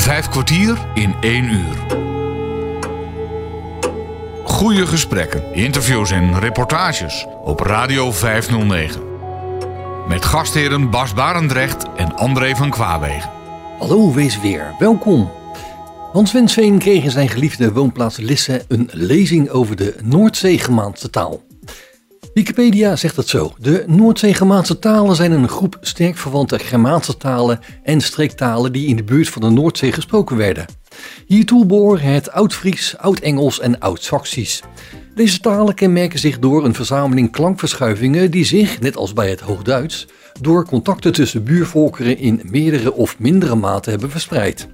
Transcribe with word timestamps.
Vijf 0.00 0.28
kwartier 0.28 0.78
in 0.94 1.14
één 1.20 1.44
uur. 1.44 1.76
Goede 4.44 4.86
gesprekken, 4.86 5.54
interviews 5.54 6.10
en 6.10 6.38
reportages 6.38 7.26
op 7.44 7.60
Radio 7.60 8.12
509. 8.12 9.02
Met 10.08 10.24
gastheren 10.24 10.90
Bas 10.90 11.14
Barendrecht 11.14 11.86
en 11.96 12.16
André 12.16 12.56
van 12.56 12.70
Kwaabegen. 12.70 13.30
Hallo, 13.78 14.12
wees 14.12 14.40
weer. 14.40 14.74
Welkom. 14.78 15.30
Hans 16.12 16.32
Wensveen 16.32 16.78
kreeg 16.78 17.04
in 17.04 17.10
zijn 17.10 17.28
geliefde 17.28 17.72
woonplaats 17.72 18.16
Lisse 18.16 18.64
een 18.68 18.88
lezing 18.92 19.50
over 19.50 19.76
de 19.76 19.94
Noordzee-Germaanse 20.02 21.10
taal. 21.10 21.40
Wikipedia 22.34 22.96
zegt 22.96 23.16
het 23.16 23.28
zo. 23.28 23.52
De 23.58 23.84
Noordzee-Germaanse 23.86 24.78
talen 24.78 25.16
zijn 25.16 25.32
een 25.32 25.48
groep 25.48 25.78
sterk 25.80 26.16
verwante 26.16 26.58
Germaanse 26.58 27.16
talen 27.16 27.60
en 27.82 28.00
streektalen 28.00 28.72
die 28.72 28.86
in 28.86 28.96
de 28.96 29.02
buurt 29.04 29.28
van 29.28 29.42
de 29.42 29.50
Noordzee 29.50 29.92
gesproken 29.92 30.36
werden. 30.36 30.66
Hiertoe 31.26 31.66
behoren 31.66 32.12
het 32.12 32.30
Oud-Fries, 32.30 32.94
Oud-Engels 32.98 33.60
en 33.60 33.78
Oud-Saxisch. 33.78 34.62
Deze 35.14 35.40
talen 35.40 35.74
kenmerken 35.74 36.18
zich 36.18 36.38
door 36.38 36.64
een 36.64 36.74
verzameling 36.74 37.32
klankverschuivingen 37.32 38.30
die 38.30 38.44
zich, 38.44 38.80
net 38.80 38.96
als 38.96 39.12
bij 39.12 39.30
het 39.30 39.40
Hoogduits, 39.40 40.06
door 40.40 40.66
contacten 40.66 41.12
tussen 41.12 41.44
buurvolkeren 41.44 42.18
in 42.18 42.42
meerdere 42.44 42.92
of 42.92 43.18
mindere 43.18 43.54
mate 43.54 43.90
hebben 43.90 44.10
verspreid. 44.10 44.68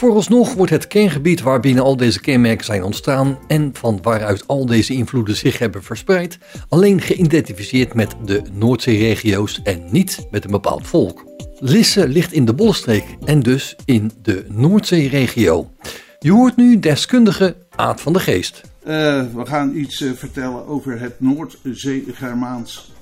Vooralsnog 0.00 0.54
wordt 0.54 0.72
het 0.72 0.86
kerngebied 0.86 1.40
waarbinnen 1.40 1.84
al 1.84 1.96
deze 1.96 2.20
kenmerken 2.20 2.64
zijn 2.64 2.82
ontstaan 2.82 3.38
en 3.46 3.70
van 3.72 3.98
waaruit 4.02 4.46
al 4.46 4.66
deze 4.66 4.94
invloeden 4.94 5.36
zich 5.36 5.58
hebben 5.58 5.82
verspreid, 5.82 6.38
alleen 6.68 7.00
geïdentificeerd 7.00 7.94
met 7.94 8.14
de 8.24 8.42
Noordzeeregio's 8.52 9.60
en 9.62 9.82
niet 9.90 10.26
met 10.30 10.44
een 10.44 10.50
bepaald 10.50 10.86
volk. 10.86 11.24
Lisse 11.58 12.08
ligt 12.08 12.32
in 12.32 12.44
de 12.44 12.54
Bollenstreek 12.54 13.04
en 13.24 13.40
dus 13.40 13.76
in 13.84 14.10
de 14.22 14.44
Noordzeeregio. 14.48 15.70
Je 16.18 16.32
hoort 16.32 16.56
nu 16.56 16.78
deskundige 16.78 17.56
Aad 17.70 18.00
van 18.00 18.12
de 18.12 18.20
Geest. 18.20 18.60
Uh, 18.82 18.88
we 19.34 19.46
gaan 19.46 19.76
iets 19.76 20.00
uh, 20.00 20.12
vertellen 20.12 20.66
over 20.66 21.00
het 21.00 21.20
Noordzee-Germaans. 21.20 22.92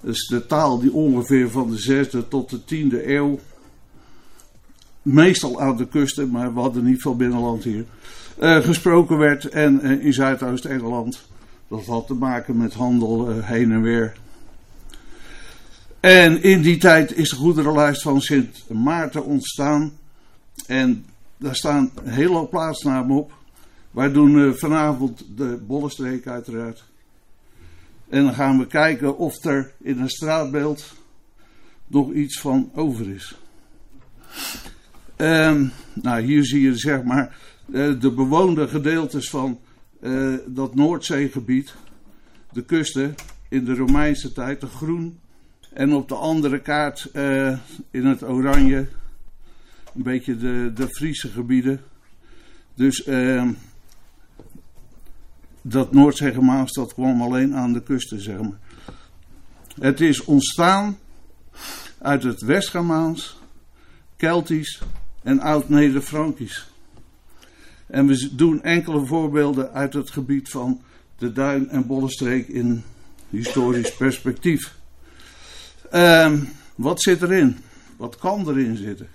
Dat 0.00 0.14
is 0.14 0.26
de 0.26 0.46
taal 0.46 0.80
die 0.80 0.92
ongeveer 0.92 1.50
van 1.50 1.70
de 1.70 2.06
6e 2.06 2.28
tot 2.28 2.50
de 2.50 2.58
10e 2.58 3.06
eeuw 3.06 3.38
meestal 5.04 5.60
aan 5.60 5.76
de 5.76 5.86
kusten, 5.86 6.30
maar 6.30 6.54
we 6.54 6.60
hadden 6.60 6.84
niet 6.84 7.02
veel 7.02 7.16
binnenland 7.16 7.64
hier, 7.64 7.84
uh, 8.40 8.56
gesproken 8.56 9.18
werd. 9.18 9.48
En 9.48 9.80
uh, 9.82 10.04
in 10.04 10.12
Zuidoost-Engeland, 10.12 11.28
dat 11.68 11.86
had 11.86 12.06
te 12.06 12.14
maken 12.14 12.56
met 12.56 12.74
handel 12.74 13.30
uh, 13.30 13.48
heen 13.48 13.72
en 13.72 13.82
weer. 13.82 14.16
En 16.00 16.42
in 16.42 16.62
die 16.62 16.76
tijd 16.76 17.16
is 17.16 17.30
de 17.30 17.36
goederenlijst 17.36 18.02
van 18.02 18.20
Sint 18.20 18.64
Maarten 18.68 19.24
ontstaan. 19.24 19.92
En 20.66 21.04
daar 21.36 21.56
staan 21.56 21.90
een 21.94 22.12
hele 22.12 22.34
hoop 22.34 22.50
plaatsnamen 22.50 23.16
op. 23.16 23.32
Wij 23.90 24.12
doen 24.12 24.54
vanavond 24.54 25.24
de 25.36 25.58
Bollenstreek 25.66 26.26
uiteraard. 26.26 26.84
En 28.08 28.24
dan 28.24 28.34
gaan 28.34 28.58
we 28.58 28.66
kijken 28.66 29.18
of 29.18 29.44
er 29.44 29.72
in 29.80 30.00
een 30.00 30.10
straatbeeld 30.10 30.94
nog 31.86 32.12
iets 32.12 32.40
van 32.40 32.70
over 32.74 33.10
is. 33.10 33.36
Um, 35.16 35.72
nou, 35.92 36.22
hier 36.22 36.44
zie 36.44 36.60
je 36.60 36.76
zeg 36.76 37.02
maar 37.02 37.36
uh, 37.66 38.00
de 38.00 38.10
bewoonde 38.10 38.68
gedeeltes 38.68 39.30
van 39.30 39.60
uh, 40.00 40.34
dat 40.46 40.74
Noordzeegebied. 40.74 41.74
De 42.52 42.64
kusten 42.64 43.14
in 43.48 43.64
de 43.64 43.74
Romeinse 43.74 44.32
tijd, 44.32 44.60
de 44.60 44.66
groen. 44.66 45.18
En 45.72 45.94
op 45.94 46.08
de 46.08 46.14
andere 46.14 46.60
kaart 46.60 47.08
uh, 47.12 47.58
in 47.90 48.06
het 48.06 48.22
oranje 48.22 48.88
een 49.94 50.02
beetje 50.02 50.36
de, 50.36 50.70
de 50.74 50.88
Friese 50.88 51.28
gebieden. 51.28 51.80
Dus 52.74 53.04
ehm, 53.04 53.52
dat 55.62 55.92
Noordzeegermaans 55.92 56.72
dat 56.72 56.94
kwam 56.94 57.22
alleen 57.22 57.54
aan 57.54 57.72
de 57.72 57.82
kusten, 57.82 58.20
zeg 58.20 58.40
maar. 58.40 58.58
Het 59.80 60.00
is 60.00 60.24
ontstaan 60.24 60.98
uit 61.98 62.22
het 62.22 62.42
Westgermaans, 62.42 63.38
Keltisch 64.16 64.82
en 65.24 65.40
Oud-Neder-Frankisch. 65.40 66.72
En 67.86 68.06
we 68.06 68.34
doen 68.34 68.62
enkele 68.62 69.06
voorbeelden 69.06 69.72
uit 69.72 69.92
het 69.92 70.10
gebied 70.10 70.48
van 70.48 70.82
de 71.18 71.32
Duin- 71.32 71.68
en 71.68 71.86
Bollenstreek 71.86 72.48
in 72.48 72.82
historisch 73.30 73.94
perspectief. 73.94 74.74
Um, 75.94 76.48
wat 76.74 77.02
zit 77.02 77.22
erin? 77.22 77.58
Wat 77.96 78.16
kan 78.16 78.48
erin 78.48 78.76
zitten? 78.76 79.08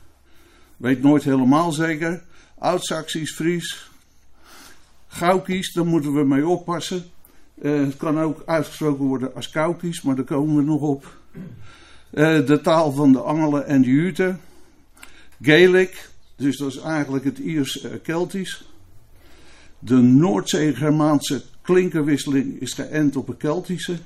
Weet 0.78 1.02
nooit 1.02 1.24
helemaal 1.24 1.72
zeker. 1.72 2.22
Oud-Saxisch, 2.58 3.36
Fries, 3.36 3.90
Gaukisch, 5.08 5.74
daar 5.74 5.86
moeten 5.86 6.14
we 6.14 6.24
mee 6.24 6.48
oppassen. 6.48 7.03
Uh, 7.62 7.86
het 7.86 7.98
kan 7.98 8.19
ook 8.19 8.44
uitgesproken 8.46 9.06
worden 9.06 9.36
als 9.36 9.50
Kaukisch, 9.50 10.02
maar 10.02 10.16
daar 10.16 10.25
komen 10.25 10.56
we 10.56 10.62
nog 10.62 10.81
op. 10.81 11.18
Uh, 12.14 12.46
de 12.46 12.59
taal 12.62 12.92
van 12.92 13.12
de 13.12 13.19
Angelen 13.22 13.66
en 13.66 13.81
de 13.81 13.90
Juten. 13.90 14.40
Gaelic, 15.41 16.09
dus 16.35 16.57
dat 16.57 16.69
is 16.69 16.77
eigenlijk 16.77 17.23
het 17.23 17.38
Iers-Keltisch. 17.38 18.63
De 19.79 19.95
Noordzee-Germaanse 19.95 21.44
klinkerwisseling 21.61 22.59
is 22.59 22.73
geënt 22.73 23.16
op 23.16 23.27
het 23.27 23.38
Keltische. 23.38 23.97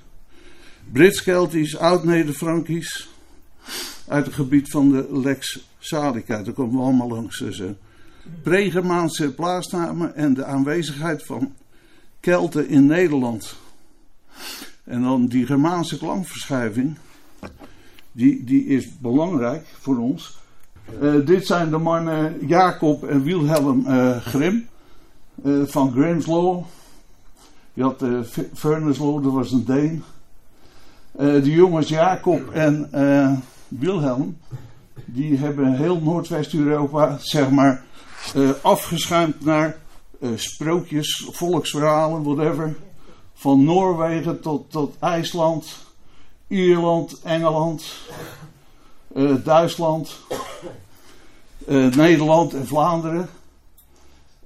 Brits-Keltisch, 0.92 1.78
Oud-Neder-Frankisch. 1.78 3.10
Uit 4.08 4.26
het 4.26 4.36
gebied 4.36 4.70
van 4.70 4.92
de 4.92 5.08
Lex 5.12 5.68
Salica, 5.80 6.44
daar 6.44 6.54
komen 6.54 6.76
we 6.76 6.82
allemaal 6.82 7.08
langs. 7.08 7.40
Dus, 7.40 7.60
uh, 7.60 7.70
Pre-Germaanse 8.42 9.34
plaatsnamen 9.34 10.16
en 10.16 10.34
de 10.34 10.46
aanwezigheid 10.46 11.26
van 11.26 11.54
Kelten 12.20 12.68
in 12.68 12.86
Nederland. 12.86 13.56
En 14.84 15.02
dan 15.02 15.28
die 15.28 15.46
Germaanse 15.46 15.98
klankverschuiving, 15.98 16.98
die, 18.12 18.44
die 18.44 18.66
is 18.66 18.98
belangrijk 18.98 19.66
voor 19.80 19.98
ons. 19.98 20.42
Uh, 21.02 21.26
dit 21.26 21.46
zijn 21.46 21.70
de 21.70 21.78
mannen 21.78 22.48
Jacob 22.48 23.04
en 23.04 23.24
Wilhelm 23.24 23.86
uh, 23.88 24.18
Grim 24.18 24.68
uh, 25.44 25.66
van 25.66 25.92
Grimm's 25.92 26.26
Law. 26.26 26.64
Je 27.74 27.84
had 27.84 28.02
uh, 28.02 28.20
Furnace 28.54 29.04
Law, 29.04 29.24
dat 29.24 29.34
was 29.34 29.52
een 29.52 29.66
Deen. 29.66 30.04
de 31.18 31.52
jongens 31.52 31.90
Jacob 31.90 32.50
en 32.52 32.90
Wilhelm, 33.68 34.38
die 35.06 35.38
hebben 35.38 35.76
heel 35.76 36.00
Noordwest-Europa, 36.00 37.18
zeg 37.20 37.50
maar, 37.50 37.84
afgeschuimd 38.62 39.46
naar 39.46 39.78
sprookjes, 40.36 41.30
volksverhalen, 41.32 42.24
whatever. 42.24 42.76
Van 43.34 43.64
Noorwegen 43.64 44.42
tot, 44.42 44.72
tot 44.72 44.96
IJsland, 45.00 45.86
Ierland, 46.48 47.20
Engeland, 47.24 47.96
uh, 49.16 49.36
Duitsland, 49.44 50.20
uh, 51.68 51.96
Nederland 51.96 52.54
en 52.54 52.68
Vlaanderen. 52.68 53.30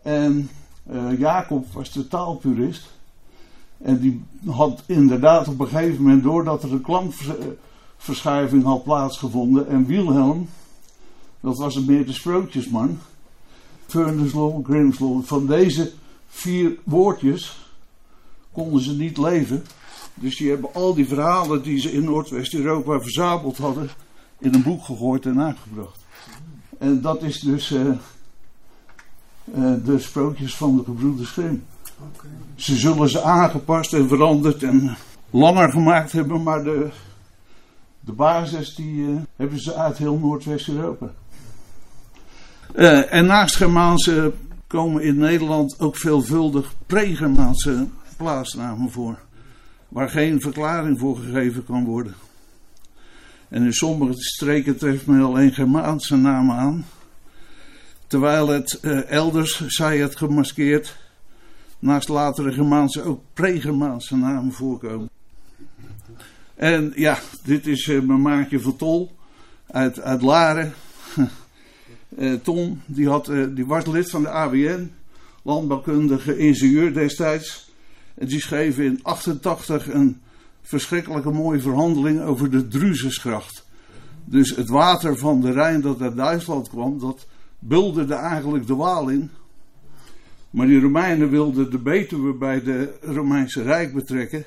En 0.02 0.50
uh, 0.92 1.20
Jacob 1.20 1.66
was 1.74 1.92
de 1.92 2.08
taalpurist. 2.08 2.96
En 3.78 4.00
die 4.00 4.24
had 4.46 4.84
inderdaad 4.86 5.48
op 5.48 5.60
een 5.60 5.68
gegeven 5.68 6.02
moment, 6.04 6.24
doordat 6.24 6.64
er 6.64 6.72
een 6.72 6.82
klankverschuiving 6.82 8.64
had 8.64 8.84
plaatsgevonden. 8.84 9.68
En 9.68 9.86
Wilhelm, 9.86 10.50
dat 11.40 11.58
was 11.58 11.76
een 11.76 11.86
meer 11.86 12.06
de 12.06 12.14
sprookjesman. 12.14 13.00
Grimm's 13.88 15.00
Law. 15.00 15.24
Van 15.24 15.46
deze 15.46 15.92
vier 16.28 16.78
woordjes 16.84 17.70
konden 18.52 18.82
ze 18.82 18.96
niet 18.96 19.18
leven. 19.18 19.66
Dus 20.14 20.38
die 20.38 20.50
hebben 20.50 20.74
al 20.74 20.94
die 20.94 21.08
verhalen 21.08 21.62
die 21.62 21.80
ze 21.80 21.92
in 21.92 22.04
Noordwest-Europa 22.04 23.00
verzameld 23.00 23.58
hadden, 23.58 23.90
in 24.40 24.54
een 24.54 24.64
boek 24.64 24.84
gegooid 24.84 25.26
en 25.26 25.42
aangebracht. 25.42 26.06
En 26.80 27.02
dat 27.02 27.24
is 27.24 27.40
dus 27.40 27.72
uh, 27.72 27.80
uh, 27.82 27.96
de 29.86 30.00
sprookjes 30.00 30.56
van 30.56 30.78
de 30.78 30.84
gebroeders 30.84 31.30
Grimm. 31.30 31.64
Okay. 32.16 32.30
Ze 32.56 32.76
zullen 32.76 33.10
ze 33.10 33.22
aangepast 33.22 33.94
en 33.94 34.08
veranderd 34.08 34.64
en 34.64 34.98
langer 35.30 35.72
gemaakt 35.72 36.12
hebben, 36.12 36.44
maar 36.44 36.64
de, 36.64 36.90
de 38.00 38.12
basis 38.12 38.76
die 38.76 38.96
uh, 38.96 39.18
hebben 39.36 39.60
ze 39.60 39.76
uit 39.76 39.98
heel 39.98 40.18
Noordwest-Europa. 40.18 41.10
en 43.10 43.26
naast 43.26 43.56
Germaanse 43.56 44.34
komen 44.68 45.04
in 45.04 45.18
Nederland 45.18 45.80
ook 45.80 45.98
veelvuldig 45.98 46.74
pre-Germaanse 46.86 47.88
plaatsnamen 48.18 48.92
voor, 48.92 49.20
waar 49.90 50.10
geen 50.10 50.42
verklaring 50.42 51.00
voor 51.00 51.18
gegeven 51.18 51.66
kan 51.66 51.86
worden. 51.86 52.16
En 53.50 53.64
in 53.64 53.74
sommige 53.74 54.14
streken 54.22 54.78
treft 54.78 55.06
men 55.06 55.22
alleen 55.22 55.54
Germaanse 55.54 56.16
namen 56.16 56.56
aan. 56.56 56.86
Terwijl 58.08 58.48
het 58.48 58.80
uh, 58.82 59.10
elders, 59.10 59.68
zij 59.68 59.98
het 59.98 60.16
gemaskeerd, 60.16 60.98
naast 61.80 62.08
latere 62.08 62.54
Germaanse 62.54 63.02
ook 63.04 63.22
pre-Germaanse 63.34 64.16
namen 64.16 64.52
voorkomen. 64.52 65.10
En 66.56 66.92
ja, 66.96 67.20
dit 67.44 67.68
is 67.68 67.88
uh, 67.88 68.02
mijn 68.02 68.22
maatje 68.22 68.60
van 68.60 68.76
Tol 68.76 69.12
uit, 69.68 70.02
uit 70.02 70.22
Laren. 70.22 70.74
Uh, 72.18 72.34
Tom, 72.34 72.82
die, 72.86 73.10
had, 73.10 73.30
uh, 73.30 73.46
die 73.50 73.66
was 73.66 73.86
lid 73.86 74.10
van 74.10 74.22
de 74.22 74.30
ABN, 74.30 74.92
landbouwkundige 75.44 76.38
ingenieur 76.38 76.94
destijds. 76.94 77.72
En 78.16 78.28
die 78.28 78.42
schreef 78.42 78.78
in 78.78 79.00
88 79.04 79.90
een 79.90 80.22
verschrikkelijke 80.68 81.32
mooie 81.32 81.62
verhandeling 81.62 82.22
over 82.22 82.52
de 82.52 82.68
Druzesgracht. 82.68 83.66
Dus 84.26 84.56
het 84.56 84.70
water 84.70 85.18
van 85.18 85.42
de 85.42 85.52
Rijn 85.52 85.82
dat 85.82 86.02
uit 86.02 86.16
Duitsland 86.16 86.70
kwam, 86.70 87.00
dat 87.00 87.28
bulderde 87.60 88.14
eigenlijk 88.14 88.68
de 88.68 88.76
Waal 88.76 89.10
in. 89.10 89.30
Maar 90.50 90.68
die 90.68 90.82
Romeinen 90.82 91.30
wilden 91.30 91.72
de 91.72 91.78
Betuwe 91.78 92.34
bij 92.34 92.64
de 92.64 92.94
Romeinse 93.02 93.62
Rijk 93.62 93.94
betrekken. 93.94 94.46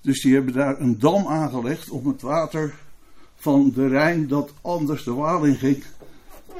Dus 0.00 0.22
die 0.22 0.34
hebben 0.34 0.54
daar 0.54 0.80
een 0.80 0.98
dam 0.98 1.26
aangelegd 1.26 1.90
om 1.90 2.06
het 2.06 2.22
water 2.22 2.74
van 3.36 3.72
de 3.74 3.88
Rijn, 3.88 4.28
dat 4.28 4.52
anders 4.60 5.04
de 5.04 5.12
Waal 5.12 5.44
in 5.44 5.56
ging, 5.56 5.82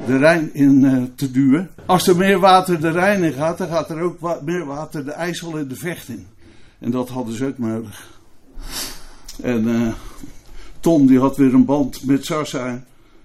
de 0.06 0.16
Rijn 0.16 0.54
in 0.54 0.84
uh, 0.84 1.02
te 1.16 1.31
duwen. 1.31 1.70
Als 1.86 2.06
er 2.06 2.16
meer 2.16 2.38
water 2.38 2.81
de 2.81 2.90
Rijn 2.90 3.22
in 3.22 3.32
gaat, 3.32 3.58
dan 3.58 3.69
gaat 3.69 3.90
er 3.90 4.00
ook 4.00 4.42
meer 4.42 4.64
water 4.64 5.04
de 5.04 5.12
IJssel 5.12 5.58
en 5.58 5.69
de 5.69 5.76
Vecht 5.76 6.08
in. 6.08 6.26
En 6.78 6.90
dat 6.90 7.08
hadden 7.08 7.34
ze 7.34 7.46
ook 7.46 7.58
nodig. 7.58 8.13
En 9.43 9.69
uh, 9.69 9.93
Tom 10.81 11.06
die 11.06 11.19
had 11.19 11.37
weer 11.37 11.55
een 11.55 11.64
band 11.64 12.05
met 12.05 12.25
Sarsheim. 12.25 12.84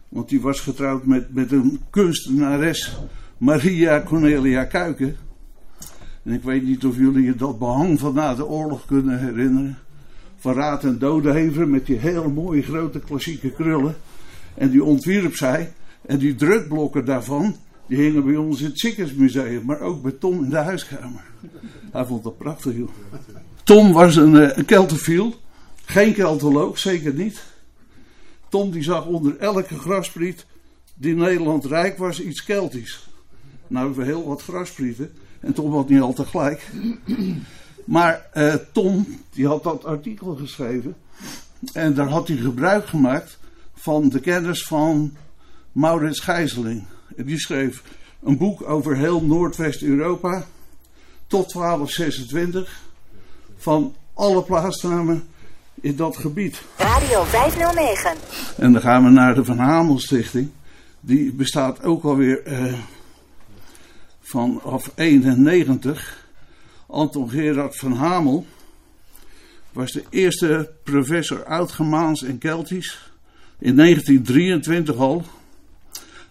Want 0.09 0.29
die 0.29 0.41
was 0.41 0.59
getrouwd 0.59 1.05
met, 1.05 1.33
met 1.33 1.51
een 1.51 1.79
kunstenares, 1.89 2.97
Maria 3.37 4.03
Cornelia 4.05 4.63
Kuiken. 4.63 5.15
En 6.23 6.33
ik 6.33 6.43
weet 6.43 6.63
niet 6.63 6.85
of 6.85 6.97
jullie 6.97 7.25
je 7.25 7.35
dat 7.35 7.59
behang 7.59 7.99
van 7.99 8.13
na 8.13 8.35
de 8.35 8.47
oorlog 8.47 8.85
kunnen 8.85 9.19
herinneren. 9.19 9.77
Van 10.37 10.53
Raad 10.53 10.83
en 10.83 10.97
Dodehever 10.97 11.67
met 11.67 11.85
die 11.85 11.97
hele 11.97 12.27
mooie 12.27 12.61
grote 12.61 12.99
klassieke 12.99 13.51
krullen. 13.51 13.95
En 14.53 14.69
die 14.69 14.83
ontwierp 14.83 15.35
zij. 15.35 15.73
En 16.01 16.17
die 16.17 16.35
drukblokken 16.35 17.05
daarvan, 17.05 17.55
die 17.87 17.97
hingen 17.97 18.25
bij 18.25 18.35
ons 18.35 18.61
in 18.61 18.65
het 18.65 18.79
Ziekenhuismuseum. 18.79 19.65
Maar 19.65 19.79
ook 19.79 20.01
bij 20.01 20.11
Tom 20.11 20.43
in 20.43 20.49
de 20.49 20.57
huiskamer. 20.57 21.23
Hij 21.91 22.05
vond 22.05 22.23
dat 22.23 22.37
prachtig, 22.37 22.75
joh. 22.75 22.89
Tom 23.69 23.93
was 23.93 24.15
een, 24.15 24.35
eh, 24.35 24.57
een 24.57 24.65
keltofiel. 24.65 25.35
Geen 25.85 26.13
keltoloog, 26.13 26.79
zeker 26.79 27.13
niet. 27.13 27.43
Tom 28.49 28.71
die 28.71 28.83
zag 28.83 29.05
onder 29.05 29.37
elke 29.37 29.79
graspriet 29.79 30.45
die 30.93 31.15
Nederland 31.15 31.65
rijk 31.65 31.97
was 31.97 32.21
iets 32.21 32.43
Keltisch. 32.43 33.07
Nou 33.67 33.85
hebben 33.85 34.05
we 34.05 34.11
heel 34.11 34.27
wat 34.27 34.41
grasprieten. 34.41 35.11
En 35.39 35.53
Tom 35.53 35.73
had 35.73 35.89
niet 35.89 36.01
altijd 36.01 36.27
gelijk. 36.27 36.69
Maar 37.85 38.29
uh, 38.33 38.53
Tom, 38.71 39.19
die 39.33 39.47
had 39.47 39.63
dat 39.63 39.85
artikel 39.85 40.35
geschreven. 40.35 40.95
En 41.73 41.93
daar 41.93 42.09
had 42.09 42.27
hij 42.27 42.37
gebruik 42.37 42.87
gemaakt 42.87 43.37
van 43.73 44.09
de 44.09 44.19
kennis 44.19 44.63
van 44.63 45.15
Maurits 45.71 46.19
Gijzeling. 46.19 46.83
En 47.15 47.25
die 47.25 47.39
schreef 47.39 47.83
een 48.23 48.37
boek 48.37 48.69
over 48.69 48.97
heel 48.97 49.21
Noordwest-Europa. 49.21 50.45
Tot 51.27 51.53
1226. 51.53 52.87
Van 53.59 53.95
alle 54.13 54.43
plaatsnamen 54.43 55.27
in 55.81 55.95
dat 55.95 56.17
gebied. 56.17 56.61
Radio 56.77 57.23
509. 57.23 58.11
En 58.57 58.71
dan 58.71 58.81
gaan 58.81 59.03
we 59.03 59.09
naar 59.09 59.35
de 59.35 59.45
Van 59.45 59.57
Hamel 59.57 59.99
Stichting. 59.99 60.49
Die 60.99 61.33
bestaat 61.33 61.83
ook 61.83 62.03
alweer 62.03 62.47
uh, 62.47 62.73
vanaf 64.21 64.91
91. 64.95 66.27
Anton 66.87 67.29
Gerard 67.29 67.77
van 67.77 67.93
Hamel 67.93 68.45
was 69.71 69.91
de 69.91 70.03
eerste 70.09 70.71
professor 70.83 71.45
Oud-Gemaans 71.45 72.23
en 72.23 72.37
Keltisch. 72.37 73.11
In 73.59 73.75
1923 73.75 74.95
al. 74.95 75.23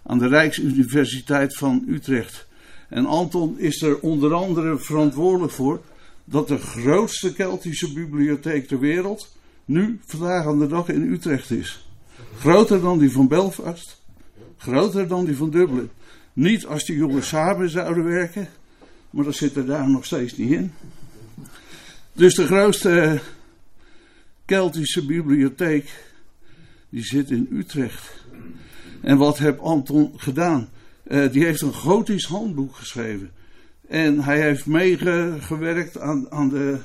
Aan 0.02 0.18
de 0.18 0.28
Rijksuniversiteit 0.28 1.56
van 1.56 1.84
Utrecht. 1.88 2.46
En 2.88 3.06
Anton 3.06 3.58
is 3.58 3.82
er 3.82 4.00
onder 4.00 4.34
andere 4.34 4.78
verantwoordelijk 4.78 5.52
voor 5.52 5.80
dat 6.30 6.48
de 6.48 6.58
grootste 6.58 7.32
Keltische 7.32 7.92
bibliotheek 7.92 8.68
ter 8.68 8.78
wereld 8.78 9.36
nu 9.64 10.00
vandaag 10.04 10.46
aan 10.46 10.58
de 10.58 10.66
dag 10.66 10.88
in 10.88 11.12
Utrecht 11.12 11.50
is. 11.50 11.88
Groter 12.38 12.80
dan 12.80 12.98
die 12.98 13.10
van 13.10 13.28
Belfast, 13.28 14.02
groter 14.56 15.08
dan 15.08 15.24
die 15.24 15.36
van 15.36 15.50
Dublin. 15.50 15.90
Niet 16.32 16.66
als 16.66 16.84
die 16.84 16.96
jongens 16.96 17.28
samen 17.28 17.70
zouden 17.70 18.04
werken, 18.04 18.48
maar 19.10 19.24
dat 19.24 19.34
zit 19.34 19.56
er 19.56 19.66
daar 19.66 19.90
nog 19.90 20.04
steeds 20.04 20.36
niet 20.36 20.50
in. 20.50 20.72
Dus 22.12 22.34
de 22.34 22.46
grootste 22.46 23.20
Keltische 24.44 25.06
bibliotheek, 25.06 26.12
die 26.88 27.04
zit 27.04 27.30
in 27.30 27.48
Utrecht. 27.50 28.24
En 29.00 29.18
wat 29.18 29.38
heeft 29.38 29.58
Anton 29.58 30.12
gedaan? 30.16 30.68
Uh, 31.06 31.32
die 31.32 31.44
heeft 31.44 31.62
een 31.62 31.74
gotisch 31.74 32.26
handboek 32.26 32.74
geschreven. 32.74 33.30
En 33.88 34.20
hij 34.20 34.40
heeft 34.40 34.66
meegewerkt 34.66 35.98
aan, 35.98 36.30
aan 36.30 36.48
de 36.48 36.78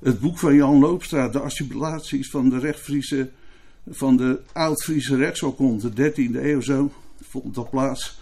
het 0.00 0.20
boek 0.20 0.38
van 0.38 0.54
Jan 0.54 0.78
Loopstra, 0.78 1.28
de 1.28 1.40
assimilaties 1.40 2.30
van 2.30 2.48
de 2.48 2.58
rechtfriese, 2.58 3.30
van 3.90 4.16
de 4.16 4.40
oud-Friese 4.52 5.16
rechtsoorkonde, 5.16 5.90
13e 5.90 6.34
eeuw 6.34 6.60
zo, 6.60 6.92
vond 7.20 7.54
dat 7.54 7.70
plaats. 7.70 8.18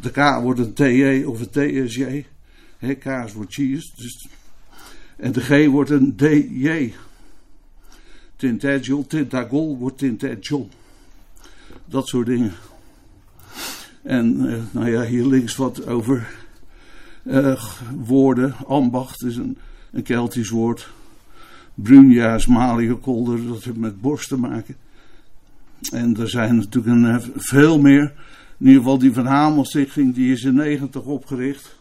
De 0.00 0.10
K 0.10 0.42
wordt 0.42 0.60
een 0.60 0.72
TJ 0.72 1.24
of 1.24 1.40
een 1.40 1.50
TSJ. 1.86 2.26
He, 2.78 2.94
K's 2.94 3.32
wordt 3.32 3.52
cheese. 3.52 3.90
Dus, 3.96 4.28
en 5.16 5.32
de 5.32 5.40
G 5.40 5.66
wordt 5.66 5.90
een 5.90 6.16
DJ. 6.16 6.92
Tintagel, 8.36 9.06
Tintagol 9.06 9.78
wordt 9.78 9.98
Tintagel. 9.98 10.68
Dat 11.84 12.08
soort 12.08 12.26
dingen. 12.26 12.52
En 14.02 14.36
uh, 14.40 14.62
nou 14.70 14.90
ja, 14.90 15.04
hier 15.04 15.26
links 15.26 15.56
wat 15.56 15.86
over 15.86 16.41
uh, 17.22 17.62
woorden. 18.04 18.54
Ambacht 18.66 19.22
is 19.24 19.36
een, 19.36 19.58
een 19.90 20.02
Keltisch 20.02 20.50
woord. 20.50 20.90
Brunja's, 21.74 22.46
Maliënkolder, 22.46 23.46
dat 23.46 23.64
heeft 23.64 23.76
met 23.76 24.00
borst 24.00 24.28
te 24.28 24.36
maken. 24.36 24.76
En 25.92 26.16
er 26.16 26.28
zijn 26.28 26.56
natuurlijk 26.56 26.86
een, 26.86 27.06
eh, 27.06 27.26
veel 27.36 27.80
meer. 27.80 28.12
In 28.58 28.66
ieder 28.66 28.82
geval 28.82 28.98
die 28.98 29.12
Van 29.12 29.26
Hamelstichting, 29.26 30.14
die 30.14 30.32
is 30.32 30.42
in 30.42 30.54
90 30.54 31.02
opgericht. 31.02 31.80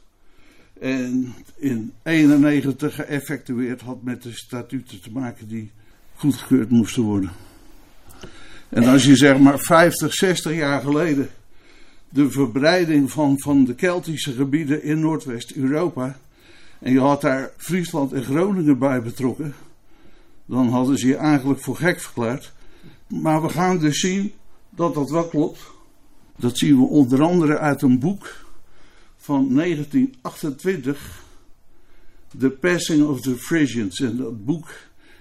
En 0.80 1.34
in 1.58 1.92
91 2.04 2.96
geëffectueerd 2.96 3.82
had 3.82 4.04
met 4.04 4.24
de 4.24 4.32
statuten 4.34 5.02
te 5.02 5.12
maken 5.12 5.48
die 5.48 5.72
goedgekeurd 6.16 6.70
moesten 6.70 7.04
worden. 7.04 7.32
En 8.70 8.84
als 8.84 9.04
je 9.04 9.16
zeg 9.16 9.40
maar 9.40 9.60
50, 9.60 10.14
60 10.14 10.54
jaar 10.56 10.82
geleden 10.82 11.30
de 12.12 12.32
verbreiding 12.32 13.12
van, 13.12 13.40
van 13.40 13.66
de 13.66 13.76
Keltische 13.76 14.32
gebieden 14.32 14.84
in 14.84 15.00
Noordwest-Europa. 15.00 16.20
en 16.80 16.92
je 16.92 17.00
had 17.00 17.22
daar 17.22 17.52
Friesland 17.58 18.14
en 18.14 18.24
Groningen 18.24 18.80
bij 18.80 19.02
betrokken 19.02 19.54
dan 20.52 20.70
hadden 20.70 20.98
ze 20.98 21.08
je 21.08 21.16
eigenlijk 21.16 21.60
voor 21.60 21.76
gek 21.76 22.00
verklaard. 22.00 22.54
Maar 23.08 23.42
we 23.42 23.50
gaan 23.50 23.78
dus 23.78 24.00
zien 24.00 24.34
dat 24.70 24.94
dat 24.94 25.10
wel 25.10 25.28
klopt. 25.28 25.60
Dat 26.38 26.58
zien 26.58 26.78
we 26.78 26.86
onder 26.86 27.22
andere 27.22 27.58
uit 27.58 27.82
een 27.82 28.00
boek 28.00 28.46
van 29.18 29.54
1928, 29.56 31.24
The 32.38 32.50
Passing 32.50 33.08
of 33.08 33.22
the 33.22 33.36
Frisians. 33.36 34.00
En 34.00 34.18
dat 34.18 34.46
boek 34.46 34.70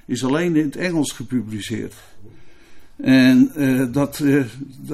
is 0.06 0.24
alleen 0.24 0.56
in 0.56 0.64
het 0.64 0.76
Engels 0.76 1.12
gepubliceerd. 1.12 1.94
En 3.02 3.52
uh, 3.56 3.92
dat, 3.92 4.18
uh, 4.18 4.44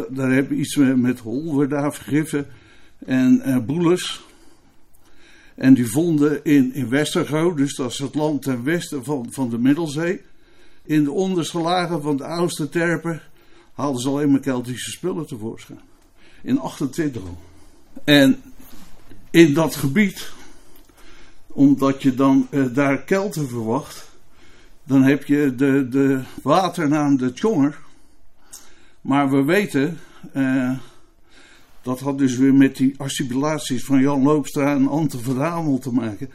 daar 0.09 0.31
hebben 0.31 0.59
iets 0.59 0.77
met, 0.77 0.97
met 0.97 1.19
Holwerda 1.19 1.93
vergiffen 1.93 2.47
en 3.07 3.43
uh, 3.47 3.59
Boelers. 3.59 4.25
En 5.55 5.75
die 5.75 5.87
vonden 5.87 6.45
in, 6.45 6.75
in 6.75 6.89
Westergo, 6.89 7.55
dus 7.55 7.75
dat 7.75 7.91
is 7.91 7.99
het 7.99 8.15
land 8.15 8.43
ten 8.43 8.65
westen 8.65 9.05
van, 9.05 9.27
van 9.31 9.51
de 9.51 9.59
Middelzee. 9.59 10.21
In 10.85 11.05
de 11.05 11.11
onderste 11.11 11.59
lagen 11.59 12.03
van 12.03 12.17
de 12.17 12.25
oudste 12.25 12.69
terpen 12.69 13.23
haalden 13.73 14.01
ze 14.01 14.09
alleen 14.09 14.31
maar 14.31 14.41
Keltische 14.41 14.91
spullen 14.91 15.27
tevoorschijn. 15.27 15.81
In 16.43 16.59
28 16.59 17.23
al. 17.23 17.39
En 18.05 18.43
in 19.31 19.55
dat 19.55 19.75
gebied, 19.75 20.33
omdat 21.47 22.03
je 22.03 22.15
dan 22.15 22.49
daar 22.73 23.03
Kelten 23.03 23.49
verwacht, 23.49 24.11
dan 24.85 25.03
heb 25.03 25.25
je 25.25 25.55
de, 25.55 25.89
de 25.89 26.21
waternaam 26.43 27.17
de 27.17 27.33
Tjonger. 27.33 27.85
Maar 29.07 29.31
we 29.31 29.45
weten, 29.45 29.99
uh, 30.37 30.79
dat 31.83 32.01
had 32.01 32.19
dus 32.19 32.37
weer 32.37 32.55
met 32.55 32.77
die 32.77 32.95
assimilaties 32.97 33.85
van 33.85 34.01
Jan 34.01 34.23
Loopstra 34.23 34.75
en 34.75 34.89
Ante 34.89 35.19
Verhamel 35.19 35.79
te 35.79 35.93
maken. 35.93 36.31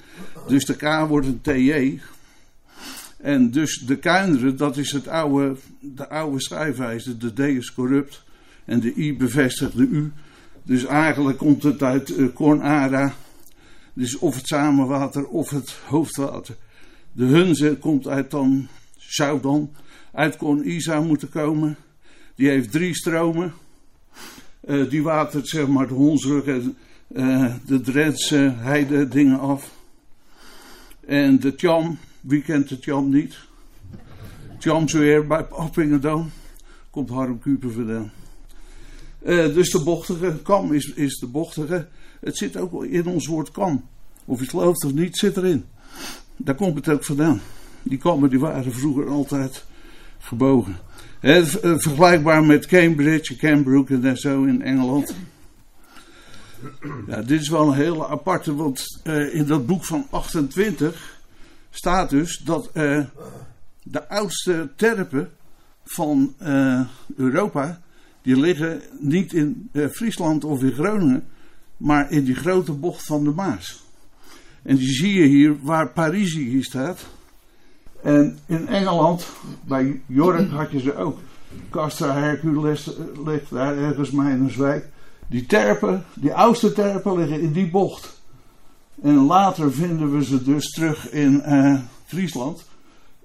Dus 0.47 0.65
de 0.65 0.75
K 0.75 1.07
wordt 1.07 1.27
een 1.27 1.41
TJ. 1.41 1.99
En 3.17 3.51
dus 3.51 3.77
de 3.77 3.97
Kuinderen, 3.97 4.57
dat 4.57 4.77
is 4.77 4.91
het 4.91 5.07
oude, 5.07 5.55
de 5.79 6.09
oude 6.09 6.41
schrijfwijze. 6.41 7.17
De 7.17 7.33
D 7.33 7.39
is 7.39 7.73
corrupt 7.73 8.23
en 8.65 8.79
de 8.79 8.95
I 8.95 9.17
bevestigt 9.17 9.77
de 9.77 9.87
U. 9.87 10.11
Dus 10.63 10.85
eigenlijk 10.85 11.37
komt 11.37 11.63
het 11.63 11.83
uit 11.83 12.09
uh, 12.09 12.33
Cornara. 12.33 13.13
Dus 13.93 14.17
of 14.17 14.35
het 14.35 14.47
samenwater 14.47 15.27
of 15.27 15.49
het 15.49 15.79
hoofdwater. 15.87 16.55
De 17.11 17.25
Hunze 17.25 17.77
komt 17.79 18.07
uit 18.07 18.31
dan, 18.31 18.67
zou 18.97 19.41
dan 19.41 19.71
uit 20.11 20.37
Corn 20.37 20.69
Isa 20.69 21.01
moeten 21.01 21.29
komen. 21.29 21.77
Die 22.41 22.50
heeft 22.50 22.71
drie 22.71 22.95
stromen. 22.95 23.53
Eh, 24.60 24.89
die 24.89 25.03
watert 25.03 25.48
zeg 25.48 25.67
maar 25.67 25.88
de 25.88 25.93
Honsrug 25.93 26.45
en 26.45 26.77
eh, 27.07 27.53
de 27.65 27.81
Drentse 27.81 28.53
heide 28.57 29.07
dingen 29.07 29.39
af. 29.39 29.71
En 31.05 31.39
de 31.39 31.55
Tjam, 31.55 31.98
wie 32.21 32.41
kent 32.41 32.69
de 32.69 32.79
Tjam 32.79 33.10
niet? 33.10 33.38
Tjamsweer 34.60 35.27
bij 35.27 35.45
Appingedam. 35.45 36.31
Komt 36.89 37.10
Harm 37.10 37.39
Kuper 37.39 37.71
vandaan. 37.71 38.12
Eh, 39.19 39.53
dus 39.53 39.71
de 39.71 39.83
bochtige, 39.83 40.39
kam 40.43 40.74
is, 40.74 40.93
is 40.93 41.19
de 41.19 41.27
bochtige. 41.27 41.88
Het 42.19 42.38
zit 42.38 42.57
ook 42.57 42.86
in 42.86 43.07
ons 43.07 43.27
woord 43.27 43.51
kam. 43.51 43.83
Of 44.25 44.38
je 44.38 44.41
het 44.41 44.51
gelooft 44.51 44.86
of 44.86 44.93
niet, 44.93 45.17
zit 45.17 45.38
erin. 45.38 45.65
Daar 46.38 46.55
komt 46.55 46.75
het 46.75 46.89
ook 46.89 47.03
vandaan. 47.03 47.41
Die 47.83 47.98
kammen 47.98 48.29
die 48.29 48.39
waren 48.39 48.74
vroeger 48.74 49.07
altijd 49.07 49.65
gebogen. 50.19 50.89
V- 51.21 51.55
eh, 51.55 51.73
vergelijkbaar 51.77 52.43
met 52.43 52.65
Cambridge, 52.65 53.35
Cambridge 53.35 53.99
en 54.07 54.17
zo 54.17 54.43
in 54.43 54.61
Engeland. 54.61 55.15
Ja, 57.07 57.21
dit 57.21 57.41
is 57.41 57.49
wel 57.49 57.67
een 57.67 57.73
hele 57.73 58.07
aparte, 58.07 58.55
want 58.55 58.99
eh, 59.03 59.35
in 59.35 59.45
dat 59.45 59.65
boek 59.65 59.85
van 59.85 60.07
28 60.09 61.19
staat 61.69 62.09
dus 62.09 62.37
dat 62.37 62.69
eh, 62.73 63.05
de 63.83 64.09
oudste 64.09 64.69
terpen 64.75 65.31
van 65.83 66.35
Europa, 67.15 67.81
die 68.21 68.39
liggen 68.39 68.81
niet 68.99 69.33
in 69.33 69.69
Friesland 69.91 70.43
of 70.43 70.61
in 70.63 70.71
Groningen, 70.71 71.23
maar 71.77 72.11
in 72.11 72.23
die 72.23 72.35
grote 72.35 72.71
bocht 72.71 73.05
van 73.05 73.23
de 73.23 73.29
Maas. 73.31 73.83
En 74.63 74.75
die 74.75 74.93
zie 74.93 75.13
je 75.13 75.25
hier 75.25 75.55
waar 75.61 75.89
Parisi 75.89 76.49
hier 76.49 76.63
staat. 76.63 77.05
En 78.03 78.39
in 78.46 78.67
Engeland, 78.67 79.25
bij 79.62 80.01
York 80.05 80.50
had 80.60 80.72
je 80.72 80.79
ze 80.79 80.96
ook. 80.96 81.17
Castra 81.70 82.13
Hercules 82.13 82.96
eh, 82.98 83.03
ligt 83.25 83.50
daar 83.50 83.77
ergens 83.77 84.12
maar 84.12 84.31
in 84.31 84.39
een 84.41 84.50
zwijk. 84.51 84.88
Die 85.27 85.46
terpen, 85.46 86.05
die 86.13 86.34
oudste 86.34 86.72
terpen 86.74 87.17
liggen 87.17 87.41
in 87.41 87.51
die 87.51 87.70
bocht. 87.70 88.20
En 89.01 89.15
later 89.25 89.74
vinden 89.74 90.17
we 90.17 90.24
ze 90.24 90.43
dus 90.43 90.70
terug 90.70 91.10
in 91.10 91.41
eh, 91.41 91.79
Friesland. 92.05 92.63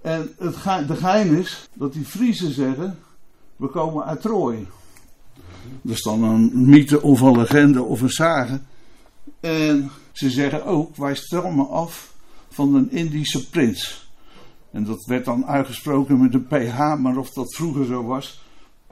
En 0.03 0.31
het 0.39 0.57
ge- 0.57 0.85
de 0.87 0.97
gein 0.97 1.39
is 1.39 1.69
dat 1.75 1.93
die 1.93 2.05
Friesen 2.05 2.53
zeggen, 2.53 2.99
we 3.57 3.67
komen 3.69 4.05
uit 4.05 4.21
Troje. 4.21 4.65
Dat 5.83 5.95
is 5.95 6.03
dan 6.03 6.23
een 6.23 6.51
mythe 6.69 7.03
of 7.03 7.21
een 7.21 7.39
legende 7.39 7.83
of 7.83 8.01
een 8.01 8.11
sage. 8.11 8.61
En 9.41 9.91
ze 10.13 10.31
zeggen 10.31 10.65
ook, 10.65 10.97
wij 10.97 11.15
stammen 11.15 11.69
af 11.69 12.13
van 12.51 12.75
een 12.75 12.91
Indische 12.91 13.49
prins. 13.49 14.06
En 14.77 14.85
dat 14.85 15.05
werd 15.05 15.25
dan 15.25 15.47
uitgesproken 15.47 16.21
met 16.21 16.35
een 16.35 16.47
ph, 16.47 16.97
maar 16.99 17.17
of 17.17 17.31
dat 17.31 17.55
vroeger 17.55 17.87
zo 17.87 18.05
was, 18.05 18.43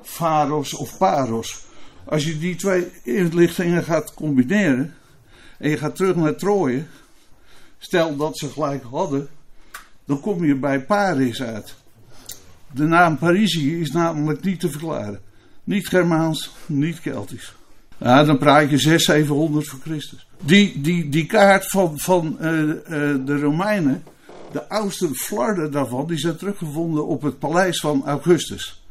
Pharos 0.02 0.74
of 0.74 0.98
Paros. 0.98 1.64
Als 2.04 2.24
je 2.24 2.38
die 2.38 2.56
twee 2.56 2.86
inlichtingen 3.02 3.84
gaat 3.84 4.14
combineren 4.14 4.94
en 5.58 5.70
je 5.70 5.76
gaat 5.76 5.96
terug 5.96 6.16
naar 6.16 6.36
Troje, 6.36 6.84
stel 7.78 8.16
dat 8.16 8.38
ze 8.38 8.50
gelijk 8.50 8.82
hadden, 8.82 9.28
dan 10.04 10.20
kom 10.20 10.44
je 10.44 10.54
bij 10.54 10.80
Paris 10.84 11.42
uit. 11.42 11.74
De 12.72 12.84
naam 12.84 13.18
Parisi 13.18 13.80
is 13.80 13.92
namelijk 13.92 14.44
niet 14.44 14.60
te 14.60 14.70
verklaren. 14.70 15.20
Niet 15.64 15.88
Germaans, 15.88 16.50
niet 16.66 17.00
Keltisch. 17.00 17.54
Ja, 17.98 18.24
dan 18.24 18.38
praat 18.38 18.70
je 18.70 18.78
600, 18.78 19.02
700 19.02 19.68
voor 19.68 19.80
Christus. 19.80 20.26
Die, 20.42 20.80
die, 20.80 21.08
die 21.08 21.26
kaart 21.26 21.66
van, 21.66 21.98
van 21.98 22.38
eh, 22.40 22.70
eh, 22.70 22.76
de 23.26 23.38
Romeinen, 23.38 24.02
de 24.54 24.68
oudste 24.68 25.14
flarden 25.14 25.70
daarvan, 25.70 26.06
die 26.06 26.18
zijn 26.18 26.36
teruggevonden 26.36 27.06
op 27.06 27.22
het 27.22 27.38
paleis 27.38 27.80
van 27.80 28.04
Augustus. 28.04 28.84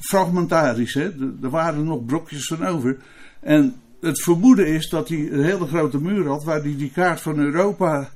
Fragmentarisch, 0.00 0.94
er 0.94 1.50
waren 1.50 1.84
nog 1.84 2.04
brokjes 2.04 2.46
van 2.46 2.66
over. 2.66 2.96
En 3.40 3.74
het 4.00 4.22
vermoeden 4.22 4.66
is 4.66 4.88
dat 4.88 5.08
hij 5.08 5.32
een 5.32 5.44
hele 5.44 5.66
grote 5.66 6.00
muur 6.00 6.28
had 6.28 6.44
waar 6.44 6.60
hij 6.60 6.76
die 6.76 6.90
kaart 6.90 7.20
van 7.20 7.38
Europa 7.38 8.10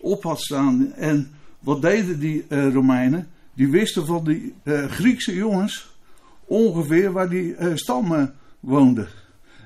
op 0.00 0.22
had 0.22 0.40
staan. 0.40 0.92
En 0.92 1.30
wat 1.60 1.82
deden 1.82 2.20
die 2.20 2.44
eh, 2.48 2.72
Romeinen? 2.72 3.28
Die 3.54 3.68
wisten 3.68 4.06
van 4.06 4.24
die 4.24 4.54
eh, 4.62 4.84
Griekse 4.84 5.34
jongens 5.34 5.90
ongeveer 6.44 7.12
waar 7.12 7.28
die 7.28 7.54
eh, 7.54 7.74
stammen 7.74 8.34
woonden. 8.60 9.08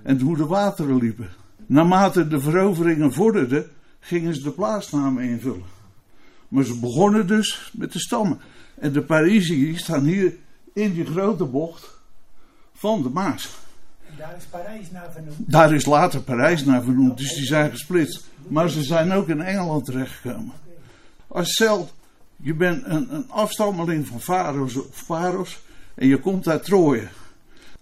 En 0.03 0.21
hoe 0.21 0.37
de 0.37 0.47
wateren 0.47 0.97
liepen. 0.97 1.29
Naarmate 1.67 2.29
de 2.29 2.41
veroveringen 2.41 3.13
vorderden, 3.13 3.67
gingen 4.01 4.35
ze 4.35 4.43
de 4.43 4.51
plaatsnamen 4.51 5.25
invullen. 5.25 5.75
Maar 6.55 6.65
ze 6.65 6.79
begonnen 6.79 7.27
dus 7.27 7.71
met 7.73 7.93
de 7.93 7.99
stammen. 7.99 8.41
En 8.79 8.93
de 8.93 9.03
Parisiërs 9.03 9.83
staan 9.83 10.05
hier 10.05 10.35
in 10.73 10.93
die 10.93 11.05
grote 11.05 11.45
bocht 11.45 12.01
van 12.75 13.03
de 13.03 13.09
Maas. 13.09 13.51
Daar 14.19 14.35
is 14.37 14.45
Parijs 14.45 14.91
naar 14.91 15.13
vernoemd. 15.13 15.37
Daar 15.39 15.75
is 15.75 15.85
later 15.85 16.21
Parijs 16.21 16.65
naar 16.65 16.83
vernoemd, 16.83 17.19
dus 17.19 17.35
die 17.35 17.45
zijn 17.45 17.71
gesplitst. 17.71 18.29
Maar 18.49 18.69
ze 18.69 18.83
zijn 18.83 19.13
ook 19.13 19.29
in 19.29 19.41
Engeland 19.41 19.85
terechtgekomen. 19.85 20.53
Als 21.29 21.53
stel, 21.53 21.91
je 22.37 22.55
bent 22.55 22.85
een, 22.85 23.15
een 23.15 23.31
afstammeling 23.31 24.07
van 24.07 24.21
Faros 24.21 24.77
of 24.77 25.07
Paros 25.07 25.61
en 25.95 26.07
je 26.07 26.19
komt 26.19 26.49
uit 26.49 26.65
Troje. 26.65 27.09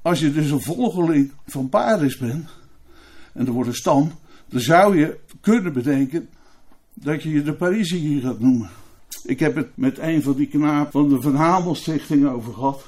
Als 0.02 0.20
je 0.20 0.32
dus 0.32 0.50
een 0.50 0.62
volgeling 0.62 1.32
van 1.46 1.68
Paris 1.68 2.18
bent, 2.18 2.48
en 3.32 3.46
er 3.46 3.52
wordt 3.52 3.68
een 3.68 3.74
stam, 3.74 4.12
dan 4.48 4.60
zou 4.60 4.98
je 4.98 5.18
kunnen 5.40 5.72
bedenken 5.72 6.28
dat 7.02 7.22
je 7.22 7.30
je 7.30 7.42
de 7.42 7.52
Parisië 7.52 8.20
gaat 8.20 8.40
noemen. 8.40 8.70
Ik 9.24 9.38
heb 9.38 9.54
het 9.54 9.68
met 9.74 9.98
een 9.98 10.22
van 10.22 10.34
die 10.34 10.46
knapen 10.46 10.92
van 10.92 11.08
de 11.08 11.20
Van 11.20 11.34
Hamel 11.34 11.74
Stichting 11.74 12.28
over 12.28 12.52
gehad. 12.54 12.84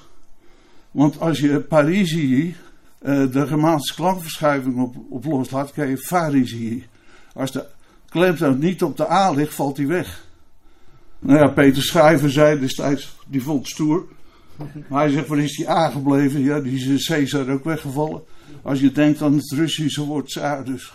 Want 0.90 1.20
als 1.20 1.40
je 1.40 1.60
Parisië 1.60 2.56
eh, 2.98 3.32
de 3.32 3.46
Germaanse 3.46 3.94
klankverschuiving 3.94 4.82
op, 4.82 4.96
op 5.10 5.24
loslaat, 5.24 5.72
krijg 5.72 5.90
je 5.90 5.98
Farisii. 5.98 6.86
Als 7.34 7.52
de 7.52 7.66
klemtoon 8.08 8.58
niet 8.58 8.82
op 8.82 8.96
de 8.96 9.10
A 9.10 9.30
ligt, 9.30 9.54
valt 9.54 9.76
hij 9.76 9.86
weg. 9.86 10.26
Nou 11.18 11.38
ja, 11.38 11.48
Peter 11.48 11.82
Schrijver 11.82 12.30
zei 12.30 12.60
destijds, 12.60 13.16
die 13.26 13.42
vond 13.42 13.58
het 13.58 13.68
stoer. 13.68 14.06
Maar 14.88 15.02
hij 15.02 15.10
zegt, 15.10 15.26
waar 15.26 15.38
is 15.38 15.56
die 15.56 15.70
A 15.70 15.90
gebleven? 15.90 16.40
Ja, 16.40 16.60
die 16.60 16.94
is 16.94 17.06
Caesar 17.06 17.48
ook 17.48 17.64
weggevallen. 17.64 18.22
Als 18.62 18.80
je 18.80 18.92
denkt 18.92 19.22
aan 19.22 19.36
het 19.36 19.50
Russische 19.50 20.04
woord 20.04 20.26
Tsaar 20.26 20.64
dus. 20.64 20.92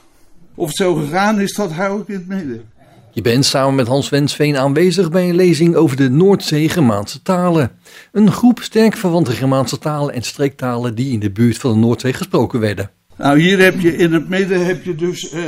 Of 0.56 0.68
het 0.68 0.78
zo 0.78 0.94
gegaan 0.94 1.40
is, 1.40 1.54
dat 1.54 1.72
hou 1.72 2.02
ik 2.02 2.08
in 2.08 2.16
het 2.16 2.28
midden. 2.28 2.70
Je 3.12 3.22
bent 3.22 3.46
samen 3.46 3.76
met 3.76 3.88
Hans 3.88 4.10
Wensveen 4.10 4.58
aanwezig 4.58 5.12
bij 5.12 5.30
een 5.30 5.36
lezing 5.36 5.76
over 5.76 5.98
de 5.98 6.10
Noordzee-Germaanse 6.10 7.22
talen. 7.22 7.72
Een 8.12 8.32
groep 8.32 8.60
sterk 8.62 8.98
verwante 8.98 9.32
Germaanse 9.32 9.78
talen 9.78 10.14
en 10.14 10.22
streektalen 10.22 10.96
die 10.96 11.12
in 11.12 11.20
de 11.20 11.32
buurt 11.32 11.58
van 11.58 11.74
de 11.74 11.80
Noordzee 11.80 12.14
gesproken 12.14 12.60
werden. 12.60 12.92
Nou, 13.18 13.40
hier 13.40 13.60
heb 13.60 13.80
je 13.80 13.96
in 13.96 14.14
het 14.14 14.30
midden 14.30 14.66
heb 14.66 14.84
je 14.84 14.96
dus 14.96 15.30
eh, 15.30 15.44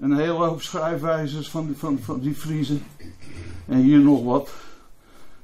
een 0.00 0.16
hele 0.16 0.32
hoop 0.32 0.62
schrijfwijzers 0.62 1.50
van 1.50 1.66
die, 1.66 1.76
van, 1.76 1.98
van 2.02 2.20
die 2.20 2.34
Friezen. 2.34 2.82
En 3.68 3.80
hier 3.80 3.98
nog 3.98 4.24
wat. 4.24 4.50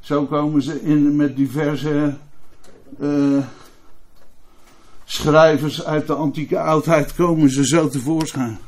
Zo 0.00 0.24
komen 0.24 0.62
ze 0.62 0.82
in 0.82 1.16
met 1.16 1.36
diverse 1.36 2.16
eh, 3.00 3.38
schrijvers 5.04 5.84
uit 5.84 6.06
de 6.06 6.14
antieke 6.14 6.58
oudheid 6.58 7.14
komen 7.14 7.50
ze 7.50 7.66
zo 7.66 7.88
tevoorschijn. 7.88 8.58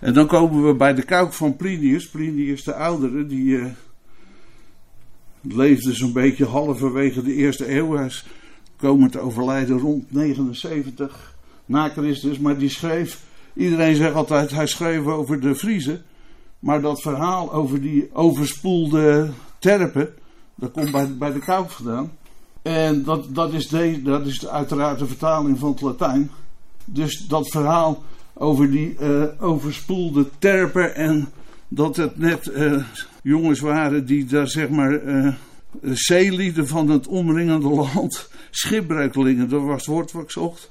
En 0.00 0.14
dan 0.14 0.26
komen 0.26 0.66
we 0.66 0.74
bij 0.74 0.94
de 0.94 1.02
kuik 1.02 1.32
van 1.32 1.56
Plinius. 1.56 2.08
Plinius 2.08 2.64
de 2.64 2.74
oudere, 2.74 3.26
die 3.26 3.58
eh, 3.58 3.66
leefde 5.40 5.94
zo'n 5.94 6.12
beetje 6.12 6.44
halverwege 6.44 7.22
de 7.22 7.34
eerste 7.34 7.76
eeuw. 7.76 7.96
Hij 7.96 8.06
is 8.06 8.26
komen 8.76 9.10
te 9.10 9.20
overlijden 9.20 9.78
rond 9.78 10.12
79 10.12 11.34
na 11.64 11.88
Christus. 11.88 12.38
Maar 12.38 12.58
die 12.58 12.68
schreef, 12.68 13.22
iedereen 13.54 13.96
zegt 13.96 14.14
altijd, 14.14 14.50
hij 14.50 14.66
schreef 14.66 15.04
over 15.04 15.40
de 15.40 15.54
Friezen. 15.54 16.02
Maar 16.58 16.80
dat 16.80 17.00
verhaal 17.00 17.52
over 17.52 17.80
die 17.80 18.10
overspoelde 18.12 19.30
terpen, 19.58 20.14
dat 20.54 20.70
komt 20.70 20.90
bij, 20.90 21.16
bij 21.16 21.32
de 21.32 21.38
Kuip 21.38 21.70
vandaan. 21.70 22.10
En 22.62 23.04
dat, 23.04 23.34
dat, 23.34 23.52
is 23.52 23.68
de, 23.68 24.02
dat 24.02 24.26
is 24.26 24.46
uiteraard 24.46 24.98
de 24.98 25.06
vertaling 25.06 25.58
van 25.58 25.70
het 25.70 25.80
Latijn. 25.80 26.30
Dus 26.84 27.26
dat 27.28 27.48
verhaal 27.48 28.02
over 28.38 28.70
die 28.70 28.96
eh, 28.98 29.22
overspoelde 29.38 30.28
terpen 30.38 30.94
en 30.94 31.28
dat 31.68 31.96
het 31.96 32.18
net 32.18 32.46
eh, 32.46 32.84
jongens 33.22 33.60
waren 33.60 34.06
die 34.06 34.24
daar 34.24 34.48
zeg 34.48 34.68
maar 34.68 34.92
eh, 34.94 35.34
zeelieden 35.82 36.68
van 36.68 36.88
het 36.90 37.06
omringende 37.06 37.68
land, 37.68 38.30
schipbreukelingen, 38.50 39.48
dat 39.48 39.62
was 39.62 39.86
het 39.86 39.86
woord 39.86 40.12
wat. 40.34 40.70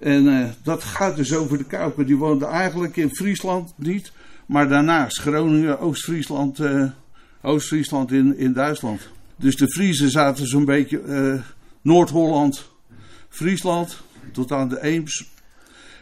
En 0.00 0.54
dat 0.62 0.82
gaat 0.82 1.16
dus 1.16 1.34
over 1.34 1.58
de 1.58 1.64
Kuipen. 1.64 2.06
Die 2.06 2.16
woonden 2.16 2.48
eigenlijk 2.48 2.96
in 2.96 3.14
Friesland 3.14 3.72
niet, 3.76 4.12
maar 4.46 4.68
daarnaast 4.68 5.20
Groningen, 5.20 5.80
Oost-Friesland, 5.80 6.58
Oost-Friesland 7.42 8.12
in, 8.12 8.38
in 8.38 8.52
Duitsland. 8.52 9.08
Dus 9.36 9.56
de 9.56 9.68
Friesen 9.68 10.10
zaten 10.10 10.46
zo'n 10.46 10.64
beetje 10.64 11.42
Noord-Holland, 11.82 12.70
Friesland, 13.28 14.00
tot 14.32 14.52
aan 14.52 14.68
de 14.68 14.82
Eems. 14.82 15.33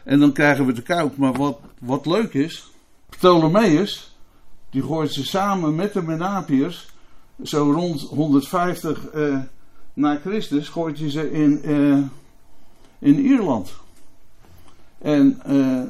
En 0.05 0.21
dan 0.21 0.33
krijgen 0.33 0.67
we 0.67 0.73
de 0.73 0.83
Kuip. 0.83 1.17
Maar 1.17 1.33
wat, 1.33 1.59
wat 1.79 2.07
leuk 2.07 2.35
is, 2.35 2.71
Ptolemeus, 3.09 4.17
die 4.71 4.83
gooit 4.83 5.13
ze 5.13 5.25
samen 5.25 5.75
met 5.75 5.93
de 5.93 6.03
Menapiërs 6.03 6.93
zo 7.43 7.73
rond 7.73 8.01
150 8.01 9.07
eh, 9.07 9.39
na 9.95 10.17
Christus 10.17 10.69
gooit 10.69 10.99
hij 10.99 11.11
ze 11.11 11.33
in, 11.33 11.63
eh, 11.63 11.99
in 12.99 13.19
Ierland. 13.19 13.75
En 14.99 15.41
eh, 15.45 15.83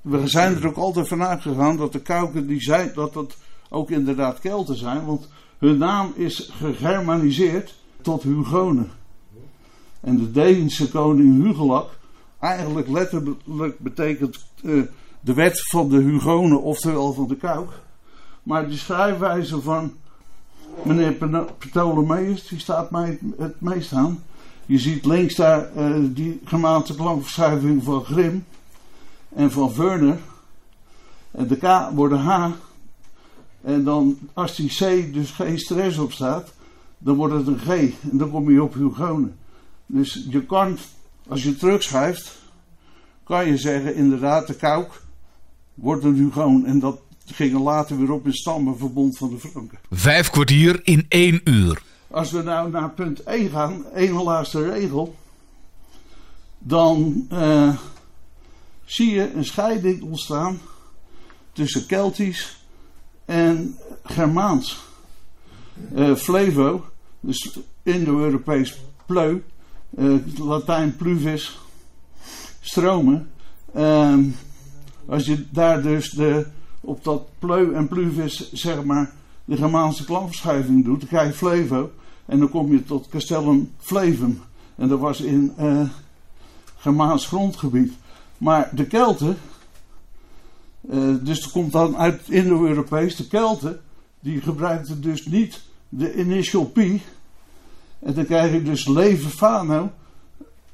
we 0.00 0.28
zijn 0.28 0.56
er 0.56 0.66
ook 0.66 0.76
altijd 0.76 1.08
vanuit 1.08 1.42
gegaan 1.42 1.76
dat 1.76 1.92
de 1.92 2.00
Kauken 2.00 2.46
die 2.46 2.60
zijn, 2.60 2.90
dat 2.94 3.12
dat 3.12 3.36
ook 3.68 3.90
inderdaad 3.90 4.40
Kelten 4.40 4.76
zijn, 4.76 5.04
want 5.04 5.28
hun 5.58 5.78
naam 5.78 6.12
is 6.16 6.50
gegermaniseerd 6.52 7.74
tot 8.00 8.22
Hugonen. 8.22 8.90
En 10.00 10.18
de 10.18 10.30
Deense 10.30 10.90
koning 10.90 11.44
Hugelak, 11.44 11.90
eigenlijk 12.44 12.88
letterlijk 12.88 13.78
betekent 13.78 14.46
eh, 14.64 14.82
de 15.20 15.34
wet 15.34 15.68
van 15.70 15.88
de 15.88 15.96
Hugonen, 15.96 16.62
oftewel 16.62 17.12
van 17.12 17.28
de 17.28 17.36
Kauk. 17.36 17.70
Maar 18.42 18.68
de 18.68 18.76
schrijfwijze 18.76 19.60
van 19.60 19.92
meneer 20.82 21.12
Ptolemeus, 21.58 22.48
die 22.48 22.58
staat 22.58 22.90
mij 22.90 23.18
het 23.38 23.60
meest 23.60 23.92
aan. 23.92 24.22
Je 24.66 24.78
ziet 24.78 25.04
links 25.04 25.34
daar 25.34 25.68
uh, 25.76 25.96
die 26.02 26.40
gemaakte 26.44 26.94
klankverschuiving 26.94 27.84
van 27.84 28.04
Grim 28.04 28.44
en 29.34 29.50
van 29.50 29.74
Werner. 29.76 30.18
En 31.30 31.46
de 31.46 31.56
K 31.56 31.90
wordt 31.94 32.14
een 32.14 32.20
H. 32.20 32.50
En 33.62 33.84
dan, 33.84 34.18
als 34.32 34.56
die 34.56 34.68
C 34.68 35.12
dus 35.14 35.30
geen 35.30 35.58
stress 35.58 35.98
op 35.98 36.12
staat, 36.12 36.52
dan 36.98 37.14
wordt 37.14 37.34
het 37.34 37.46
een 37.46 37.58
G. 37.58 37.68
En 38.10 38.18
dan 38.18 38.30
kom 38.30 38.50
je 38.50 38.62
op 38.62 38.74
Hugonen. 38.74 39.36
Dus 39.86 40.26
je 40.30 40.42
kan, 40.42 40.78
als 41.28 41.42
je 41.42 41.56
terugschrijft, 41.56 42.42
kan 43.24 43.46
je 43.46 43.56
zeggen, 43.56 43.94
inderdaad, 43.94 44.46
de 44.46 44.54
Kauk 44.54 45.02
wordt 45.74 46.04
een 46.04 46.14
Hugoon. 46.14 46.66
En 46.66 46.78
dat 46.78 47.00
gingen 47.26 47.60
later 47.60 47.98
weer 47.98 48.12
op 48.12 48.26
in 48.26 48.32
stammenverbond 48.32 49.18
van 49.18 49.30
de 49.30 49.38
Franken. 49.38 49.78
Vijf 49.90 50.30
kwartier 50.30 50.80
in 50.82 51.06
één 51.08 51.40
uur. 51.44 51.82
Als 52.10 52.30
we 52.30 52.42
nou 52.42 52.70
naar 52.70 52.90
punt 52.90 53.22
1 53.22 53.50
gaan, 53.50 53.84
één 53.94 54.22
laatste 54.22 54.70
regel, 54.70 55.16
dan 56.58 57.26
uh, 57.32 57.76
zie 58.84 59.10
je 59.10 59.32
een 59.34 59.44
scheiding 59.44 60.02
ontstaan 60.02 60.60
tussen 61.52 61.86
Keltisch 61.86 62.64
en 63.24 63.78
Germaans. 64.04 64.82
Uh, 65.94 66.14
Flevo, 66.14 66.84
dus 67.20 67.58
Indo-Europees 67.82 68.78
pleu, 69.06 69.42
Latijn 70.38 70.96
pluvis, 70.96 71.58
stromen. 72.60 73.30
Uh, 73.76 74.18
als 75.06 75.26
je 75.26 75.44
daar 75.50 75.82
dus 75.82 76.10
de, 76.10 76.46
op 76.80 77.04
dat 77.04 77.22
pleu 77.38 77.72
en 77.74 77.88
pluvis, 77.88 78.52
zeg 78.52 78.84
maar, 78.84 79.12
de 79.44 79.56
Germaanse 79.56 80.04
klankverschuiving 80.04 80.84
doet, 80.84 81.00
dan 81.00 81.08
krijg 81.08 81.28
je 81.28 81.34
Flevo. 81.34 81.90
En 82.26 82.38
dan 82.38 82.48
kom 82.48 82.72
je 82.72 82.84
tot 82.84 83.08
Castellum 83.08 83.70
Flevum. 83.78 84.40
En 84.74 84.88
dat 84.88 84.98
was 84.98 85.20
in 85.20 85.52
uh, 85.60 85.80
Germaans 86.76 87.26
grondgebied. 87.26 87.92
Maar 88.38 88.70
de 88.72 88.86
Kelten, 88.86 89.36
uh, 90.90 91.14
dus 91.20 91.40
dat 91.40 91.50
komt 91.50 91.72
dan 91.72 91.96
uit 91.96 92.28
Indo-Europees, 92.28 93.16
de 93.16 93.26
Kelten, 93.26 93.80
die 94.20 94.40
gebruikten 94.40 95.00
dus 95.00 95.26
niet 95.26 95.60
de 95.88 96.14
initial 96.14 96.64
P. 96.64 96.80
En 98.04 98.14
dan 98.14 98.24
krijg 98.24 98.52
je 98.52 98.62
dus 98.62 98.86
leven 98.86 99.30
Fano. 99.30 99.90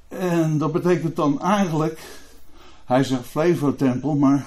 En 0.08 0.58
dat 0.58 0.72
betekent 0.72 1.16
dan 1.16 1.40
eigenlijk, 1.40 2.00
hij 2.84 3.04
zegt 3.04 3.26
Flevo-tempel, 3.26 4.14
maar 4.14 4.46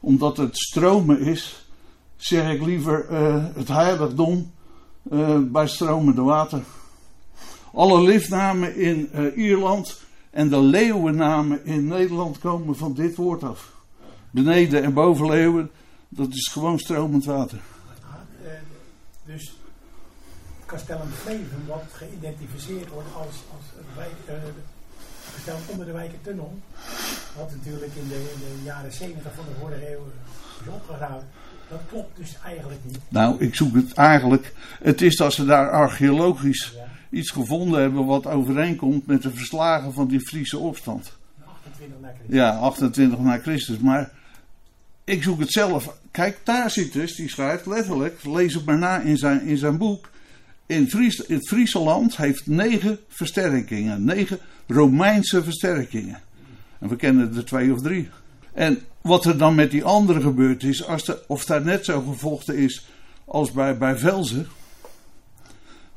omdat 0.00 0.36
het 0.36 0.56
stromen 0.56 1.20
is, 1.20 1.66
zeg 2.16 2.52
ik 2.52 2.62
liever 2.62 3.06
uh, 3.10 3.44
het 3.54 3.68
heiligdom 3.68 4.52
uh, 5.12 5.38
bij 5.38 5.66
stromende 5.66 6.22
water. 6.22 6.62
Alle 7.72 8.02
liftnamen 8.02 8.76
in 8.76 9.08
uh, 9.14 9.36
Ierland 9.36 10.00
en 10.30 10.48
de 10.48 10.60
leeuwennamen 10.60 11.64
in 11.64 11.86
Nederland 11.86 12.38
komen 12.38 12.76
van 12.76 12.94
dit 12.94 13.16
woord 13.16 13.42
af. 13.42 13.72
Beneden 14.30 14.82
en 14.82 14.92
boven 14.92 15.26
leeuwen, 15.26 15.70
dat 16.08 16.28
is 16.32 16.48
gewoon 16.52 16.78
stromend 16.78 17.24
water. 17.24 17.60
Uh, 18.42 18.50
dus 19.24 19.54
Castellum 20.74 21.10
Fleven, 21.22 21.62
wat 21.66 21.84
geïdentificeerd 21.92 22.88
wordt 22.88 23.08
als, 23.16 23.34
als 23.54 23.64
wijk, 23.96 24.40
Castellum 25.34 25.60
onder 25.70 25.86
de 25.86 25.92
Wijkertunnel, 25.92 26.58
wat 27.36 27.50
natuurlijk 27.50 27.92
in 27.94 28.08
de, 28.08 28.14
in 28.14 28.40
de 28.58 28.64
jaren 28.64 28.92
70 28.92 29.32
van 29.34 29.44
de 29.44 29.60
vorige 29.60 29.92
eeuw 29.92 30.06
is 30.60 30.68
opgegraven. 30.72 31.26
Dat 31.68 31.80
klopt 31.88 32.16
dus 32.16 32.36
eigenlijk 32.44 32.80
niet. 32.84 32.98
Nou, 33.08 33.40
ik 33.40 33.54
zoek 33.54 33.74
het 33.74 33.92
eigenlijk. 33.92 34.52
Het 34.82 35.02
is 35.02 35.16
dat 35.16 35.32
ze 35.32 35.44
daar 35.44 35.70
archeologisch 35.70 36.72
Ja. 36.76 36.84
iets 37.10 37.30
gevonden 37.30 37.80
hebben 37.80 38.04
wat 38.06 38.26
overeenkomt 38.26 39.06
met 39.06 39.22
de 39.22 39.30
verslagen 39.30 39.92
van 39.92 40.08
die 40.08 40.20
Friese 40.20 40.58
opstand. 40.58 41.12
28 41.46 42.00
na 42.00 42.08
Christus. 42.08 42.34
Ja, 42.36 42.56
28 42.58 43.18
na 43.18 43.38
Christus. 43.38 43.78
Maar 43.78 44.10
ik 45.04 45.22
zoek 45.22 45.40
het 45.40 45.52
zelf. 45.52 45.96
Kijk, 46.10 46.40
daar 46.44 46.70
zit 46.70 46.92
dus, 46.92 47.14
die 47.14 47.28
schrijft 47.28 47.66
letterlijk, 47.66 48.24
lees 48.24 48.54
het 48.54 48.64
maar 48.64 48.78
na 48.78 49.00
in 49.00 49.16
zijn, 49.16 49.42
in 49.42 49.56
zijn 49.58 49.78
boek. 49.78 50.12
In, 50.66 50.90
Fries, 50.90 51.20
in 51.20 51.34
het 51.34 51.48
Friese 51.48 51.78
land 51.78 52.16
heeft 52.16 52.46
negen 52.46 52.98
versterkingen. 53.08 54.04
Negen 54.04 54.38
Romeinse 54.66 55.42
versterkingen. 55.42 56.20
En 56.78 56.88
we 56.88 56.96
kennen 56.96 57.36
er 57.36 57.44
twee 57.44 57.72
of 57.72 57.80
drie. 57.80 58.08
En 58.52 58.80
wat 59.00 59.24
er 59.24 59.38
dan 59.38 59.54
met 59.54 59.70
die 59.70 59.84
andere 59.84 60.20
gebeurd 60.20 60.62
is, 60.62 60.86
als 60.86 61.04
de, 61.04 61.24
of 61.26 61.44
daar 61.44 61.64
net 61.64 61.84
zo 61.84 62.00
gevochten 62.00 62.56
is 62.56 62.86
als 63.24 63.52
bij, 63.52 63.78
bij 63.78 63.96
Velzen, 63.96 64.46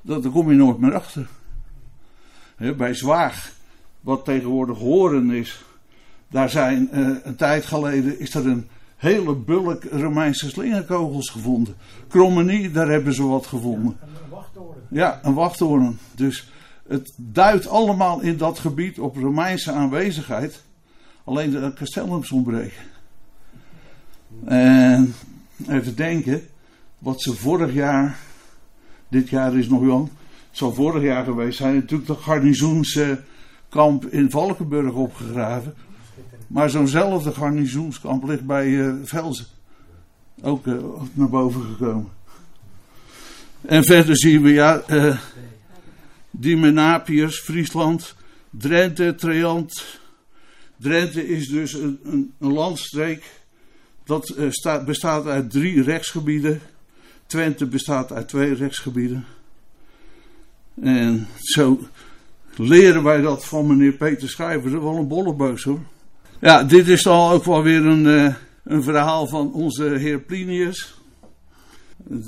dat, 0.02 0.24
daar 0.24 0.32
kom 0.32 0.50
je 0.50 0.56
nooit 0.56 0.78
meer 0.78 0.96
achter. 0.96 1.28
Bij 2.78 2.94
Zwaag, 2.94 3.52
wat 4.02 4.26
tegenwoordig 4.26 4.78
Horen 4.78 5.32
is, 5.32 5.64
daar 6.30 6.50
zijn 6.50 6.92
eh, 6.92 7.10
een 7.24 7.36
tijd 7.36 7.66
geleden 7.66 8.20
is 8.20 8.34
er 8.34 8.48
een 8.48 8.68
hele 8.98 9.36
bulk 9.36 9.84
Romeinse 9.84 10.50
slingerkogels 10.50 11.30
gevonden. 11.30 11.76
Krommenie, 12.08 12.72
daar 12.72 12.88
hebben 12.88 13.14
ze 13.14 13.24
wat 13.24 13.46
gevonden. 13.46 13.98
Een 14.02 14.08
een 14.24 14.30
wachttoren. 14.30 14.82
Ja, 14.90 15.20
een 15.24 15.34
wachttoren. 15.34 16.00
Dus 16.16 16.52
het 16.88 17.14
duidt 17.16 17.68
allemaal 17.68 18.22
in 18.22 18.38
dat 18.38 18.60
gebied 18.60 19.00
op 19.00 19.16
Romeinse 19.16 19.72
aanwezigheid. 19.72 20.64
Alleen 21.24 21.52
de 21.52 21.74
castellums 21.76 22.32
ontbreken. 22.32 22.84
En 24.46 25.14
even 25.68 25.96
denken, 25.96 26.42
wat 26.98 27.22
ze 27.22 27.34
vorig 27.34 27.74
jaar, 27.74 28.18
dit 29.08 29.30
jaar 29.30 29.58
is 29.58 29.68
nog 29.68 29.82
jong, 29.82 30.10
het 30.50 30.58
zal 30.58 30.74
vorig 30.74 31.04
jaar 31.04 31.24
geweest 31.24 31.58
zijn, 31.58 31.76
natuurlijk 31.76 32.10
de 32.10 32.16
garnizoenskamp 32.16 34.06
in 34.10 34.32
Valkenburg 34.32 34.94
opgegraven. 34.94 35.76
Maar 36.48 36.70
zo'nzelfde 36.70 37.32
garnizoenskamp 37.32 38.24
ligt 38.24 38.46
bij 38.46 38.88
eh, 38.88 38.94
Velzen. 39.04 39.46
Ook 40.42 40.68
eh, 40.68 40.74
naar 41.14 41.30
boven 41.30 41.62
gekomen. 41.62 42.10
En 43.62 43.84
verder 43.84 44.18
zien 44.18 44.42
we, 44.42 44.50
ja, 44.50 44.80
eh 44.80 45.18
Diemenapiërs, 46.32 47.40
Friesland, 47.40 48.16
Drenthe, 48.50 49.16
Treant. 49.16 50.00
Drenthe 50.78 51.28
is 51.28 51.48
dus 51.48 51.74
een, 51.74 52.00
een, 52.04 52.34
landstreek 52.54 53.24
dat 54.04 54.36
staat, 54.50 54.86
bestaat 54.86 55.26
uit 55.26 55.52
drie 55.52 55.84
rechtsgebieden. 55.84 56.62
Twente 57.26 57.66
bestaat 57.66 58.12
uit 58.12 58.28
twee 58.28 58.54
rechtsgebieden. 58.54 59.26
En 60.82 61.28
zo 61.38 61.80
leren 62.56 63.04
wij 63.04 63.22
dat 63.22 63.46
van 63.46 63.68
meneer 63.68 63.94
Peter 63.94 64.30
Schrijver. 64.30 64.84
Wel 64.84 64.96
een 64.96 65.08
bolleboos 65.08 65.64
hoor. 65.64 65.80
Ja, 66.42 66.64
dit 66.64 66.88
is 66.88 67.04
dan 67.04 67.32
ook 67.32 67.44
wel 67.44 67.64
weer 67.64 67.86
een, 67.86 68.08
eh, 68.08 68.36
een 68.64 68.84
verhaal 68.84 69.28
van 69.28 69.54
onze 69.54 69.84
heer 69.84 70.20
Plinius. 70.20 71.02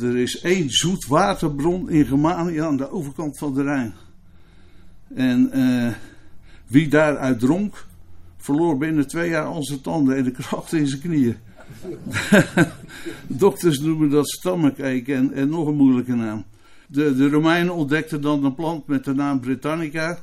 Er 0.02 0.18
is 0.18 0.42
één 0.42 0.70
zoetwaterbron 0.70 1.90
in 1.90 2.06
Germanië 2.06 2.58
aan 2.58 2.78
de 2.78 2.92
overkant 2.92 3.38
van 3.38 3.54
de 3.54 3.64
Rijn. 3.64 3.94
En 5.16 5.52
eh, 5.52 5.94
wie 6.68 6.88
daaruit 6.88 7.40
dronk, 7.40 7.86
verloor 8.38 8.78
binnen 8.78 9.08
twee 9.08 9.30
jaar 9.30 9.46
al 9.46 9.64
zijn 9.64 9.82
tanden 9.82 10.18
en 10.18 10.24
de 10.24 10.32
kracht 10.32 10.74
in 10.74 10.88
zijn 10.88 11.02
knieën. 11.02 11.38
Dokters 13.28 13.80
noemen 13.80 14.10
dat 14.10 14.30
stomach 14.30 14.78
en, 14.78 15.34
en 15.34 15.50
nog 15.50 15.68
een 15.68 15.76
moeilijke 15.76 16.16
naam. 16.16 16.46
De, 16.88 17.16
de 17.16 17.30
Romeinen 17.30 17.74
ontdekten 17.74 18.22
dan 18.22 18.44
een 18.44 18.56
plant 18.56 18.88
met 18.88 19.04
de 19.04 19.14
naam 19.14 19.40
Britannica, 19.40 20.20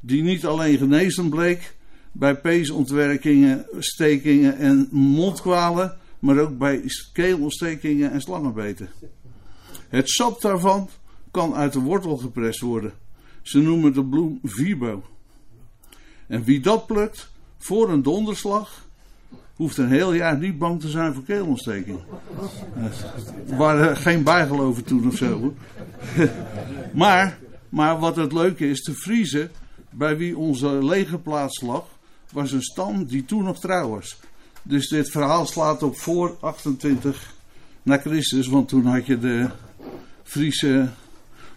die 0.00 0.22
niet 0.22 0.46
alleen 0.46 0.78
genezend 0.78 1.30
bleek 1.30 1.78
bij 2.12 2.36
peesontwerkingen, 2.36 3.66
stekingen 3.78 4.56
en 4.56 4.88
mondkwalen, 4.90 5.96
maar 6.18 6.38
ook 6.38 6.58
bij 6.58 6.82
keelontstekingen 7.12 8.12
en 8.12 8.20
slangenbeten. 8.20 8.88
Het 9.88 10.10
sap 10.10 10.40
daarvan 10.40 10.88
kan 11.30 11.54
uit 11.54 11.72
de 11.72 11.80
wortel 11.80 12.16
geprest 12.16 12.60
worden. 12.60 12.92
Ze 13.42 13.58
noemen 13.58 13.92
de 13.92 14.04
bloem 14.04 14.38
vibo. 14.42 15.02
En 16.26 16.44
wie 16.44 16.60
dat 16.60 16.86
plukt 16.86 17.30
voor 17.58 17.90
een 17.90 18.02
donderslag, 18.02 18.88
hoeft 19.54 19.76
een 19.76 19.88
heel 19.88 20.12
jaar 20.12 20.38
niet 20.38 20.58
bang 20.58 20.80
te 20.80 20.88
zijn 20.88 21.14
voor 21.14 21.24
keelontsteking. 21.24 21.98
Er 23.48 23.56
waren 23.56 23.96
geen 23.96 24.22
bijgeloven 24.22 24.84
toen 24.84 25.06
of 25.06 25.16
zo. 25.16 25.54
maar 26.92 27.38
Maar 27.70 27.98
wat 27.98 28.16
het 28.16 28.32
leuke 28.32 28.68
is, 28.68 28.82
de 28.82 28.94
Friese, 28.94 29.50
bij 29.90 30.16
wie 30.16 30.36
onze 30.36 30.84
legerplaats 30.84 31.60
lag, 31.60 31.84
was 32.32 32.52
een 32.52 32.62
stam 32.62 33.04
die 33.04 33.24
toen 33.24 33.44
nog 33.44 33.60
trouw 33.60 33.88
was. 33.88 34.18
Dus 34.62 34.88
dit 34.88 35.10
verhaal 35.10 35.46
slaat 35.46 35.82
op 35.82 35.96
voor 35.96 36.36
28 36.40 37.34
na 37.82 37.98
Christus, 37.98 38.46
want 38.46 38.68
toen 38.68 38.86
had 38.86 39.06
je 39.06 39.18
de 39.18 39.48
Friese 40.22 40.88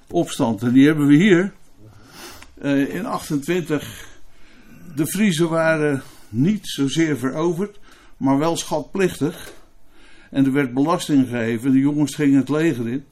opstand. 0.08 0.62
En 0.62 0.74
die 0.74 0.86
hebben 0.86 1.08
we 1.08 1.16
hier. 1.16 1.54
Uh, 2.62 2.96
in 2.96 3.06
28, 3.06 4.08
de 4.96 5.08
Friese 5.08 5.48
waren 5.48 6.04
niet 6.30 6.68
zozeer 6.68 7.18
veroverd, 7.18 7.80
maar 8.18 8.38
wel 8.38 8.58
schatplichtig. 8.58 9.54
En 10.30 10.46
er 10.46 10.52
werd 10.52 10.74
belasting 10.74 11.28
gegeven, 11.28 11.72
de 11.72 11.80
jongens 11.80 12.16
gingen 12.16 12.40
het 12.40 12.50
leger 12.50 12.90
in. 12.90 13.04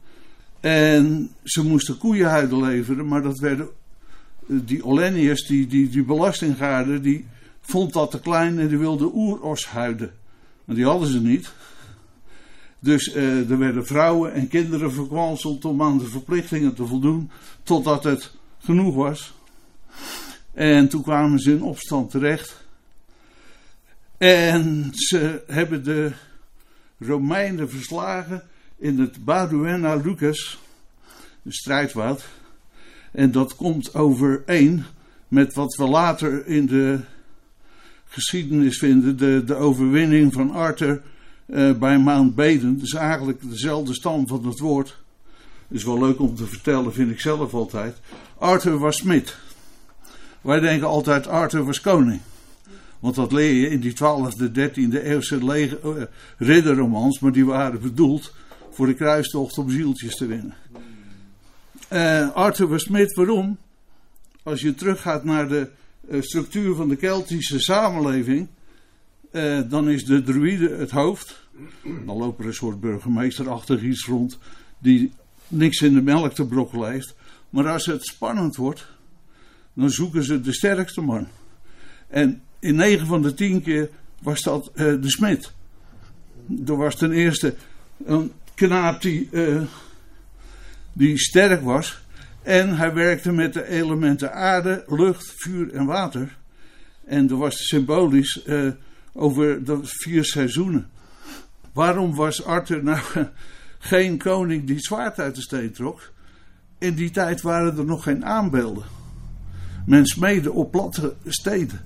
En 0.59 1.31
ze 1.43 1.65
moesten 1.65 1.97
koeienhuiden 1.97 2.63
leveren, 2.63 3.07
maar 3.07 3.21
dat 3.21 3.39
werden 3.39 3.69
die 4.45 4.85
Olenniërs, 4.85 5.47
die, 5.47 5.67
die, 5.67 5.89
die 5.89 6.03
belastinggaarden, 6.03 7.01
die 7.01 7.25
vond 7.61 7.93
dat 7.93 8.11
te 8.11 8.19
klein 8.19 8.59
en 8.59 8.67
die 8.67 8.77
wilde 8.77 9.11
oeroshuiden. 9.13 10.13
Maar 10.65 10.75
die 10.75 10.85
hadden 10.85 11.07
ze 11.07 11.21
niet. 11.21 11.51
Dus 12.79 13.15
uh, 13.15 13.49
er 13.49 13.57
werden 13.57 13.85
vrouwen 13.85 14.33
en 14.33 14.47
kinderen 14.47 14.91
verkwanseld 14.91 15.65
om 15.65 15.81
aan 15.81 15.97
de 15.97 16.07
verplichtingen 16.07 16.73
te 16.73 16.85
voldoen, 16.85 17.31
totdat 17.63 18.03
het 18.03 18.31
genoeg 18.59 18.95
was. 18.95 19.33
En 20.53 20.89
toen 20.89 21.01
kwamen 21.01 21.39
ze 21.39 21.51
in 21.51 21.63
opstand 21.63 22.11
terecht. 22.11 22.63
En 24.17 24.89
ze 24.93 25.43
hebben 25.47 25.83
de 25.83 26.11
Romeinen 26.99 27.69
verslagen 27.69 28.43
in 28.77 28.99
het 28.99 29.25
Baduena 29.25 29.95
Lucas, 29.95 30.59
de 31.41 31.53
strijdwoud. 31.53 32.25
En 33.11 33.31
dat 33.31 33.55
komt 33.55 33.93
overeen 33.93 34.83
met 35.27 35.53
wat 35.53 35.75
we 35.75 35.87
later 35.87 36.47
in 36.47 36.65
de 36.65 36.99
geschiedenis 38.11 38.77
vinden, 38.77 39.17
de, 39.17 39.43
de 39.45 39.55
overwinning 39.55 40.33
van 40.33 40.51
Arthur 40.51 41.01
uh, 41.45 41.73
bij 41.73 41.99
Mount 41.99 42.35
Baden. 42.35 42.79
Dus 42.79 42.93
eigenlijk 42.93 43.49
dezelfde 43.49 43.93
stam 43.93 44.27
van 44.27 44.45
het 44.45 44.59
woord. 44.59 44.97
Is 45.69 45.83
wel 45.83 45.99
leuk 45.99 46.19
om 46.19 46.35
te 46.35 46.45
vertellen, 46.45 46.93
vind 46.93 47.11
ik 47.11 47.19
zelf 47.19 47.53
altijd. 47.53 47.97
Arthur 48.37 48.77
was 48.77 48.97
smid. 48.97 49.37
Wij 50.41 50.59
denken 50.59 50.87
altijd 50.87 51.27
Arthur 51.27 51.65
was 51.65 51.81
koning. 51.81 52.21
Want 52.99 53.15
dat 53.15 53.31
leer 53.31 53.53
je 53.53 53.69
in 53.69 53.79
die 53.79 53.93
12e, 53.93 54.51
13e 54.51 55.03
eeuwse 55.03 55.45
leger, 55.45 55.79
uh, 55.85 56.03
ridderromans, 56.37 57.19
maar 57.19 57.31
die 57.31 57.45
waren 57.45 57.81
bedoeld 57.81 58.33
voor 58.71 58.87
de 58.87 58.93
kruistocht 58.93 59.57
om 59.57 59.69
zieltjes 59.69 60.15
te 60.15 60.25
winnen. 60.25 60.53
Uh, 61.93 62.31
Arthur 62.31 62.67
was 62.67 62.83
smid, 62.83 63.13
waarom? 63.13 63.57
Als 64.43 64.61
je 64.61 64.73
teruggaat 64.73 65.23
naar 65.23 65.47
de 65.47 65.69
structuur 66.19 66.75
van 66.75 66.89
de 66.89 66.95
Keltische 66.95 67.59
samenleving, 67.59 68.47
uh, 69.31 69.61
dan 69.69 69.89
is 69.89 70.05
de 70.05 70.21
druïde 70.21 70.69
het 70.69 70.91
hoofd. 70.91 71.49
Dan 72.05 72.17
loopt 72.17 72.39
er 72.39 72.45
een 72.45 72.53
soort 72.53 72.79
burgemeesterachtig 72.79 73.81
iets 73.81 74.05
rond 74.05 74.37
die 74.79 75.13
niks 75.47 75.81
in 75.81 75.93
de 75.93 76.01
melk 76.01 76.33
te 76.33 76.45
brokkelen 76.45 76.91
heeft. 76.91 77.15
Maar 77.49 77.67
als 77.67 77.85
het 77.85 78.05
spannend 78.05 78.55
wordt, 78.55 78.87
dan 79.73 79.89
zoeken 79.89 80.23
ze 80.23 80.41
de 80.41 80.53
sterkste 80.53 81.01
man. 81.01 81.27
En 82.07 82.41
in 82.59 82.75
9 82.75 83.07
van 83.07 83.21
de 83.21 83.33
10 83.33 83.61
keer 83.61 83.89
was 84.21 84.41
dat 84.41 84.71
uh, 84.75 85.01
de 85.01 85.09
smid. 85.09 85.51
Er 86.65 86.77
was 86.77 86.95
ten 86.95 87.11
eerste 87.11 87.55
een 88.05 88.31
knaap 88.53 89.01
die, 89.01 89.29
die 90.93 91.17
sterk 91.17 91.61
was. 91.61 92.01
En 92.43 92.77
hij 92.77 92.93
werkte 92.93 93.31
met 93.31 93.53
de 93.53 93.67
elementen 93.67 94.33
aarde, 94.33 94.83
lucht, 94.87 95.33
vuur 95.37 95.73
en 95.73 95.85
water. 95.85 96.37
En 97.05 97.29
er 97.29 97.37
was 97.37 97.67
symbolisch 97.67 98.43
uh, 98.45 98.71
over 99.13 99.63
de 99.63 99.79
vier 99.83 100.25
seizoenen. 100.25 100.89
Waarom 101.73 102.15
was 102.15 102.43
Arthur 102.43 102.83
nou 102.83 102.99
geen 103.79 104.17
koning 104.17 104.67
die 104.67 104.79
zwaard 104.79 105.19
uit 105.19 105.35
de 105.35 105.41
steen 105.41 105.71
trok? 105.71 106.11
In 106.77 106.93
die 106.93 107.11
tijd 107.11 107.41
waren 107.41 107.77
er 107.77 107.85
nog 107.85 108.03
geen 108.03 108.25
aanbeelden. 108.25 108.83
Men 109.85 110.05
smeedde 110.05 110.51
op 110.51 110.71
platte 110.71 111.15
steden. 111.25 111.79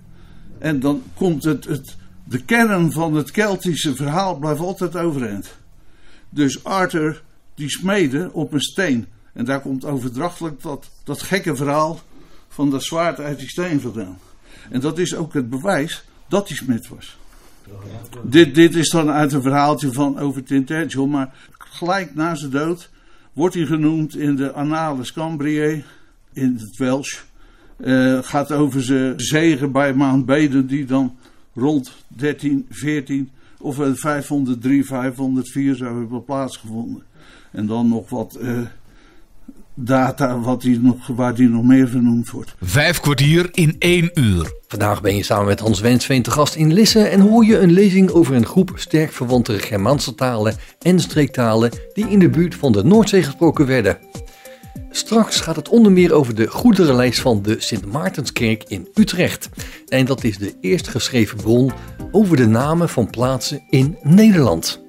En 0.60 0.80
dan 0.80 1.04
komt 1.14 1.44
het, 1.44 1.66
het, 1.66 1.96
de 2.24 2.44
kern 2.44 2.92
van 2.92 3.14
het 3.14 3.32
Keltische 3.32 3.96
verhaal 3.96 4.38
blijft 4.38 4.60
altijd 4.62 4.96
overeind. 4.96 5.58
Dus 6.30 6.64
Arthur 6.64 7.24
die 7.56 7.70
smeedde 7.70 8.30
op 8.34 8.54
een 8.54 8.62
steen. 8.62 9.08
En 9.36 9.46
daar 9.46 9.62
komt 9.62 9.86
overdrachtelijk 9.86 10.62
dat, 10.62 10.90
dat 11.04 11.22
gekke 11.22 11.56
verhaal 11.56 12.00
van 12.48 12.70
dat 12.70 12.84
zwaard 12.84 13.20
uit 13.20 13.40
die 13.40 13.50
steen 13.50 13.82
vandaan. 13.82 14.18
En 14.70 14.80
dat 14.80 14.98
is 14.98 15.16
ook 15.16 15.34
het 15.34 15.50
bewijs 15.50 16.04
dat 16.28 16.48
hij 16.48 16.58
smid 16.58 16.88
was. 16.88 17.18
Dit, 18.24 18.56
dit 18.56 18.76
is 18.76 18.90
dan 18.90 19.10
uit 19.10 19.34
een 19.34 19.42
verhaaltje 19.42 19.92
van 19.92 20.20
over 20.20 20.44
Tintagel, 20.44 21.08
maar 21.08 21.34
gelijk 21.58 22.16
na 22.16 22.36
zijn 22.36 22.52
dood 22.52 22.90
wordt 23.34 23.56
hij 23.56 23.66
genoemd 23.66 24.16
in 24.16 24.36
de 24.36 24.52
Annales 24.52 25.14
Cambriae, 25.14 25.84
in 26.34 26.58
het 26.60 26.78
Welsh. 26.78 27.20
Uh, 27.78 28.20
gaat 28.22 28.52
over 28.52 28.84
zijn 28.84 29.20
zegen 29.20 29.72
bij 29.72 29.94
Mount 29.94 30.26
Baden, 30.26 30.68
die 30.68 30.86
dan 30.86 31.18
rond 31.54 31.92
1314 32.08 33.30
of 33.60 33.80
503, 33.94 34.86
504 34.86 35.76
zou 35.76 36.00
hebben 36.00 36.24
plaatsgevonden. 36.24 37.04
En 37.52 37.66
dan 37.66 37.88
nog 37.88 38.10
wat 38.10 38.38
uh, 38.42 38.60
data 39.76 40.40
wat 40.40 40.62
die 40.62 40.80
nog, 40.80 41.08
waar 41.08 41.36
die 41.36 41.50
nog 41.50 41.64
meer 41.64 41.88
vernoemd 41.88 42.30
wordt. 42.30 42.56
Vijf 42.62 43.00
kwartier 43.00 43.50
in 43.52 43.76
één 43.80 44.12
uur. 44.14 44.54
Vandaag 44.68 45.02
ben 45.02 45.16
je 45.16 45.24
samen 45.24 45.46
met 45.46 45.60
Hans 45.60 45.80
Wensveen 45.80 46.22
te 46.22 46.32
gast 46.32 46.56
in 46.56 46.74
Lisse 46.74 47.04
en 47.04 47.20
hoor 47.20 47.46
je 47.46 47.60
een 47.60 47.72
lezing 47.72 48.10
over 48.10 48.36
een 48.36 48.46
groep 48.46 48.72
sterk 48.76 49.12
verwante 49.12 49.60
Germaanse 49.60 50.16
talen 50.16 50.56
en 50.82 51.00
streektalen 51.00 51.72
die 51.94 52.10
in 52.10 52.20
de 52.20 52.30
buurt 52.30 52.56
van 52.56 52.72
de 52.72 52.84
Noordzee 52.84 53.24
gesproken 53.24 53.66
werden. 53.66 53.98
Straks 54.90 55.40
gaat 55.40 55.56
het 55.56 55.70
onder 55.70 55.92
meer 55.92 56.14
over 56.14 56.36
de 56.36 56.48
goederenlijst 56.48 57.20
van 57.20 57.42
de 57.42 57.56
Sint 57.60 57.92
Maartenskerk 57.92 58.64
in 58.68 58.88
Utrecht. 58.94 59.50
En 59.88 60.06
dat 60.06 60.24
is 60.24 60.38
de 60.38 60.54
eerst 60.62 60.88
geschreven 60.88 61.38
bron 61.38 61.72
over 62.12 62.38
de 62.38 62.48
namen 62.48 62.90
van 62.90 63.10
plaatsen 63.10 63.64
in 63.70 63.98
Nederland. 64.02 64.85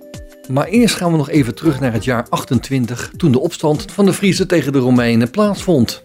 Maar 0.49 0.67
eerst 0.67 0.95
gaan 0.95 1.11
we 1.11 1.17
nog 1.17 1.31
even 1.31 1.55
terug 1.55 1.81
naar 1.81 1.93
het 1.93 2.05
jaar 2.05 2.29
28, 2.29 3.13
toen 3.17 3.33
de 3.33 3.39
opstand 3.39 3.93
van 3.93 4.05
de 4.05 4.13
Friese 4.13 4.47
tegen 4.47 4.73
de 4.73 4.79
Romeinen 4.79 5.31
plaatsvond. 5.31 6.03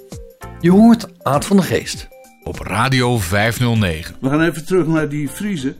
Je 0.59 0.71
hoort 0.71 1.07
Aad 1.23 1.45
van 1.45 1.57
de 1.57 1.63
Geest. 1.63 2.07
Op 2.43 2.59
Radio 2.59 3.17
509. 3.17 4.15
We 4.19 4.29
gaan 4.29 4.41
even 4.41 4.65
terug 4.65 4.87
naar 4.87 5.09
die 5.09 5.29
Friese. 5.29 5.75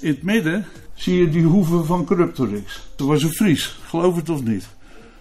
In 0.00 0.10
het 0.10 0.22
midden 0.22 0.66
zie 0.94 1.18
je 1.18 1.30
die 1.30 1.44
hoeve 1.44 1.84
van 1.84 2.04
Cryptorix. 2.04 2.88
Dat 2.96 3.06
was 3.06 3.22
een 3.22 3.32
Fries, 3.32 3.78
geloof 3.86 4.16
het 4.16 4.28
of 4.28 4.42
niet. 4.42 4.68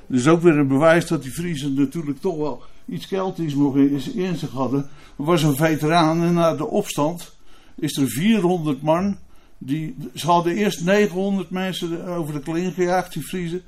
Dus 0.08 0.28
ook 0.28 0.42
weer 0.42 0.58
een 0.58 0.68
bewijs 0.68 1.08
dat 1.08 1.24
die 1.24 1.32
Friesen 1.32 1.74
natuurlijk 1.74 2.22
toch 2.22 2.38
wel 2.38 2.64
iets 2.86 3.08
Keltisch 3.08 3.56
nog 3.56 3.76
in, 3.76 4.02
in 4.16 4.36
zich 4.36 4.52
hadden. 4.52 4.80
Er 5.18 5.24
was 5.24 5.44
een 5.44 5.56
veteraan 5.56 6.24
en 6.24 6.34
na 6.34 6.56
de 6.56 6.68
opstand 6.68 7.36
is 7.76 7.98
er 7.98 8.08
400 8.08 8.82
man. 8.82 9.18
Die, 9.62 9.96
ze 10.16 10.26
hadden 10.26 10.56
eerst 10.56 10.86
900 10.86 11.50
mensen 11.50 12.06
over 12.06 12.34
de 12.34 12.40
kling 12.40 12.74
gejaagd, 12.74 13.14
die 13.14 13.24
Friesen, 13.24 13.62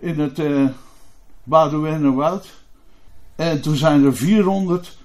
in 0.00 0.18
het 0.18 0.38
uh, 0.38 0.68
Woud. 1.44 2.62
En 3.36 3.60
toen 3.60 3.76
zijn 3.76 4.04
er 4.04 4.16
400. 4.16 4.96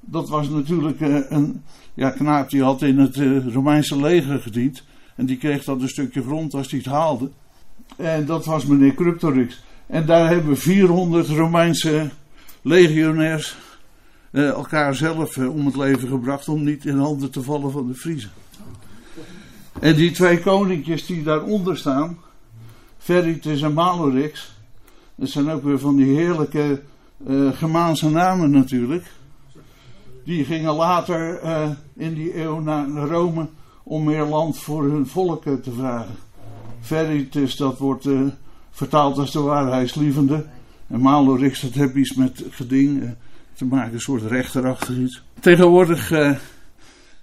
Dat 0.00 0.28
was 0.28 0.48
natuurlijk 0.48 1.00
uh, 1.00 1.18
een 1.28 1.62
ja, 1.94 2.10
knaap 2.10 2.50
die 2.50 2.62
had 2.62 2.82
in 2.82 2.98
het 2.98 3.16
uh, 3.16 3.54
Romeinse 3.54 4.00
leger 4.00 4.40
gediend. 4.40 4.82
En 5.14 5.26
die 5.26 5.36
kreeg 5.36 5.64
dat 5.64 5.80
een 5.80 5.88
stukje 5.88 6.22
grond 6.22 6.54
als 6.54 6.70
hij 6.70 6.78
het 6.78 6.88
haalde. 6.88 7.30
En 7.96 8.26
dat 8.26 8.44
was 8.44 8.66
meneer 8.66 8.94
Cryptorix. 8.94 9.62
En 9.86 10.06
daar 10.06 10.28
hebben 10.28 10.56
400 10.56 11.28
Romeinse 11.28 12.10
legionairs 12.62 13.56
eh, 14.30 14.48
elkaar 14.48 14.94
zelf 14.94 15.36
eh, 15.36 15.54
om 15.54 15.66
het 15.66 15.76
leven 15.76 16.08
gebracht 16.08 16.48
om 16.48 16.64
niet 16.64 16.84
in 16.84 16.98
handen 16.98 17.30
te 17.30 17.42
vallen 17.42 17.72
van 17.72 17.86
de 17.86 17.94
Friezen. 17.94 18.30
En 19.80 19.94
die 19.94 20.10
twee 20.10 20.40
koninkjes 20.40 21.06
die 21.06 21.22
daaronder 21.22 21.76
staan, 21.76 22.18
Veritus 22.98 23.62
en 23.62 23.72
Malorix, 23.72 24.52
dat 25.14 25.28
zijn 25.28 25.50
ook 25.50 25.62
weer 25.62 25.78
van 25.78 25.96
die 25.96 26.16
heerlijke 26.16 26.82
uh, 27.26 27.52
Germaanse 27.52 28.10
namen 28.10 28.50
natuurlijk. 28.50 29.06
Die 30.24 30.44
gingen 30.44 30.74
later 30.74 31.42
uh, 31.44 31.70
in 31.96 32.14
die 32.14 32.42
eeuw 32.42 32.60
naar 32.60 32.88
Rome 32.88 33.48
om 33.82 34.04
meer 34.04 34.24
land 34.24 34.58
voor 34.58 34.82
hun 34.82 35.06
volk 35.06 35.42
te 35.42 35.72
vragen. 35.76 36.14
Veritus, 36.80 37.56
dat 37.56 37.78
wordt 37.78 38.08
vertaald 38.70 39.18
als 39.18 39.32
de 39.32 39.40
waarheidslievende. 39.40 40.44
En 40.86 41.00
Malorix, 41.00 41.60
dat 41.60 41.72
heeft 41.72 41.94
iets 41.94 42.14
met 42.14 42.44
geding 42.50 43.14
te 43.52 43.64
maken, 43.64 43.94
een 43.94 44.00
soort 44.00 44.22
rechterachtig 44.22 44.96
iets. 44.96 45.22
Tegenwoordig 45.40 46.08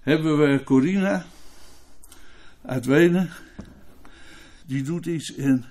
hebben 0.01 0.37
we 0.37 0.61
Corina 0.63 1.25
uit 2.65 2.85
Wenen. 2.85 3.29
Die 4.65 4.83
doet 4.83 5.05
iets 5.05 5.33
in, 5.33 5.65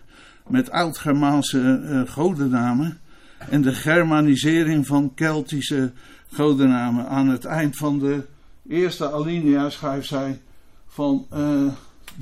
met 0.46 0.70
oud-Germaanse 0.70 1.80
uh, 1.84 2.12
godennamen. 2.12 2.98
en 3.38 3.62
de 3.62 3.72
germanisering 3.72 4.86
van 4.86 5.14
Keltische 5.14 5.92
godennamen. 6.32 7.08
Aan 7.08 7.28
het 7.28 7.44
eind 7.44 7.76
van 7.76 7.98
de 7.98 8.26
eerste 8.68 9.12
alinea 9.12 9.70
schrijft 9.70 10.08
zij 10.08 10.40
van 10.86 11.26
uh, 11.34 11.72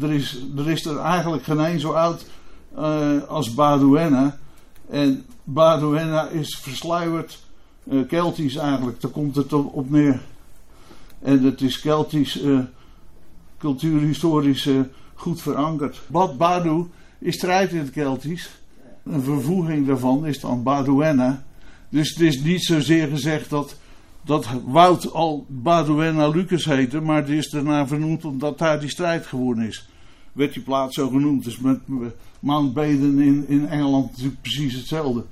er, 0.01 0.13
is, 0.13 0.39
er 0.57 0.71
is 0.71 0.85
er 0.85 0.99
eigenlijk 0.99 1.43
geen 1.43 1.59
een 1.59 1.81
zo 1.81 1.93
oud 1.93 2.27
uh, 2.79 3.23
als 3.23 3.55
Baduena. 3.55 4.39
En 4.91 5.25
Baduena 5.45 6.29
is 6.29 6.59
versluierd 6.63 7.49
Keltisch 8.09 8.57
eigenlijk, 8.57 9.01
daar 9.01 9.11
komt 9.11 9.37
het 9.37 9.53
op 9.53 9.91
neer. 9.91 10.21
En 11.23 11.43
het 11.43 11.61
is 11.61 11.81
Keltisch, 11.81 12.41
cultuurhistorisch 13.61 14.69
goed 15.15 15.43
verankerd. 15.43 16.01
Bad 16.07 16.37
Badu 16.37 16.87
is 17.19 17.35
strijd 17.35 17.73
in 17.73 17.79
het 17.79 17.91
Keltisch. 17.91 18.51
Een 19.05 19.23
vervoeging 19.23 19.87
daarvan 19.87 20.27
is 20.27 20.41
dan 20.41 20.63
Baduena. 20.63 21.45
Dus 21.89 22.09
het 22.09 22.21
is 22.21 22.43
niet 22.43 22.65
zozeer 22.65 23.09
gezegd 23.09 23.51
dat, 23.51 23.77
dat 24.25 24.47
Wout 24.65 25.13
al 25.13 25.47
Baduena 25.49 26.29
Lucas 26.29 26.65
heette, 26.65 27.01
maar 27.01 27.17
het 27.17 27.29
is 27.29 27.51
daarna 27.51 27.87
vernoemd 27.87 28.25
omdat 28.25 28.59
daar 28.59 28.81
die 28.81 28.91
strijd 28.91 29.27
geworden 29.27 29.67
is. 29.67 29.89
Werd 30.33 30.53
die 30.53 30.63
plaats 30.63 30.95
zo 30.95 31.09
genoemd. 31.09 31.45
Dus 31.45 31.59
met 31.59 31.81
Mount 32.41 32.75
Baden 32.75 33.19
in, 33.19 33.45
in 33.49 33.69
Engeland 33.69 34.11
natuurlijk 34.11 34.41
precies 34.41 34.75
hetzelfde. 34.75 35.25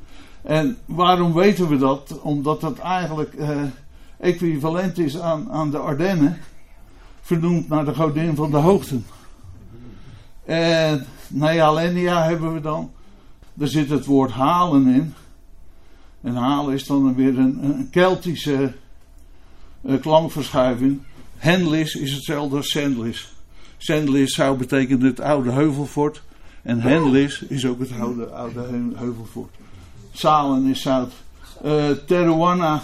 En 0.43 0.77
waarom 0.85 1.33
weten 1.33 1.69
we 1.69 1.77
dat? 1.77 2.21
Omdat 2.23 2.61
dat 2.61 2.79
eigenlijk 2.79 3.35
eh, 3.35 3.63
equivalent 4.19 4.99
is 4.99 5.19
aan, 5.19 5.51
aan 5.51 5.71
de 5.71 5.79
Ardennen, 5.79 6.39
vernoemd 7.29 7.69
naar 7.69 7.85
de 7.85 7.95
godin 7.95 8.35
van 8.37 8.51
de 8.51 8.57
hoogten. 8.57 9.07
En 10.45 11.07
Nealenia 11.29 12.23
hebben 12.23 12.55
we 12.55 12.61
dan. 12.61 12.91
Daar 13.55 13.69
zit 13.69 13.91
het 13.91 14.05
woord 14.05 14.31
halen 14.31 14.87
in. 14.87 15.15
En 16.21 16.35
halen 16.35 16.75
is 16.75 16.87
dan 16.87 17.15
weer 17.15 17.39
een, 17.39 17.89
Keltische 17.91 18.75
uh, 19.83 20.01
klankverschuiving. 20.01 21.01
Henlis 21.37 21.95
is 21.95 22.13
hetzelfde 22.13 22.57
als 22.57 22.71
Sendlis. 22.71 23.33
Sendlis 23.77 24.35
zou 24.35 24.57
betekenen 24.57 25.07
het 25.07 25.21
oude 25.21 25.51
heuvelfort. 25.51 26.23
En 26.63 26.81
Henlis 26.81 27.43
is 27.43 27.67
ook 27.67 27.79
het 27.79 27.93
oude, 28.01 28.27
oude 28.27 28.61
heuvelfort. 28.95 29.55
Salen 30.13 30.67
is 30.67 30.83
zout. 30.83 31.13
Uh, 31.65 31.91
Teruana, 31.91 32.83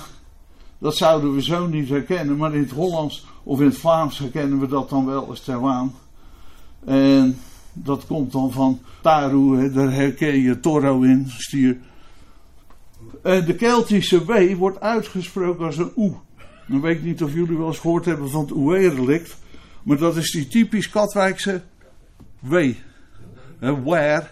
dat 0.85 0.97
zouden 0.97 1.35
we 1.35 1.43
zo 1.43 1.67
niet 1.67 1.89
herkennen. 1.89 2.37
Maar 2.37 2.55
in 2.55 2.61
het 2.61 2.71
Hollands 2.71 3.27
of 3.43 3.61
in 3.61 3.67
het 3.67 3.79
Vlaams 3.79 4.19
herkennen 4.19 4.61
we 4.61 4.67
dat 4.67 4.89
dan 4.91 5.07
wel 5.07 5.29
als 5.29 5.41
Terwaan. 5.41 5.95
En 6.85 7.39
dat 7.73 8.07
komt 8.07 8.33
dan 8.33 8.53
van 8.53 8.81
Taru, 9.03 9.73
daar 9.73 9.93
herken 9.93 10.41
je 10.41 10.61
Toro 10.61 11.03
in, 11.03 11.31
stier. 11.39 11.79
Uh, 13.23 13.47
de 13.47 13.55
Keltische 13.55 14.25
W 14.25 14.57
wordt 14.57 14.81
uitgesproken 14.81 15.67
als 15.67 15.77
een 15.77 15.93
oe. 15.97 16.15
Dan 16.67 16.81
weet 16.81 16.97
ik 16.97 17.05
niet 17.05 17.23
of 17.23 17.35
jullie 17.35 17.57
wel 17.57 17.67
eens 17.67 17.79
gehoord 17.79 18.05
hebben 18.05 18.31
van 18.31 18.41
het 18.41 18.53
oe-relict. 18.53 19.37
Maar 19.83 19.97
dat 19.97 20.17
is 20.17 20.31
die 20.31 20.47
typisch 20.47 20.91
Katwijkse 20.91 21.63
W. 22.39 22.73
Where. 23.59 24.27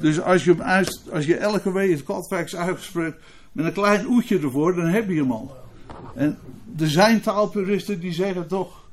Dus 0.00 0.20
als 0.20 0.44
je, 0.44 0.86
als 1.12 1.26
je 1.26 1.36
elke 1.36 1.72
W 1.72 1.90
het 1.90 2.04
Katwijks 2.04 2.56
uitgesproken 2.56 3.16
met 3.52 3.64
een 3.64 3.72
klein 3.72 4.06
oetje 4.06 4.38
ervoor, 4.38 4.74
dan 4.74 4.86
heb 4.86 5.08
je 5.08 5.14
hem 5.14 5.32
al. 5.32 5.56
En 6.14 6.38
er 6.78 6.90
zijn 6.90 7.20
taalpuristen 7.20 8.00
die 8.00 8.12
zeggen 8.12 8.46
toch, 8.46 8.88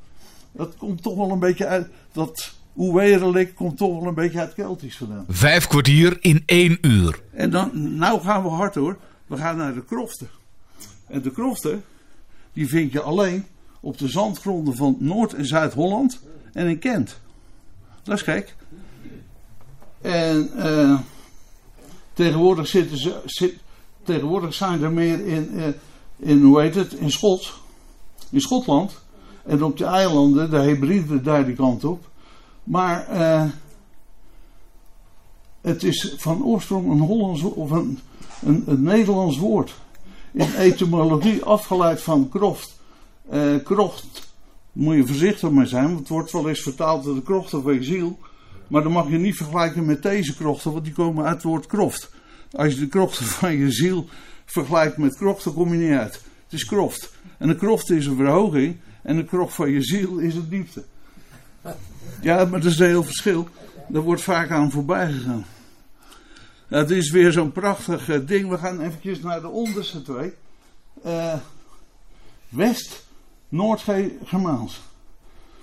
dat 0.52 0.78
komt 0.78 1.02
toch 1.02 1.16
wel 1.16 1.32
een 1.32 1.40
beetje 1.40 1.66
uit, 1.66 1.88
dat 2.12 2.56
Oewerelijk 2.78 3.56
komt 3.56 3.78
toch 3.78 4.00
wel 4.00 4.08
een 4.08 4.14
beetje 4.14 4.40
uit 4.40 4.54
Keltisch 4.54 4.98
vandaan. 4.98 5.26
Vijf 5.28 5.68
kwartier 5.68 6.18
in 6.20 6.44
één 6.46 6.78
uur. 6.82 7.22
En 7.32 7.50
dan, 7.50 7.96
nou 7.98 8.22
gaan 8.22 8.44
we 8.44 8.50
hard 8.50 8.76
hoor. 8.76 8.98
We 9.28 9.38
gaan 9.38 9.58
naar 9.58 9.74
de 9.74 9.86
kroften. 9.86 10.30
En 11.08 11.22
de 11.22 11.32
kroften, 11.32 11.84
die 12.54 12.68
vind 12.68 12.92
je 12.92 13.02
alleen 13.02 13.46
op 13.80 13.98
de 13.98 14.08
zandgronden 14.08 14.76
van 14.76 14.98
Noord- 15.00 15.34
en 15.34 15.46
Zuid-Holland 15.46 16.22
en 16.54 16.68
in 16.68 16.80
Kent. 16.80 17.20
Dat 18.04 18.16
is 18.16 18.22
gek. 18.22 18.56
En 20.02 20.50
uh, 20.56 21.00
tegenwoordig, 22.14 22.68
zitten 22.68 22.98
ze, 22.98 23.22
zit, 23.26 23.54
tegenwoordig 24.08 24.54
zijn 24.54 24.84
er 24.84 24.92
meer 24.92 25.26
in, 25.26 25.76
in, 26.18 26.42
hoe 26.44 26.62
heet 26.62 26.76
het, 26.76 26.94
in 26.94 27.12
Schot. 27.12 27.54
In 28.30 28.42
Schotland. 28.42 29.00
En 29.46 29.64
op 29.64 29.78
de 29.78 29.86
eilanden, 29.86 30.50
de 30.50 30.60
hybride 30.60 31.22
daar 31.22 31.46
die 31.46 31.56
kant 31.56 31.84
op. 31.84 32.10
Maar 32.64 33.08
uh, 33.14 33.44
het 35.62 35.84
is 35.84 36.14
van 36.18 36.44
oorsprong 36.44 36.92
een 36.92 37.00
Hollands 37.00 37.42
of 37.42 37.72
een, 37.72 38.00
een, 38.42 38.64
een 38.66 38.84
Nederlands 38.84 39.38
woord. 39.38 39.76
In 40.32 40.54
etymologie 40.56 41.44
afgeleid 41.44 42.02
van 42.02 42.30
krocht. 42.30 42.80
Uh, 43.34 43.64
krocht, 43.64 44.28
moet 44.72 44.96
je 44.96 45.08
voorzichtig 45.08 45.50
mee 45.50 45.66
zijn, 45.66 45.86
want 45.86 46.00
het 46.00 46.10
wordt 46.10 46.32
wel 46.32 46.50
eens 46.50 46.62
vertaald 46.62 47.04
door 47.04 47.16
de 47.16 47.22
krochten 47.22 47.64
van 47.64 47.74
je 47.74 47.84
ziel. 47.84 48.18
Maar 48.68 48.84
dan 48.84 48.92
mag 48.92 49.10
je 49.10 49.18
niet 49.18 49.36
vergelijken 49.36 49.86
met 49.86 50.04
deze 50.04 50.36
krochten, 50.36 50.72
want 50.72 50.84
die 50.84 50.94
komen 50.94 51.26
uit 51.26 51.34
het 51.34 51.44
woord 51.44 51.66
kroft. 51.66 52.12
Als 52.52 52.74
je 52.74 52.80
de 52.80 52.88
krochten 52.88 53.26
van 53.40 53.58
je 53.58 53.72
ziel 53.72 54.10
vergelijkt 54.46 54.98
met 54.98 55.18
krocht, 55.18 55.44
dan 55.44 55.54
kom 55.54 55.74
je 55.74 55.88
niet 55.88 55.98
uit. 55.98 56.14
Het 56.14 56.54
is 56.54 56.66
kroft. 56.66 57.12
En 57.38 57.50
een 57.50 57.58
krocht 57.58 57.90
is 57.90 58.06
een 58.06 58.16
verhoging 58.16 58.78
en 59.02 59.16
de 59.16 59.26
krocht 59.26 59.56
van 59.56 59.72
je 59.72 59.84
ziel 59.84 60.18
is 60.18 60.36
een 60.36 60.50
diepte. 60.50 60.84
Ja, 62.22 62.46
maar 62.46 62.62
dat 62.62 62.72
is 62.72 62.80
een 62.80 62.88
heel 62.88 63.04
verschil. 63.04 63.48
Daar 63.88 64.02
wordt 64.02 64.22
vaak 64.22 64.52
aan 64.52 64.72
voorbij 64.72 65.12
gegaan. 65.12 65.46
Het 66.68 66.92
is 66.92 67.12
weer 67.12 67.32
zo'n 67.32 67.52
prachtig 67.52 68.10
uh, 68.10 68.28
ding. 68.28 68.50
We 68.50 68.58
gaan 68.58 68.82
eventjes 68.82 69.20
naar 69.20 69.42
de 69.42 69.48
onderste 69.48 70.02
twee. 70.02 70.34
Uh, 71.06 71.34
West, 72.50 73.06
Noord-Germaans. 73.50 74.82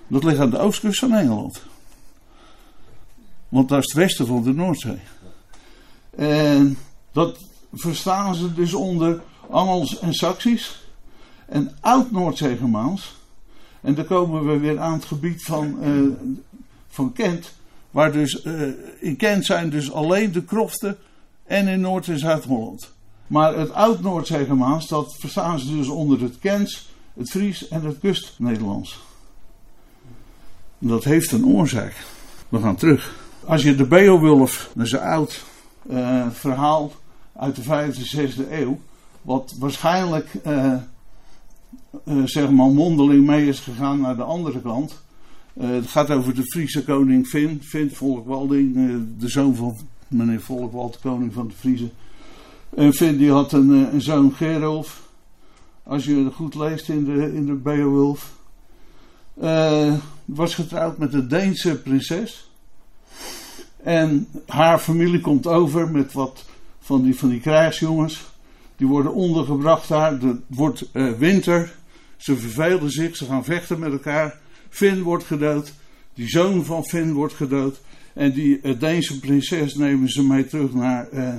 Dat 0.06 0.24
ligt 0.24 0.38
aan 0.38 0.50
de 0.50 0.58
oostkust 0.58 0.98
van 0.98 1.12
Engeland. 1.12 1.62
Want 3.48 3.68
dat 3.68 3.78
is 3.78 3.84
het 3.84 3.94
westen 3.94 4.26
van 4.26 4.42
de 4.42 4.52
Noordzee. 4.52 5.00
En 6.16 6.78
dat 7.12 7.38
verstaan 7.72 8.34
ze 8.34 8.54
dus 8.54 8.74
onder 8.74 9.20
Angels 9.50 9.98
en 9.98 10.14
Saxisch. 10.14 10.82
En 11.46 11.72
Oud-Noordzeegermaans 11.80 13.14
en 13.84 13.94
dan 13.94 14.04
komen 14.04 14.46
we 14.46 14.58
weer 14.58 14.80
aan 14.80 14.92
het 14.92 15.04
gebied 15.04 15.42
van, 15.42 15.76
uh, 15.82 16.12
van 16.88 17.12
Kent. 17.12 17.52
Waar 17.90 18.12
dus, 18.12 18.44
uh, 18.44 18.62
in 19.00 19.16
Kent 19.16 19.44
zijn 19.44 19.70
dus 19.70 19.92
alleen 19.92 20.32
de 20.32 20.44
kroften 20.44 20.96
en 21.44 21.68
in 21.68 21.80
Noord- 21.80 22.08
en 22.08 22.18
Zuid-Holland. 22.18 22.92
Maar 23.26 23.58
het 23.58 23.72
Oud-Noordzeegermaans, 23.72 24.88
dat 24.88 25.16
verstaan 25.18 25.58
ze 25.58 25.76
dus 25.76 25.88
onder 25.88 26.20
het 26.20 26.38
Kents, 26.38 26.88
het 27.14 27.30
Fries 27.30 27.68
en 27.68 27.84
het 27.84 27.98
Kust-Nederlands. 27.98 29.00
Dat 30.78 31.04
heeft 31.04 31.32
een 31.32 31.46
oorzaak. 31.46 31.94
We 32.48 32.60
gaan 32.60 32.76
terug. 32.76 33.14
Als 33.44 33.62
je 33.62 33.74
de 33.74 33.86
Beowulf, 33.86 34.70
dat 34.74 34.86
is 34.86 34.96
oud 34.96 35.44
uh, 35.90 36.26
verhaal 36.30 36.92
uit 37.36 37.56
de 37.56 37.62
5e, 37.62 38.16
6e 38.16 38.50
eeuw, 38.50 38.80
wat 39.22 39.54
waarschijnlijk 39.58 40.34
uh, 40.46 40.74
uh, 42.04 42.22
zeg 42.24 42.50
maar 42.50 42.70
mondeling 42.70 43.26
mee 43.26 43.48
is 43.48 43.60
gegaan 43.60 44.00
naar 44.00 44.16
de 44.16 44.22
andere 44.22 44.60
kant. 44.60 45.02
Het 45.60 45.86
gaat 45.86 46.10
over 46.10 46.34
de 46.34 46.44
Friese 46.44 46.84
koning 46.84 47.26
Finn, 47.26 47.60
Finn 47.62 47.90
Volkwalding, 47.90 48.74
de 49.18 49.28
zoon 49.28 49.54
van 49.54 49.76
meneer 50.08 50.40
Volkwald, 50.40 50.98
koning 51.00 51.32
van 51.32 51.48
de 51.48 51.54
Friese. 51.54 51.90
En 52.76 52.92
Finn 52.92 53.16
die 53.16 53.30
had 53.30 53.52
een, 53.52 53.70
een 53.70 54.02
zoon 54.02 54.32
Gerolf, 54.32 55.08
als 55.82 56.04
je 56.04 56.24
het 56.24 56.34
goed 56.34 56.54
leest 56.54 56.88
in 56.88 57.04
de, 57.04 57.34
in 57.34 57.46
de 57.46 57.52
Beowulf. 57.52 58.32
was 60.24 60.54
getrouwd 60.54 60.98
met 60.98 61.14
een 61.14 61.28
Deense 61.28 61.76
prinses. 61.76 62.48
En 63.84 64.28
haar 64.46 64.78
familie 64.78 65.20
komt 65.20 65.46
over 65.46 65.90
met 65.90 66.12
wat 66.12 66.44
van 66.80 67.02
die, 67.02 67.18
van 67.18 67.28
die 67.28 67.40
krijgsjongens. 67.40 68.24
Die 68.76 68.86
worden 68.86 69.14
ondergebracht 69.14 69.88
daar. 69.88 70.12
Het 70.12 70.40
wordt 70.46 70.90
winter. 71.18 71.74
Ze 72.16 72.36
vervelen 72.36 72.90
zich, 72.90 73.16
ze 73.16 73.24
gaan 73.24 73.44
vechten 73.44 73.78
met 73.78 73.92
elkaar. 73.92 74.38
Finn 74.68 75.02
wordt 75.02 75.24
gedood, 75.24 75.72
die 76.14 76.28
zoon 76.28 76.64
van 76.64 76.84
Finn 76.84 77.12
wordt 77.12 77.34
gedood. 77.34 77.80
En 78.12 78.32
die 78.32 78.60
uh, 78.62 78.78
Deense 78.80 79.20
prinses 79.20 79.74
nemen 79.74 80.08
ze 80.08 80.26
mee 80.26 80.46
terug 80.46 80.72
naar 80.72 81.08
uh, 81.12 81.34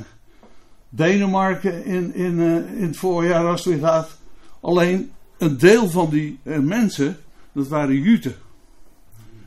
Denemarken 0.90 1.86
in, 1.86 2.14
in, 2.14 2.40
in 2.78 2.86
het 2.88 2.98
voorjaar 2.98 3.46
als 3.46 3.64
het 3.64 3.74
weer 3.74 3.84
gaat. 3.84 4.18
Alleen 4.62 5.12
een 5.38 5.58
deel 5.58 5.90
van 5.90 6.10
die 6.10 6.40
mensen, 6.44 7.18
dat 7.52 7.68
waren 7.68 8.02
Juten. 8.02 8.36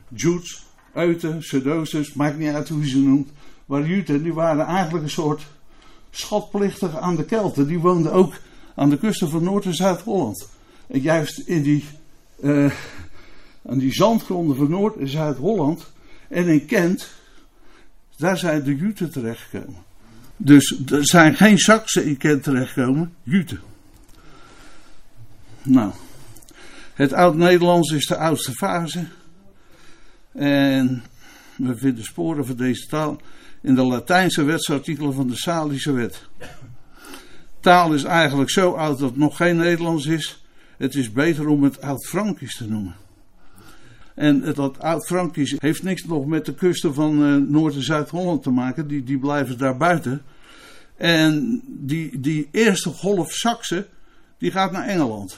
Jutes, 0.07 0.65
Uiten, 0.93 1.43
Sedosus, 1.43 2.13
maakt 2.13 2.37
niet 2.37 2.53
uit 2.53 2.69
hoe 2.69 2.81
je 2.81 2.89
ze 2.89 2.99
noemt. 2.99 3.29
Waren 3.65 3.87
Juten, 3.87 4.23
die 4.23 4.33
waren 4.33 4.65
eigenlijk 4.65 5.03
een 5.03 5.09
soort 5.09 5.47
schatplichtig 6.09 6.97
aan 6.97 7.15
de 7.15 7.25
Kelten. 7.25 7.67
Die 7.67 7.79
woonden 7.79 8.11
ook 8.11 8.33
aan 8.75 8.89
de 8.89 8.97
kusten 8.97 9.29
van 9.29 9.43
Noord- 9.43 9.65
en 9.65 9.75
Zuid-Holland. 9.75 10.49
En 10.87 11.01
juist 11.01 11.39
in 11.39 11.61
die, 11.61 11.85
uh, 12.41 12.71
aan 13.69 13.77
die 13.77 13.93
zandgronden 13.93 14.55
van 14.55 14.69
Noord- 14.69 14.97
en 14.97 15.07
Zuid-Holland 15.07 15.91
en 16.27 16.47
in 16.47 16.65
Kent, 16.65 17.09
daar 18.17 18.37
zijn 18.37 18.63
de 18.63 18.75
Juten 18.75 19.11
terechtgekomen. 19.11 19.83
Dus 20.37 20.81
er 20.85 21.05
zijn 21.05 21.35
geen 21.35 21.57
Saksen 21.57 22.05
in 22.05 22.17
Kent 22.17 22.43
terechtgekomen, 22.43 23.13
Juten. 23.23 23.59
Nou, 25.63 25.91
het 26.93 27.13
Oud-Nederlands 27.13 27.91
is 27.91 28.05
de 28.05 28.17
oudste 28.17 28.51
fase. 28.51 29.05
En 30.31 31.03
we 31.55 31.77
vinden 31.77 32.03
sporen 32.03 32.45
van 32.45 32.55
deze 32.55 32.87
taal 32.87 33.21
in 33.61 33.75
de 33.75 33.83
Latijnse 33.83 34.43
wetsartikelen 34.43 35.13
van 35.13 35.27
de 35.27 35.35
Salische 35.35 35.91
wet. 35.91 36.27
Taal 37.59 37.93
is 37.93 38.03
eigenlijk 38.03 38.49
zo 38.49 38.71
oud 38.71 38.99
dat 38.99 39.09
het 39.09 39.19
nog 39.19 39.37
geen 39.37 39.57
Nederlands 39.57 40.05
is. 40.05 40.43
Het 40.77 40.95
is 40.95 41.11
beter 41.11 41.47
om 41.47 41.63
het 41.63 41.81
Oud-Frankisch 41.81 42.57
te 42.57 42.69
noemen. 42.69 42.95
En 44.15 44.53
dat 44.53 44.79
Oud-Frankisch 44.79 45.55
heeft 45.57 45.83
niks 45.83 46.03
nog 46.03 46.25
met 46.25 46.45
de 46.45 46.53
kusten 46.53 46.93
van 46.93 47.23
uh, 47.23 47.35
Noord- 47.49 47.75
en 47.75 47.83
Zuid-Holland 47.83 48.43
te 48.43 48.49
maken. 48.49 48.87
Die, 48.87 49.03
die 49.03 49.19
blijven 49.19 49.57
daar 49.57 49.77
buiten. 49.77 50.21
En 50.97 51.61
die, 51.65 52.19
die 52.19 52.47
eerste 52.51 52.89
golf 52.89 53.31
Saksen, 53.31 53.85
die 54.37 54.51
gaat 54.51 54.71
naar 54.71 54.87
Engeland. 54.87 55.37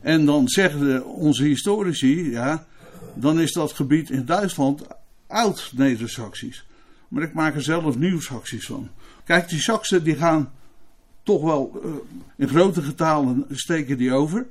En 0.00 0.24
dan 0.24 0.48
zeggen 0.48 1.06
onze 1.06 1.44
historici, 1.44 2.30
ja, 2.30 2.66
dan 3.20 3.40
is 3.40 3.52
dat 3.52 3.72
gebied 3.72 4.10
in 4.10 4.24
Duitsland 4.24 4.86
oud-Neder-Saxisch. 5.26 6.66
Maar 7.08 7.22
ik 7.22 7.32
maak 7.32 7.54
er 7.54 7.62
zelf 7.62 7.96
nieuw-Saxisch 7.96 8.66
van. 8.66 8.88
Kijk, 9.24 9.48
die 9.48 9.60
Saksen 9.60 10.04
die 10.04 10.16
gaan 10.16 10.52
toch 11.22 11.42
wel 11.42 11.80
uh, 11.84 11.90
in 12.36 12.48
grote 12.48 12.82
getalen 12.82 13.46
steken 13.50 13.98
die 13.98 14.12
over. 14.12 14.46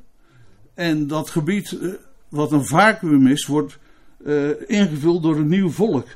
En 0.73 1.08
dat 1.08 1.30
gebied, 1.30 1.71
uh, 1.71 1.93
wat 2.30 2.51
een 2.51 2.65
vacuüm 2.65 3.27
is, 3.27 3.45
wordt 3.45 3.77
uh, 4.25 4.49
ingevuld 4.67 5.23
door 5.23 5.36
een 5.36 5.47
nieuw 5.47 5.69
volk. 5.69 6.08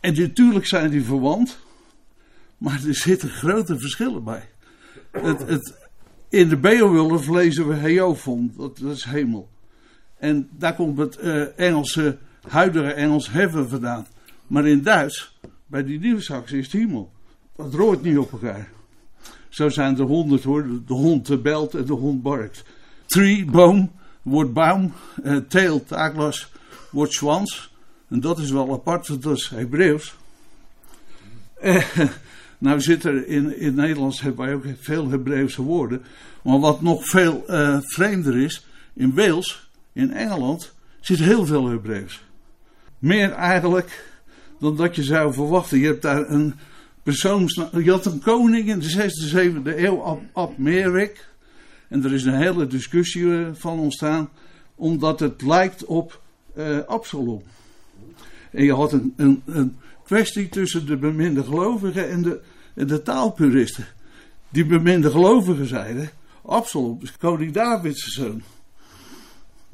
En 0.00 0.14
natuurlijk 0.14 0.66
zijn 0.66 0.90
die 0.90 1.04
verwant, 1.04 1.58
maar 2.58 2.84
er 2.86 2.94
zitten 2.94 3.28
grote 3.28 3.78
verschillen 3.78 4.24
bij. 4.24 4.48
Het, 5.10 5.48
het, 5.48 5.74
in 6.28 6.48
de 6.48 6.56
Beowulf 6.56 7.28
lezen 7.28 7.68
we 7.68 7.74
Heofon, 7.74 8.52
dat, 8.56 8.78
dat 8.78 8.96
is 8.96 9.04
hemel. 9.04 9.48
En 10.18 10.48
daar 10.50 10.74
komt 10.74 10.98
het 10.98 11.16
Engelse, 11.56 12.18
huidige 12.48 12.92
Engels 12.92 13.30
heaven 13.30 13.68
vandaan. 13.68 14.06
Maar 14.46 14.66
in 14.66 14.82
Duits, 14.82 15.38
bij 15.66 15.84
die 15.84 15.98
nieuwsactie, 15.98 16.58
is 16.58 16.64
het 16.64 16.72
hemel. 16.72 17.12
Dat 17.56 17.74
rooit 17.74 18.02
niet 18.02 18.18
op 18.18 18.32
elkaar. 18.32 18.68
Zo 19.48 19.68
zijn 19.68 19.98
er 19.98 20.04
honderd 20.04 20.44
hoor. 20.44 20.66
De 20.86 20.94
hond 20.94 21.42
belt 21.42 21.74
en 21.74 21.84
de 21.84 21.92
hond 21.92 22.22
barkt. 22.22 22.64
Tree, 23.06 23.44
boom, 23.44 23.90
wordt 24.22 24.52
baum. 24.52 24.92
Uh, 25.24 25.36
tail, 25.36 25.84
taaklas, 25.84 26.52
wordt 26.90 27.12
zwans. 27.12 27.74
En 28.08 28.20
dat 28.20 28.38
is 28.38 28.50
wel 28.50 28.72
apart, 28.72 29.22
dat 29.22 29.36
is. 29.36 29.52
Uh, 31.62 31.84
nou 32.58 32.80
zit 32.80 33.04
er 33.04 33.26
in, 33.26 33.58
in 33.58 33.74
Nederlands 33.74 34.20
hebben 34.20 34.46
wij 34.46 34.54
ook 34.54 34.64
veel 34.80 35.08
Hebreeuwse 35.08 35.62
woorden. 35.62 36.02
Maar 36.42 36.58
wat 36.58 36.82
nog 36.82 37.08
veel 37.08 37.44
vreemder 37.82 38.36
is, 38.36 38.66
in 38.94 39.14
Wales, 39.14 39.65
in 39.96 40.12
Engeland, 40.12 40.72
zit 41.00 41.18
heel 41.18 41.46
veel 41.46 41.68
Hebreeuws. 41.68 42.24
Meer 42.98 43.32
eigenlijk 43.32 44.04
dan 44.58 44.76
dat 44.76 44.96
je 44.96 45.02
zou 45.02 45.32
verwachten. 45.32 45.78
Je 45.78 45.86
hebt 45.86 46.02
daar 46.02 46.30
een 46.30 46.54
persoons... 47.02 47.54
Je 47.72 47.90
had 47.90 48.06
een 48.06 48.20
koning 48.20 48.68
in 48.68 48.78
de 48.78 48.92
6e, 48.92 49.34
7e 49.34 49.78
eeuw, 49.78 50.02
Ab, 50.02 50.20
Ab 50.32 50.58
Merik. 50.58 51.28
En 51.88 52.04
er 52.04 52.12
is 52.12 52.24
een 52.24 52.36
hele 52.36 52.66
discussie 52.66 53.46
van 53.52 53.78
ontstaan, 53.78 54.28
omdat 54.74 55.20
het 55.20 55.42
lijkt 55.42 55.84
op 55.84 56.20
uh, 56.56 56.78
Absalom. 56.86 57.42
En 58.50 58.64
je 58.64 58.74
had 58.74 58.92
een, 58.92 59.12
een, 59.16 59.42
een, 59.44 59.76
kwestie 60.04 60.48
tussen 60.48 60.86
de 60.86 60.96
beminde 60.96 61.44
gelovigen 61.44 62.10
en 62.10 62.22
de, 62.22 62.40
de 62.74 63.02
taalpuristen. 63.02 63.86
Die 64.48 64.66
beminde 64.66 65.10
gelovigen 65.10 65.66
zeiden, 65.66 66.10
Absalom 66.42 66.98
koning 67.18 67.52
Davids 67.52 68.14
zoon. 68.14 68.42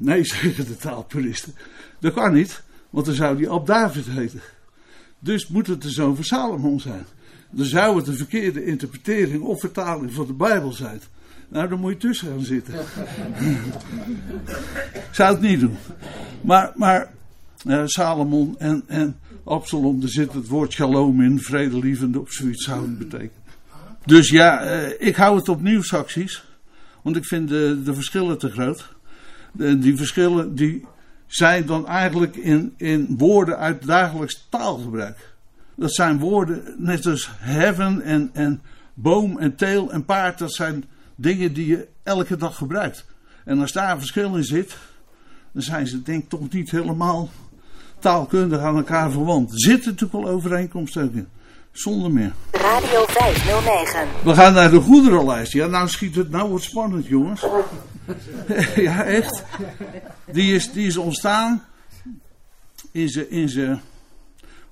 Nee, 0.03 0.25
zeggen 0.41 0.65
de 0.65 0.75
taalpuristen. 0.75 1.53
Dat 1.99 2.13
kan 2.13 2.33
niet, 2.33 2.63
want 2.89 3.05
dan 3.05 3.15
zou 3.15 3.37
die 3.37 3.49
Ab 3.49 3.65
David 3.65 4.05
heten. 4.05 4.41
Dus 5.19 5.47
moet 5.47 5.67
het 5.67 5.81
de 5.81 5.89
zoon 5.89 6.15
van 6.15 6.23
Salomon 6.23 6.79
zijn. 6.79 7.05
Dan 7.49 7.65
zou 7.65 7.97
het 7.97 8.07
een 8.07 8.17
verkeerde 8.17 8.65
interpretering 8.65 9.43
of 9.43 9.59
vertaling 9.59 10.13
van 10.13 10.25
de 10.25 10.33
Bijbel 10.33 10.71
zijn. 10.71 11.01
Nou, 11.49 11.69
dan 11.69 11.79
moet 11.79 11.91
je 11.91 11.97
tussen 11.97 12.27
gaan 12.27 12.43
zitten. 12.43 12.73
zou 15.11 15.33
het 15.33 15.41
niet 15.41 15.59
doen. 15.59 15.77
Maar, 16.41 16.71
maar 16.75 17.11
uh, 17.65 17.81
Salomon 17.85 18.55
en, 18.59 18.83
en 18.87 19.19
Absalom, 19.43 20.01
er 20.01 20.09
zit 20.09 20.33
het 20.33 20.47
woord 20.47 20.71
shalom 20.71 21.21
in, 21.21 21.39
vredelievende 21.39 22.19
of 22.19 22.31
zoiets 22.31 22.63
zou 22.63 22.81
het 22.81 22.97
betekenen. 22.97 23.41
Dus 24.05 24.29
ja, 24.29 24.65
uh, 24.65 24.91
ik 24.99 25.15
hou 25.15 25.37
het 25.37 25.49
op 25.49 25.61
nieuwsacties. 25.61 26.43
Want 27.01 27.15
ik 27.15 27.25
vind 27.25 27.49
de 27.49 27.93
verschillen 27.93 28.37
te 28.37 28.49
groot. 28.49 28.93
De, 29.53 29.77
die 29.79 29.97
verschillen 29.97 30.55
die 30.55 30.85
zijn 31.27 31.65
dan 31.65 31.87
eigenlijk 31.87 32.35
in, 32.35 32.73
in 32.77 33.15
woorden 33.17 33.57
uit 33.57 33.85
dagelijks 33.85 34.47
taalgebruik. 34.49 35.33
Dat 35.75 35.93
zijn 35.93 36.19
woorden, 36.19 36.63
net 36.77 37.05
als 37.05 37.29
heaven 37.37 38.01
en, 38.01 38.29
en 38.33 38.61
boom 38.93 39.37
en 39.37 39.55
teel 39.55 39.91
en 39.91 40.05
paard, 40.05 40.37
dat 40.37 40.53
zijn 40.53 40.83
dingen 41.15 41.53
die 41.53 41.67
je 41.67 41.87
elke 42.03 42.37
dag 42.37 42.57
gebruikt. 42.57 43.05
En 43.45 43.59
als 43.59 43.71
daar 43.71 43.91
een 43.91 43.97
verschil 43.97 44.35
in 44.35 44.43
zit, 44.43 44.77
dan 45.51 45.61
zijn 45.61 45.87
ze 45.87 46.01
denk 46.01 46.23
ik 46.23 46.29
toch 46.29 46.49
niet 46.49 46.71
helemaal 46.71 47.29
taalkundig 47.99 48.59
aan 48.59 48.75
elkaar 48.75 49.11
verwant. 49.11 49.51
Er 49.51 49.59
zit 49.59 49.85
natuurlijk 49.85 50.11
wel 50.11 50.27
overeenkomsten 50.27 51.03
ook 51.03 51.13
in. 51.13 51.27
Zonder 51.71 52.11
meer. 52.11 52.33
Radio 52.51 53.05
509. 53.07 54.07
We 54.23 54.33
gaan 54.33 54.53
naar 54.53 54.71
de 54.71 54.79
goederenlijst. 54.81 55.53
Ja, 55.53 55.67
nou 55.67 55.87
schiet 55.87 56.15
het, 56.15 56.29
nou 56.29 56.49
wordt 56.49 56.63
spannend 56.63 57.05
jongens. 57.05 57.45
ja, 58.75 59.03
echt. 59.03 59.43
Die 60.31 60.53
is, 60.55 60.71
die 60.71 60.87
is 60.87 60.97
ontstaan 60.97 61.63
in 62.91 63.09
zijn 63.09 63.29
in 63.29 63.79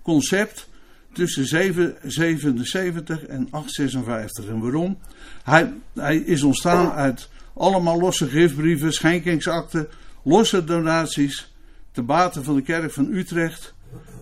concept 0.01 0.69
tussen 1.13 1.45
777 1.45 3.25
en 3.25 3.47
856. 3.51 4.45
En 4.45 4.59
waarom? 4.59 4.97
Hij, 5.43 5.73
hij 5.93 6.17
is 6.17 6.43
ontstaan 6.43 6.91
uit 6.91 7.29
allemaal 7.53 7.99
losse 7.99 8.27
giftbrieven, 8.27 8.93
schenkingsakten, 8.93 9.87
losse 10.23 10.63
donaties 10.63 11.53
te 11.91 12.01
baten 12.01 12.43
van 12.43 12.55
de 12.55 12.61
kerk 12.61 12.91
van 12.91 13.11
Utrecht, 13.11 13.73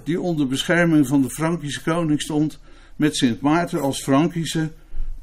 die 0.04 0.22
onder 0.22 0.48
bescherming 0.48 1.08
van 1.08 1.22
de 1.22 1.30
Frankische 1.30 1.84
koning 1.84 2.22
stond, 2.22 2.60
met 2.96 3.18
Sint 3.18 3.42
Maarten 3.42 3.82
als 3.82 4.04
Frankische 4.04 4.72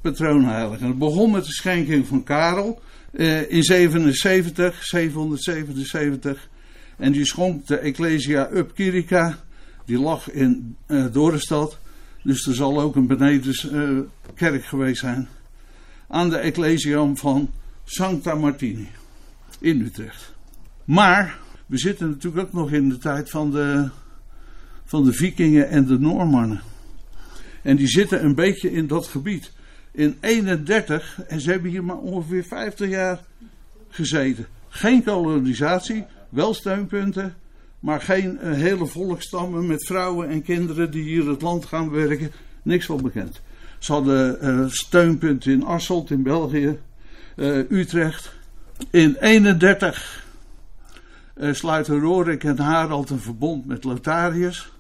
patroonheilige. 0.01 0.83
En 0.83 0.89
het 0.89 0.99
begon 0.99 1.31
met 1.31 1.45
de 1.45 1.53
schenking 1.53 2.07
van 2.07 2.23
Karel 2.23 2.81
eh, 3.17 3.51
in 3.51 3.63
77, 3.63 4.85
777. 4.85 6.49
En 6.97 7.13
die 7.13 7.25
schonk 7.25 7.67
de 7.67 7.79
Ecclesia 7.79 8.49
Up 8.53 8.75
Kirica 8.75 9.39
die 9.85 9.99
lag 9.99 10.31
in 10.31 10.77
uh, 10.87 11.05
Dorenstad. 11.13 11.79
Dus 12.23 12.47
er 12.47 12.55
zal 12.55 12.81
ook 12.81 12.97
een 12.97 13.07
benedens 13.07 13.65
uh, 13.65 13.99
kerk 14.35 14.65
geweest 14.65 15.01
zijn. 15.01 15.29
Aan 16.09 16.31
de 16.31 16.37
Ecclesiam 16.37 17.17
van 17.17 17.51
Santa 17.85 18.35
Martini 18.35 18.89
in 19.61 19.81
Utrecht. 19.81 20.35
Maar 20.85 21.39
we 21.67 21.79
zitten 21.79 22.09
natuurlijk 22.09 22.47
ook 22.47 22.53
nog 22.53 22.73
in 22.73 22.89
de 22.89 22.99
tijd 22.99 23.31
van 23.31 23.51
de, 23.51 23.89
van 24.85 25.05
de 25.05 25.13
Vikingen 25.13 25.69
en 25.69 25.87
de 25.87 25.99
Noormannen. 25.99 26.61
En 27.63 27.77
die 27.77 27.89
zitten 27.89 28.25
een 28.25 28.35
beetje 28.35 28.73
in 28.73 28.87
dat 28.87 29.07
gebied. 29.07 29.53
In 29.97 30.17
31, 30.21 31.21
en 31.29 31.41
ze 31.41 31.51
hebben 31.51 31.71
hier 31.71 31.85
maar 31.85 31.99
ongeveer 31.99 32.45
50 32.45 32.89
jaar 32.89 33.25
gezeten. 33.89 34.47
Geen 34.69 35.05
kolonisatie, 35.05 36.05
wel 36.29 36.55
steunpunten 36.55 37.35
maar 37.87 38.01
geen 38.01 38.39
uh, 38.43 38.53
hele 38.53 38.87
volkstammen 38.87 39.67
met 39.67 39.87
vrouwen 39.87 40.29
en 40.29 40.43
kinderen 40.43 40.91
die 40.91 41.03
hier 41.03 41.29
het 41.29 41.43
land 41.43 41.65
gaan 41.65 41.91
werken. 41.91 42.33
Niks 42.63 42.87
van 42.87 43.03
bekend. 43.03 43.41
Ze 43.79 43.93
hadden 43.93 44.39
uh, 44.43 44.69
steunpunten 44.69 45.53
in 45.53 45.65
Asselt 45.65 46.11
in 46.11 46.23
België, 46.23 46.79
uh, 47.37 47.71
Utrecht. 47.71 48.35
In 48.91 49.17
31 49.21 50.25
sluiten 51.53 52.01
Rorik 52.01 52.45
en 52.45 52.59
Harald 52.59 53.11
een 53.11 53.21
verbond 53.21 53.67
met 53.67 53.85
Lotharius, 53.85 54.73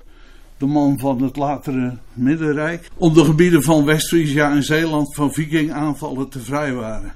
de 0.58 0.66
man 0.66 0.98
van 0.98 1.22
het 1.22 1.36
latere 1.36 1.96
Middenrijk, 2.12 2.90
om 2.96 3.14
de 3.14 3.24
gebieden 3.24 3.62
van 3.62 3.84
West-Friesia 3.84 4.50
en 4.50 4.62
Zeeland 4.62 5.14
van 5.14 5.32
vikingaanvallen 5.32 6.28
te 6.28 6.40
vrijwaren. 6.40 7.12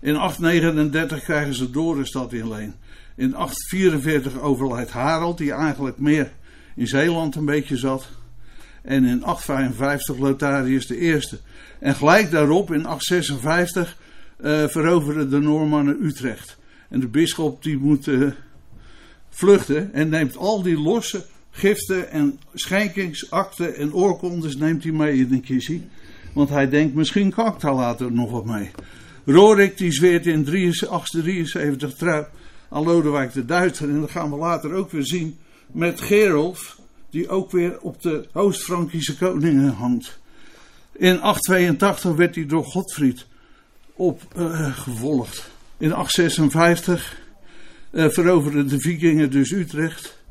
In 0.00 0.16
839 0.16 1.22
krijgen 1.22 1.54
ze 1.54 1.70
Dorenstad 1.70 2.32
in 2.32 2.48
leen. 2.48 2.74
In 3.16 3.34
844 3.34 4.40
overlijdt 4.40 4.90
Harald, 4.90 5.38
die 5.38 5.52
eigenlijk 5.52 5.98
meer 5.98 6.32
in 6.76 6.86
Zeeland 6.86 7.34
een 7.34 7.44
beetje 7.44 7.76
zat. 7.76 8.08
En 8.82 9.04
in 9.04 9.24
855 9.24 10.18
Lotharius 10.18 10.88
eerste. 10.88 11.38
En 11.78 11.94
gelijk 11.94 12.30
daarop, 12.30 12.72
in 12.72 12.86
856, 12.86 13.96
uh, 14.40 14.68
veroveren 14.68 15.30
de 15.30 15.38
Noormannen 15.38 16.04
Utrecht. 16.04 16.58
En 16.88 17.00
de 17.00 17.08
bisschop 17.08 17.62
die 17.62 17.78
moet 17.78 18.06
uh, 18.06 18.30
vluchten 19.28 19.92
en 19.92 20.08
neemt 20.08 20.36
al 20.36 20.62
die 20.62 20.80
losse 20.80 21.24
giften 21.54 22.10
en 22.10 22.38
schenkingsakten 22.54 23.76
en 23.76 23.94
oorkondes 23.94 24.56
neemt 24.56 24.82
hij 24.82 24.92
mee 24.92 25.16
in 25.16 25.32
een 25.32 25.40
kissie. 25.40 25.82
Want 26.32 26.48
hij 26.48 26.68
denkt, 26.68 26.94
misschien 26.94 27.30
kan 27.30 27.46
ik 27.46 27.60
daar 27.60 27.74
later 27.74 28.12
nog 28.12 28.30
wat 28.30 28.44
mee. 28.44 28.70
Rorik 29.24 29.78
die 29.78 29.92
zweert 29.92 30.26
in 30.26 30.44
1873 30.44 31.94
trouw 31.94 32.26
aan 32.68 32.84
Lodewijk 32.84 33.32
de 33.32 33.44
Duitser. 33.44 33.88
En 33.88 34.00
dat 34.00 34.10
gaan 34.10 34.30
we 34.30 34.36
later 34.36 34.72
ook 34.72 34.90
weer 34.90 35.06
zien 35.06 35.36
met 35.66 36.00
Gerolf, 36.00 36.78
die 37.10 37.28
ook 37.28 37.50
weer 37.50 37.80
op 37.80 38.02
de 38.02 38.26
Oost-Frankische 38.32 39.16
koningen 39.16 39.72
hangt. 39.72 40.18
In 40.92 41.20
882 41.20 42.14
werd 42.14 42.34
hij 42.34 42.46
door 42.46 42.64
Godfried 42.64 43.26
opgevolgd. 43.94 45.50
in 45.78 45.92
856 45.92 47.22
uh, 47.90 48.08
veroverden 48.08 48.68
de 48.68 48.80
vikingen 48.80 49.30
dus 49.30 49.50
Utrecht. 49.50 50.22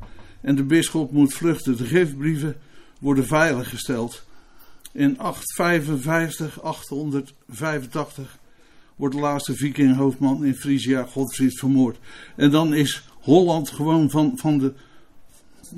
En 0.44 0.54
de 0.54 0.64
bisschop 0.64 1.12
moet 1.12 1.34
vluchten. 1.34 1.76
De 1.76 1.84
giftbrieven 1.84 2.56
worden 2.98 3.26
veiliggesteld. 3.26 4.24
In 4.92 5.18
855, 5.18 6.60
885 6.60 8.38
wordt 8.96 9.14
de 9.14 9.20
laatste 9.20 9.54
vikinghoofdman 9.54 10.44
in 10.44 10.54
Frisia, 10.54 11.02
Godfried, 11.02 11.58
vermoord. 11.58 11.98
En 12.36 12.50
dan 12.50 12.74
is 12.74 13.02
Holland 13.20 13.70
gewoon 13.70 14.10
van, 14.10 14.32
van, 14.36 14.58
de, 14.58 14.72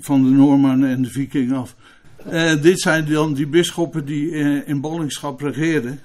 van 0.00 0.22
de 0.22 0.30
Normannen 0.30 0.90
en 0.90 1.02
de 1.02 1.10
vikingen 1.10 1.56
af. 1.56 1.76
Uh, 2.32 2.62
dit 2.62 2.80
zijn 2.80 3.06
dan 3.06 3.34
die 3.34 3.46
bisschoppen 3.46 4.04
die 4.04 4.30
uh, 4.30 4.68
in 4.68 4.80
ballingschap 4.80 5.40
regeerden. 5.40 6.00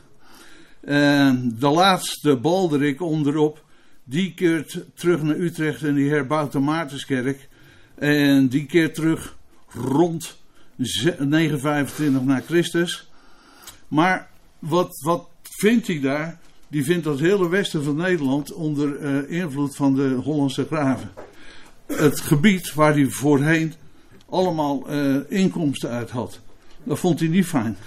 Uh, 0.84 1.34
de 1.60 1.68
laatste 1.68 2.38
Balderik 2.38 3.02
onderop, 3.02 3.66
die 4.04 4.34
keert 4.34 4.86
terug 4.94 5.22
naar 5.22 5.36
Utrecht 5.36 5.84
en 5.84 5.94
die 5.94 6.10
herbouwt 6.10 6.52
de 6.52 6.60
Maartenskerk. 6.60 7.50
En 8.02 8.48
die 8.48 8.66
keert 8.66 8.96
terug 8.96 9.38
rond 9.68 10.38
925 10.76 12.24
na 12.24 12.42
Christus. 12.46 13.10
Maar 13.88 14.30
wat, 14.60 15.00
wat 15.02 15.28
vindt 15.42 15.88
hij 15.88 16.00
daar? 16.00 16.40
Die 16.68 16.84
vindt 16.84 17.04
dat 17.04 17.20
hele 17.20 17.50
westen 17.50 17.84
van 17.84 17.96
Nederland 17.96 18.54
onder 18.54 19.00
uh, 19.00 19.40
invloed 19.40 19.76
van 19.76 19.96
de 19.96 20.10
Hollandse 20.10 20.66
graven. 20.66 21.12
Het 21.86 22.20
gebied 22.20 22.74
waar 22.74 22.94
hij 22.94 23.10
voorheen 23.10 23.74
allemaal 24.30 24.92
uh, 24.92 25.18
inkomsten 25.28 25.90
uit 25.90 26.10
had. 26.10 26.40
Dat 26.84 27.00
vond 27.00 27.20
hij 27.20 27.30
niet 27.30 27.46
fijn. 27.46 27.78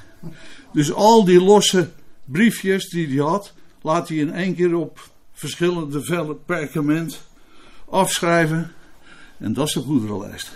Dus 0.73 0.93
al 0.93 1.25
die 1.25 1.41
losse 1.41 1.91
briefjes 2.25 2.89
die 2.89 3.07
hij 3.07 3.27
had, 3.27 3.53
laat 3.83 4.09
hij 4.09 4.17
in 4.17 4.33
één 4.33 4.55
keer 4.55 4.75
op 4.75 5.11
verschillende 5.33 6.03
vellen 6.03 6.45
perkament 6.45 7.23
afschrijven. 7.89 8.73
En 9.45 9.53
dat 9.53 9.67
is 9.67 9.73
de 9.73 9.81
goederenlijst. 9.81 10.53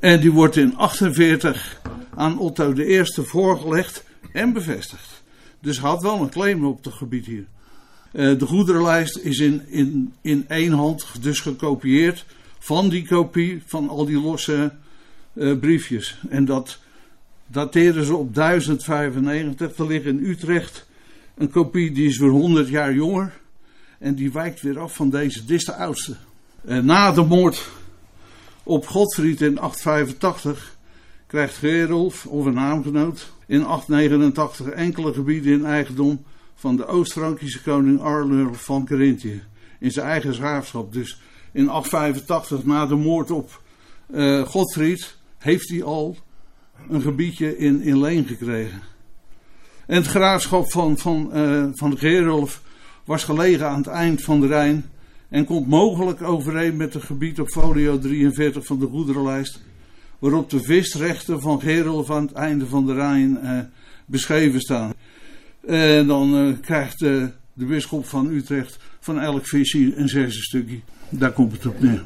En 0.00 0.20
die 0.20 0.32
wordt 0.32 0.56
in 0.56 0.76
48 0.76 1.80
aan 2.14 2.38
Otto 2.38 2.72
I 2.76 3.04
voorgelegd 3.04 4.04
en 4.32 4.52
bevestigd. 4.52 5.22
Dus 5.60 5.78
had 5.78 6.02
wel 6.02 6.20
een 6.20 6.30
claim 6.30 6.64
op 6.64 6.84
het 6.84 6.94
gebied 6.94 7.26
hier. 7.26 7.44
Uh, 8.12 8.38
de 8.38 8.46
goederenlijst 8.46 9.18
is 9.18 9.38
in, 9.38 9.68
in, 9.68 10.12
in 10.20 10.44
één 10.48 10.72
hand 10.72 11.22
dus 11.22 11.40
gekopieerd 11.40 12.24
van 12.58 12.88
die 12.88 13.06
kopie 13.06 13.62
van 13.66 13.88
al 13.88 14.04
die 14.04 14.20
losse 14.20 14.72
uh, 15.32 15.58
briefjes. 15.58 16.18
En 16.28 16.44
dat 16.44 16.78
dateren 17.46 18.04
ze 18.04 18.16
op 18.16 18.34
1095. 18.34 19.78
Er 19.78 19.86
ligt 19.86 20.04
in 20.04 20.24
Utrecht 20.24 20.86
een 21.34 21.50
kopie 21.50 21.92
die 21.92 22.08
is 22.08 22.18
weer 22.18 22.30
100 22.30 22.68
jaar 22.68 22.94
jonger. 22.94 23.40
En 23.98 24.14
die 24.14 24.32
wijkt 24.32 24.60
weer 24.60 24.78
af 24.78 24.94
van 24.94 25.10
deze. 25.10 25.44
Dit 25.44 25.58
is 25.58 25.64
de 25.64 25.74
oudste. 25.74 26.16
Uh, 26.64 26.78
na 26.78 27.12
de 27.12 27.22
moord 27.22 27.70
op 28.62 28.86
Godfried 28.86 29.40
in 29.40 29.58
885 29.58 30.76
krijgt 31.26 31.56
Gerolf, 31.56 32.26
of 32.26 32.44
een 32.44 32.54
naamgenoot, 32.54 33.32
in 33.46 33.64
889 33.64 34.66
enkele 34.66 35.12
gebieden 35.12 35.52
in 35.52 35.64
eigendom 35.64 36.24
van 36.54 36.76
de 36.76 36.86
Oost-Frankische 36.86 37.62
koning 37.62 38.00
Arlur 38.00 38.54
van 38.54 38.84
Carinthië. 38.84 39.42
In 39.78 39.90
zijn 39.90 40.06
eigen 40.06 40.34
graafschap. 40.34 40.92
Dus 40.92 41.20
in 41.52 41.68
885, 41.68 42.64
na 42.64 42.86
de 42.86 42.94
moord 42.94 43.30
op 43.30 43.60
uh, 44.10 44.42
Godfried, 44.42 45.16
heeft 45.38 45.68
hij 45.68 45.82
al 45.82 46.16
een 46.88 47.02
gebiedje 47.02 47.58
in, 47.58 47.82
in 47.82 48.00
leen 48.00 48.26
gekregen. 48.26 48.82
En 49.86 49.96
het 49.96 50.06
graafschap 50.06 50.70
van, 50.70 50.98
van, 50.98 51.30
uh, 51.34 51.66
van 51.72 51.98
Gerolf 51.98 52.62
was 53.04 53.24
gelegen 53.24 53.68
aan 53.68 53.78
het 53.78 53.86
eind 53.86 54.22
van 54.22 54.40
de 54.40 54.46
Rijn 54.46 54.90
en 55.32 55.44
komt 55.44 55.68
mogelijk 55.68 56.22
overeen 56.22 56.76
met 56.76 56.94
het 56.94 57.02
gebied 57.02 57.40
op 57.40 57.48
folio 57.48 57.98
43 57.98 58.66
van 58.66 58.78
de 58.78 58.86
goederenlijst, 58.86 59.60
waarop 60.18 60.50
de 60.50 60.62
visrechten 60.62 61.40
van 61.40 61.60
Gerolf 61.60 62.10
aan 62.10 62.22
het 62.22 62.32
einde 62.32 62.66
van 62.66 62.86
de 62.86 62.94
Rijn 62.94 63.38
uh, 63.42 63.58
beschreven 64.06 64.60
staan. 64.60 64.92
En 65.66 66.06
dan 66.06 66.46
uh, 66.46 66.54
krijgt 66.60 66.98
de 66.98 67.32
bisschop 67.54 68.06
van 68.06 68.30
Utrecht 68.30 68.78
van 69.00 69.20
elk 69.20 69.46
visje 69.46 69.96
een 69.96 70.08
zesde 70.08 70.42
stukje. 70.42 70.80
Daar 71.14 71.32
komt 71.32 71.52
het 71.52 71.66
op 71.66 71.80
neer. 71.80 72.02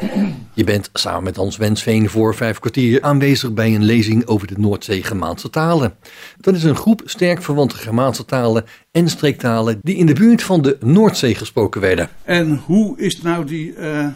Je 0.55 0.65
bent 0.65 0.91
samen 0.93 1.23
met 1.23 1.37
Hans 1.37 1.57
Wensveen 1.57 2.09
voor 2.09 2.35
vijf 2.35 2.59
kwartier 2.59 3.03
aanwezig 3.03 3.53
bij 3.53 3.75
een 3.75 3.85
lezing 3.85 4.27
over 4.27 4.47
de 4.47 4.55
Noordzee 4.59 5.03
Germaanse 5.03 5.51
talen. 5.51 5.95
Dat 6.41 6.55
is 6.55 6.65
een 6.65 6.77
groep 6.77 7.03
sterk 7.05 7.43
verwante 7.43 7.77
Germaanse 7.77 8.25
talen 8.25 8.65
en 8.91 9.09
streektalen 9.09 9.79
die 9.83 9.97
in 9.97 10.07
de 10.07 10.13
buurt 10.13 10.43
van 10.43 10.63
de 10.63 10.77
Noordzee 10.81 11.35
gesproken 11.35 11.81
werden. 11.81 12.09
En 12.23 12.57
hoe 12.65 12.99
is 12.99 13.23
nou 13.23 13.45
die, 13.45 13.77
uh, 13.77 14.09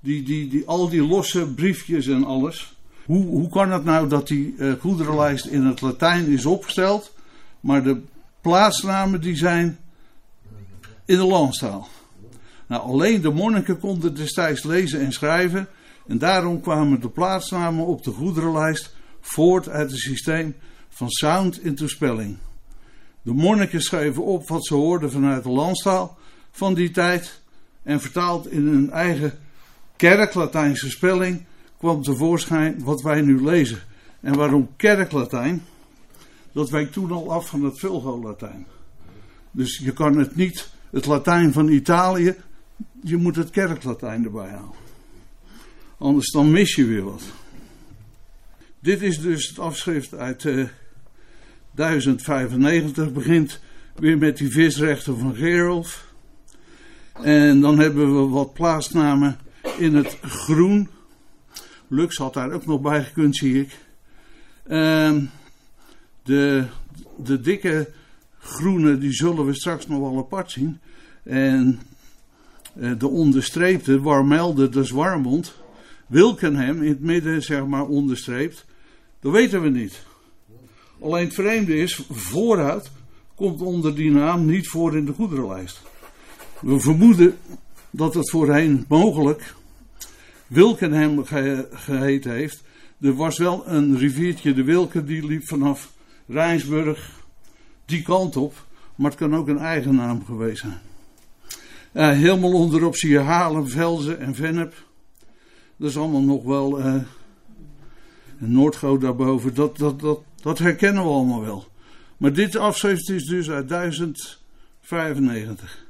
die, 0.00 0.22
die, 0.22 0.48
die, 0.48 0.62
al 0.66 0.88
die 0.88 1.06
losse 1.06 1.46
briefjes 1.46 2.06
en 2.06 2.24
alles? 2.24 2.76
Hoe, 3.04 3.26
hoe 3.26 3.48
kan 3.48 3.70
het 3.70 3.84
nou 3.84 4.08
dat 4.08 4.28
die 4.28 4.54
uh, 4.58 4.72
goederenlijst 4.80 5.46
in 5.46 5.64
het 5.66 5.80
Latijn 5.80 6.26
is 6.26 6.46
opgesteld, 6.46 7.14
maar 7.60 7.82
de 7.82 8.00
plaatsnamen 8.40 9.20
die 9.20 9.36
zijn 9.36 9.78
in 11.04 11.16
de 11.16 11.24
landstaal? 11.24 11.88
Nou, 12.72 12.84
alleen 12.84 13.20
de 13.20 13.30
monniken 13.30 13.78
konden 13.78 14.14
destijds 14.14 14.62
lezen 14.62 15.00
en 15.00 15.12
schrijven. 15.12 15.68
En 16.06 16.18
daarom 16.18 16.60
kwamen 16.60 17.00
de 17.00 17.08
plaatsnamen 17.08 17.86
op 17.86 18.04
de 18.04 18.10
goederenlijst 18.10 18.94
voort 19.20 19.68
uit 19.68 19.90
het 19.90 20.00
systeem 20.00 20.54
van 20.88 21.10
sound 21.10 21.62
into 21.62 21.86
spelling. 21.86 22.36
De 23.22 23.32
monniken 23.32 23.82
schreven 23.82 24.24
op 24.24 24.48
wat 24.48 24.66
ze 24.66 24.74
hoorden 24.74 25.10
vanuit 25.10 25.42
de 25.42 25.48
landstaal 25.48 26.18
van 26.50 26.74
die 26.74 26.90
tijd. 26.90 27.40
En 27.82 28.00
vertaald 28.00 28.50
in 28.50 28.66
hun 28.66 28.90
eigen 28.90 29.38
kerklatijnse 29.96 30.90
spelling 30.90 31.44
kwam 31.78 32.02
tevoorschijn 32.02 32.84
wat 32.84 33.02
wij 33.02 33.20
nu 33.20 33.44
lezen. 33.44 33.78
En 34.20 34.36
waarom 34.36 34.68
kerklatijn? 34.76 35.64
Dat 36.52 36.70
wijkt 36.70 36.92
toen 36.92 37.12
al 37.12 37.32
af 37.32 37.48
van 37.48 37.64
het 37.64 37.78
Vulgo-Latijn. 37.78 38.66
Dus 39.50 39.78
je 39.78 39.92
kan 39.92 40.18
het 40.18 40.36
niet, 40.36 40.70
het 40.90 41.06
Latijn 41.06 41.52
van 41.52 41.68
Italië, 41.68 42.36
je 43.02 43.16
moet 43.16 43.36
het 43.36 43.50
kerklatijn 43.50 44.24
erbij 44.24 44.48
halen. 44.48 44.74
Anders 45.98 46.30
dan 46.30 46.50
mis 46.50 46.74
je 46.74 46.84
weer 46.84 47.04
wat. 47.04 47.22
Dit 48.78 49.02
is 49.02 49.20
dus 49.20 49.48
het 49.48 49.58
afschrift 49.58 50.14
uit 50.14 50.44
uh, 50.44 50.68
1095. 51.74 53.12
Begint 53.12 53.60
weer 53.94 54.18
met 54.18 54.36
die 54.36 54.50
visrechten 54.50 55.18
van 55.18 55.34
Gerolf. 55.34 56.10
En 57.12 57.60
dan 57.60 57.78
hebben 57.78 58.22
we 58.22 58.28
wat 58.28 58.52
plaatsnamen 58.52 59.38
in 59.78 59.94
het 59.94 60.18
groen. 60.22 60.88
Lux 61.88 62.16
had 62.16 62.34
daar 62.34 62.52
ook 62.52 62.66
nog 62.66 62.80
bij 62.80 63.04
gekund, 63.04 63.36
zie 63.36 63.60
ik. 63.60 63.78
Uh, 64.66 65.16
de, 66.22 66.64
de 67.16 67.40
dikke 67.40 67.90
groene, 68.38 68.98
die 68.98 69.12
zullen 69.12 69.46
we 69.46 69.54
straks 69.54 69.86
nog 69.86 69.98
wel 69.98 70.18
apart 70.18 70.50
zien. 70.50 70.80
En 71.22 71.80
eh, 71.80 71.91
de 72.74 73.08
onderstreepte 73.08 74.00
Warmelde 74.00 74.68
de 74.68 74.84
Zwarmond, 74.84 75.54
Wilkenhem 76.06 76.82
in 76.82 76.88
het 76.88 77.00
midden 77.00 77.42
zeg 77.42 77.66
maar 77.66 77.86
onderstreept, 77.86 78.64
dat 79.20 79.32
weten 79.32 79.62
we 79.62 79.68
niet. 79.68 80.02
Alleen 81.00 81.24
het 81.24 81.34
vreemde 81.34 81.76
is, 81.76 82.00
vooruit 82.10 82.90
komt 83.34 83.60
onder 83.60 83.94
die 83.94 84.10
naam 84.10 84.46
niet 84.46 84.68
voor 84.68 84.96
in 84.96 85.04
de 85.04 85.12
goederenlijst. 85.12 85.82
We 86.60 86.80
vermoeden 86.80 87.36
dat 87.90 88.14
het 88.14 88.30
voorheen 88.30 88.84
mogelijk 88.88 89.54
Wilkenhem 90.46 91.24
ge 91.24 91.68
geheten 91.72 92.32
heeft. 92.32 92.62
Er 93.00 93.14
was 93.14 93.38
wel 93.38 93.68
een 93.68 93.98
riviertje, 93.98 94.54
de 94.54 94.64
Wilken, 94.64 95.06
die 95.06 95.26
liep 95.26 95.48
vanaf 95.48 95.92
Rijnsburg 96.26 97.10
die 97.84 98.02
kant 98.02 98.36
op. 98.36 98.66
Maar 98.94 99.10
het 99.10 99.18
kan 99.18 99.36
ook 99.36 99.48
een 99.48 99.58
eigen 99.58 99.94
naam 99.94 100.24
geweest 100.24 100.60
zijn. 100.60 100.80
Uh, 101.92 102.10
helemaal 102.10 102.52
onderop 102.52 102.96
zie 102.96 103.10
je 103.10 103.18
Halen, 103.18 103.68
Velzen 103.68 104.18
en 104.18 104.34
Vennep. 104.34 104.74
Dat 105.76 105.90
is 105.90 105.96
allemaal 105.96 106.22
nog 106.22 106.44
wel. 106.44 106.80
Uh, 106.80 106.94
Noordgoot 108.38 109.00
daarboven. 109.00 109.54
Dat, 109.54 109.76
dat, 109.76 110.00
dat, 110.00 110.20
dat 110.42 110.58
herkennen 110.58 111.02
we 111.02 111.08
allemaal 111.08 111.40
wel. 111.40 111.66
Maar 112.16 112.32
dit 112.32 112.56
afschrift 112.56 113.10
is 113.10 113.24
dus 113.24 113.50
uit 113.50 113.68
1095. 113.68 115.84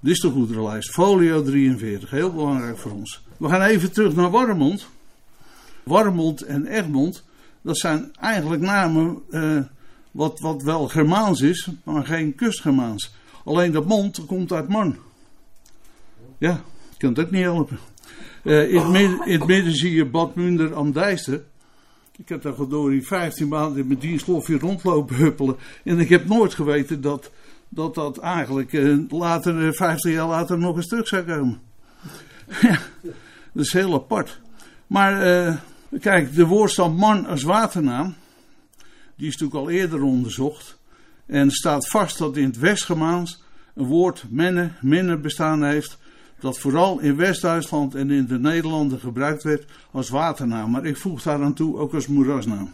Dit 0.00 0.12
is 0.12 0.20
de 0.20 0.30
goederenlijst. 0.30 0.90
Folio 0.90 1.42
43. 1.42 2.10
Heel 2.10 2.32
belangrijk 2.32 2.78
voor 2.78 2.92
ons. 2.92 3.22
We 3.36 3.48
gaan 3.48 3.62
even 3.62 3.92
terug 3.92 4.14
naar 4.14 4.30
Warmond. 4.30 4.88
Warmond 5.82 6.42
en 6.42 6.66
Egmond, 6.66 7.24
dat 7.62 7.78
zijn 7.78 8.10
eigenlijk 8.20 8.62
namen 8.62 9.18
eh, 9.30 9.58
wat, 10.10 10.40
wat 10.40 10.62
wel 10.62 10.88
Germaans 10.88 11.40
is, 11.40 11.68
maar 11.84 12.06
geen 12.06 12.34
kustgermaans. 12.34 13.14
Alleen 13.44 13.72
dat 13.72 13.86
mond 13.86 14.26
komt 14.26 14.52
uit 14.52 14.68
man. 14.68 14.96
Ja, 16.38 16.52
ik 16.92 16.98
kan 16.98 17.08
het 17.08 17.20
ook 17.20 17.30
niet 17.30 17.42
helpen. 17.42 17.78
Eh, 18.44 18.72
in, 18.72 18.78
het 18.78 18.88
midden, 18.88 19.26
in 19.26 19.64
het 19.64 19.76
zie 19.76 19.94
je 19.94 20.04
Bad 20.04 20.34
Munder 20.34 20.74
am 20.74 20.92
Dijster. 20.92 21.42
Ik 22.16 22.28
heb 22.28 22.42
daar 22.42 22.54
gedorie 22.54 23.06
15 23.06 23.48
maanden 23.48 23.80
in 23.80 23.86
mijn 23.86 23.98
dienstlof 23.98 24.48
rondlopen 24.48 25.16
huppelen. 25.16 25.56
En 25.84 25.98
ik 25.98 26.08
heb 26.08 26.26
nooit 26.26 26.54
geweten 26.54 27.00
dat 27.00 27.30
dat, 27.68 27.94
dat 27.94 28.18
eigenlijk 28.18 28.72
eh, 28.72 28.96
later, 29.08 29.66
eh, 29.66 29.72
50 29.72 30.12
jaar 30.12 30.26
later 30.26 30.58
nog 30.58 30.76
eens 30.76 30.88
terug 30.88 31.08
zou 31.08 31.22
komen. 31.22 31.60
ja, 32.62 32.78
dat 33.52 33.64
is 33.64 33.72
heel 33.72 33.94
apart. 33.94 34.40
Maar 34.86 35.22
eh, 35.22 35.56
kijk, 36.00 36.34
de 36.34 36.46
woordstam 36.46 36.94
man 36.96 37.26
als 37.26 37.42
waternaam, 37.42 38.14
die 39.16 39.26
is 39.26 39.36
natuurlijk 39.36 39.60
al 39.60 39.70
eerder 39.70 40.02
onderzocht. 40.02 40.78
En 41.26 41.50
staat 41.50 41.88
vast 41.88 42.18
dat 42.18 42.36
in 42.36 42.44
het 42.44 42.58
Westgermaans 42.58 43.42
een 43.74 43.86
woord 43.86 44.24
menne, 44.30 44.72
minne 44.80 45.16
bestaan 45.16 45.64
heeft. 45.64 45.98
Dat 46.40 46.58
vooral 46.58 47.00
in 47.00 47.16
West-Duitsland 47.16 47.94
en 47.94 48.10
in 48.10 48.26
de 48.26 48.38
Nederlanden 48.38 49.00
gebruikt 49.00 49.42
werd 49.42 49.64
als 49.90 50.08
waternaam. 50.08 50.70
Maar 50.70 50.84
ik 50.84 50.96
voeg 50.96 51.22
daar 51.22 51.42
aan 51.42 51.54
toe 51.54 51.76
ook 51.76 51.94
als 51.94 52.06
moerasnaam. 52.06 52.70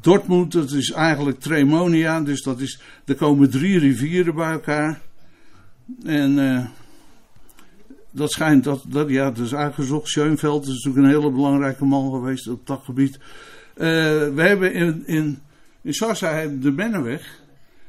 Dortmund, 0.00 0.52
dat 0.52 0.70
is 0.70 0.90
eigenlijk 0.90 1.40
Tremonia, 1.40 2.20
dus 2.20 2.42
dat 2.42 2.60
is, 2.60 2.80
er 3.04 3.14
komen 3.14 3.50
drie 3.50 3.78
rivieren 3.78 4.34
bij 4.34 4.50
elkaar. 4.50 5.00
En 6.04 6.38
eh, 6.38 6.64
dat 8.10 8.32
schijnt, 8.32 8.64
dat, 8.64 8.84
dat, 8.88 9.08
ja, 9.08 9.30
dat 9.30 9.44
is 9.44 9.54
uitgezocht. 9.54 10.08
Schoenveld 10.08 10.66
is 10.66 10.72
natuurlijk 10.72 11.04
een 11.04 11.20
hele 11.20 11.30
belangrijke 11.30 11.84
man 11.84 12.10
geweest 12.10 12.48
op 12.48 12.66
dat 12.66 12.82
gebied. 12.84 13.18
Eh, 13.74 13.88
we 14.34 14.42
hebben 14.42 14.72
in, 14.72 15.06
in, 15.06 15.38
in 15.82 15.94
Sassa 15.94 16.46
de 16.46 16.70
Menneweg, 16.70 17.40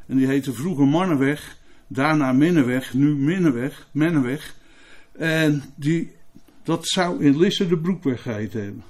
en 0.07 0.17
die 0.17 0.27
heette 0.27 0.53
vroeger 0.53 0.87
Mannenweg, 0.87 1.57
daarna 1.87 2.31
Minneweg, 2.31 2.93
nu 2.93 3.15
Minneweg, 3.15 3.87
Menneweg. 3.91 4.55
En 5.17 5.63
die, 5.75 6.11
dat 6.63 6.87
zou 6.87 7.23
in 7.23 7.37
Lisse 7.37 7.67
de 7.67 7.77
Broekweg 7.77 8.21
geheten 8.21 8.63
hebben. 8.63 8.83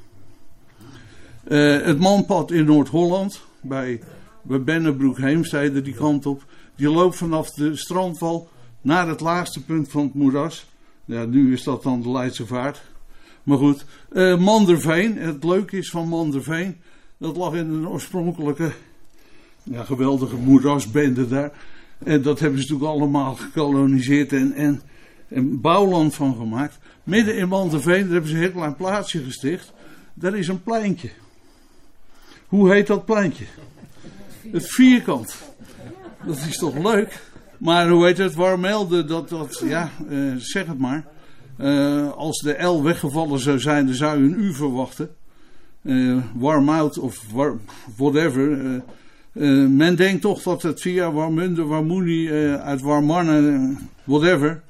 Uh, 1.48 1.86
het 1.86 2.00
manpad 2.00 2.52
in 2.52 2.66
Noord-Holland, 2.66 3.42
bij, 3.62 4.02
bij 4.42 4.64
Bennebroek 4.64 5.18
Heemstede, 5.18 5.82
die 5.82 5.94
kant 5.94 6.26
op, 6.26 6.46
die 6.76 6.90
loopt 6.90 7.16
vanaf 7.16 7.50
de 7.50 7.76
strandwal 7.76 8.50
naar 8.82 9.08
het 9.08 9.20
laagste 9.20 9.64
punt 9.64 9.90
van 9.90 10.04
het 10.04 10.14
moeras. 10.14 10.66
Ja, 11.06 11.26
nu 11.26 11.54
is 11.54 11.64
dat 11.64 11.84
dan 11.84 12.02
de 12.02 12.10
Leidse 12.10 12.46
Vaart. 12.46 12.82
Maar 13.44 13.58
goed, 13.58 13.86
uh, 14.12 14.38
Manderveen, 14.38 15.18
het 15.18 15.44
leuke 15.44 15.78
is 15.78 15.90
van 15.90 16.08
Manderveen, 16.08 16.78
dat 17.18 17.38
lag 17.38 17.54
in 17.54 17.70
een 17.70 17.88
oorspronkelijke, 17.88 18.72
ja, 19.64 19.84
geweldige 19.84 20.36
moerasbende 20.36 21.28
daar. 21.28 21.52
En 22.04 22.22
dat 22.22 22.40
hebben 22.40 22.62
ze 22.62 22.72
natuurlijk 22.72 23.00
allemaal 23.00 23.36
gekoloniseerd 23.36 24.34
en, 24.34 24.54
en, 24.54 24.82
en 25.34 25.62
bouwland 25.62 26.16
van 26.16 26.36
gemaakt. 26.36 26.78
Midden 27.04 27.38
in 27.38 27.48
Manderveen, 27.48 28.02
daar 28.02 28.12
hebben 28.12 28.30
ze 28.30 28.36
een 28.36 28.42
heel 28.42 28.52
klein 28.52 28.76
plaatsje 28.76 29.24
gesticht. 29.24 29.74
Daar 30.14 30.38
is 30.38 30.48
een 30.48 30.64
pleintje. 30.64 31.10
Hoe 32.48 32.74
heet 32.74 32.88
dat 32.88 33.06
pleintje? 33.06 33.46
Het 34.52 34.68
vierkant. 34.68 35.36
Dat 36.26 36.38
is 36.38 36.58
toch 36.58 36.78
leuk? 36.78 37.22
Maar 37.58 37.90
hoe 37.90 38.06
heet 38.06 38.18
het? 38.18 38.34
Warmelde, 38.34 39.06
dat, 39.06 39.30
dat 39.30 39.64
ja, 39.66 39.90
uh, 40.10 40.34
zeg 40.38 40.66
het 40.66 40.78
maar. 40.78 41.06
Uh, 41.58 42.12
als 42.12 42.40
de 42.40 42.64
L 42.64 42.84
weggevallen 42.84 43.40
zou 43.40 43.60
zijn, 43.60 43.86
dan 43.86 43.96
zou 43.96 44.18
je 44.18 44.24
een 44.24 44.40
U 44.40 44.54
verwachten. 44.54 45.10
Warm 46.36 46.70
out 46.70 46.98
of 46.98 47.24
war, 47.34 47.58
whatever. 47.96 48.58
men 49.70 49.96
denkt 49.96 50.22
toch 50.22 50.42
dat 50.42 50.62
het 50.62 50.82
via 50.82 51.12
Warmunde, 51.12 51.64
Warmoenie, 51.64 52.32
uit 52.58 52.82
Warmanne, 52.82 53.76
whatever. 54.04 54.62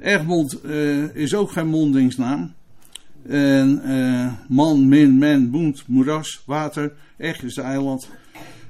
Egmond 0.00 0.64
is 1.14 1.34
ook 1.34 1.50
geen 1.50 1.66
mondingsnaam. 1.66 2.54
En 3.28 3.80
uh, 3.84 4.32
man, 4.48 4.88
min, 4.88 5.18
men, 5.18 5.50
boent, 5.50 5.82
moeras, 5.86 6.42
water, 6.44 6.92
echt 7.16 7.42
is 7.42 7.56
het 7.56 7.64
eiland. 7.64 8.08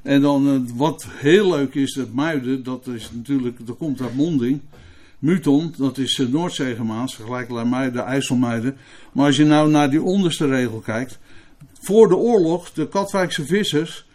En 0.03 0.21
dan 0.21 0.69
wat 0.77 1.07
heel 1.11 1.51
leuk 1.51 1.75
is, 1.75 1.95
het 1.95 2.15
Muiden, 2.15 2.63
dat 2.63 2.87
is 2.87 3.11
natuurlijk, 3.13 3.67
dat 3.67 3.77
komt 3.77 4.01
uit 4.01 4.15
Monding. 4.15 4.61
Muton, 5.19 5.75
dat 5.77 5.99
is 5.99 6.19
uh, 6.19 6.29
Noordzeegemaans, 6.29 7.15
vergelijkbaar 7.15 7.67
Muiden, 7.67 8.05
IJsselmuiden. 8.05 8.77
Maar 9.13 9.27
als 9.27 9.37
je 9.37 9.45
nou 9.45 9.71
naar 9.71 9.91
die 9.91 10.03
onderste 10.03 10.47
regel 10.47 10.79
kijkt. 10.79 11.19
Voor 11.81 12.09
de 12.09 12.17
oorlog, 12.17 12.73
de 12.73 12.89
Katwijkse 12.89 13.47
vissers, 13.47 14.07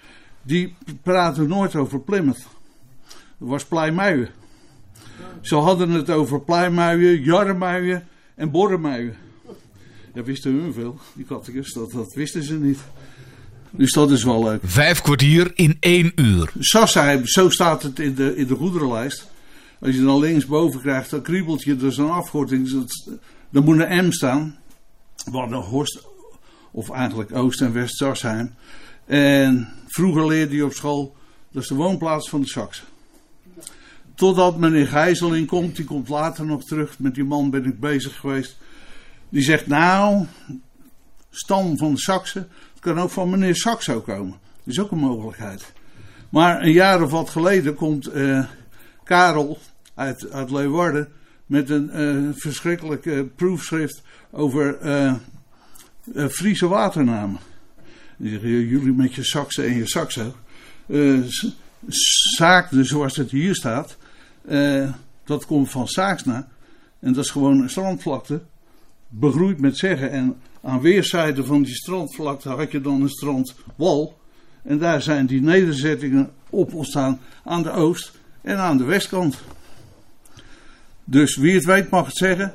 die 0.42 0.76
praten 1.04 1.48
nooit 1.48 1.76
over 1.76 2.00
Plymouth. 2.00 2.48
Dat 3.38 3.50
was 3.50 3.66
Pleimuien. 3.66 4.30
Ze 5.42 5.56
hadden 5.56 5.90
het 5.90 6.10
over 6.10 6.42
Pleimuien, 6.42 7.22
Jarremuien 7.22 8.08
en 8.36 8.52
Borremuien. 8.52 9.16
Dat 10.14 10.26
wisten 10.26 10.52
hun 10.52 10.74
veel, 10.74 11.00
die 11.14 11.26
kattekens. 11.26 11.74
Dat, 11.74 11.92
dat 11.92 12.14
wisten 12.14 12.44
ze 12.44 12.54
niet. 12.54 12.80
Dus 13.70 13.92
dat 13.92 14.12
is 14.12 14.24
wel 14.24 14.44
leuk. 14.44 14.62
Vijf 14.64 15.02
kwartier 15.02 15.52
in 15.56 15.78
één 15.80 16.12
uur. 16.16 16.52
Sassheim, 16.60 17.26
zo 17.26 17.50
staat 17.50 17.84
het 17.84 18.00
in 18.00 18.16
de, 18.16 18.36
in 18.36 18.48
de 18.48 18.56
goederenlijst. 18.56 19.30
Als 19.80 19.96
je 19.96 20.04
dan 20.04 20.20
linksboven 20.20 20.82
krijgt, 20.82 21.10
dan 21.10 21.22
kriebelt 21.22 21.64
je 21.64 21.76
dus 21.76 21.98
een 21.98 22.10
afkorting. 22.10 22.70
Dus 22.70 23.10
dan 23.50 23.64
moet 23.64 23.80
een 23.80 24.06
M 24.06 24.12
staan. 24.12 24.58
Een 25.34 25.54
Horst, 25.54 26.08
of 26.72 26.90
eigenlijk 26.90 27.36
Oost- 27.36 27.62
en 27.62 27.74
West-Sassheim. 27.74 28.54
En 29.06 29.68
vroeger 29.88 30.28
leerde 30.28 30.56
je 30.56 30.66
op 30.66 30.74
school, 30.74 31.16
dat 31.52 31.62
is 31.62 31.68
de 31.68 31.76
woonplaats 31.76 32.30
van 32.30 32.42
de 32.42 32.48
Saksen. 32.48 32.86
Totdat 34.22 34.58
meneer 34.58 34.88
Gijzeling 34.88 35.48
komt, 35.48 35.76
die 35.76 35.86
komt 35.86 36.10
later 36.10 36.46
nog 36.46 36.64
terug. 36.64 37.00
Met 37.00 37.16
die 37.16 37.24
man 37.24 37.50
ben 37.50 37.66
ik 37.66 37.80
bezig 37.80 38.16
geweest. 38.16 38.58
Die 39.30 39.42
zegt, 39.42 39.68
nou, 39.68 40.26
stam 41.30 41.78
van 41.78 41.94
de 41.94 42.00
Saxen, 42.00 42.48
het 42.72 42.80
kan 42.80 43.00
ook 43.00 43.10
van 43.10 43.30
meneer 43.30 43.56
Saxo 43.56 44.02
komen. 44.02 44.32
Dat 44.32 44.74
is 44.74 44.80
ook 44.80 44.92
een 44.92 44.98
mogelijkheid. 44.98 45.74
Maar 46.30 46.62
een 46.62 46.72
jaar 46.72 47.02
of 47.02 47.12
wat 47.12 47.30
geleden 47.30 47.76
komt 47.76 48.16
uh, 48.16 48.46
Karel 49.04 49.60
uit, 49.94 50.32
uit 50.32 50.52
Leeuwarden 50.52 51.10
met 51.46 51.70
een 51.70 51.90
uh, 51.94 52.30
verschrikkelijk 52.36 53.06
uh, 53.06 53.22
proefschrift 53.36 54.02
over 54.32 54.78
Friese 56.30 56.68
waternamen. 56.68 57.40
Die 58.18 58.32
zeggen, 58.32 58.50
jullie 58.50 58.94
met 58.94 59.16
je 59.16 59.24
Saxen 59.24 59.66
en 59.66 59.78
je 59.78 59.88
Saxo. 59.88 60.36
Zaakde, 62.36 62.84
zoals 62.84 63.16
het 63.16 63.32
hier 63.32 63.56
staat, 63.56 63.98
dat 65.24 65.46
komt 65.46 65.70
van 65.70 65.88
Saaksna. 65.88 66.48
En 67.00 67.14
dat 67.14 67.24
is 67.24 67.30
gewoon 67.30 67.62
een 67.62 67.70
strandvlakte 67.70 68.42
begroeid 69.08 69.60
met 69.60 69.78
zeggen. 69.78 70.12
En 70.12 70.42
aan 70.62 70.82
weerszijden 70.82 71.46
van 71.46 71.64
die 71.64 71.76
strandvlakte 71.76 72.50
had 72.50 72.72
je 72.72 72.82
dan 72.82 73.02
een 73.02 73.10
strandwal. 73.10 74.20
En 74.64 74.78
daar 74.78 75.02
zijn 75.02 75.26
die 75.26 75.42
nederzettingen 75.42 76.32
op 76.50 76.74
ontstaan 76.74 77.20
aan 77.44 77.64
de 77.64 77.72
oost- 77.72 78.20
en 78.42 78.58
aan 78.58 78.78
de 78.78 78.84
westkant. 78.84 79.42
Dus 81.04 81.36
wie 81.36 81.54
het 81.54 81.66
weet 81.66 81.90
mag 81.90 82.06
het 82.06 82.18
zeggen. 82.18 82.54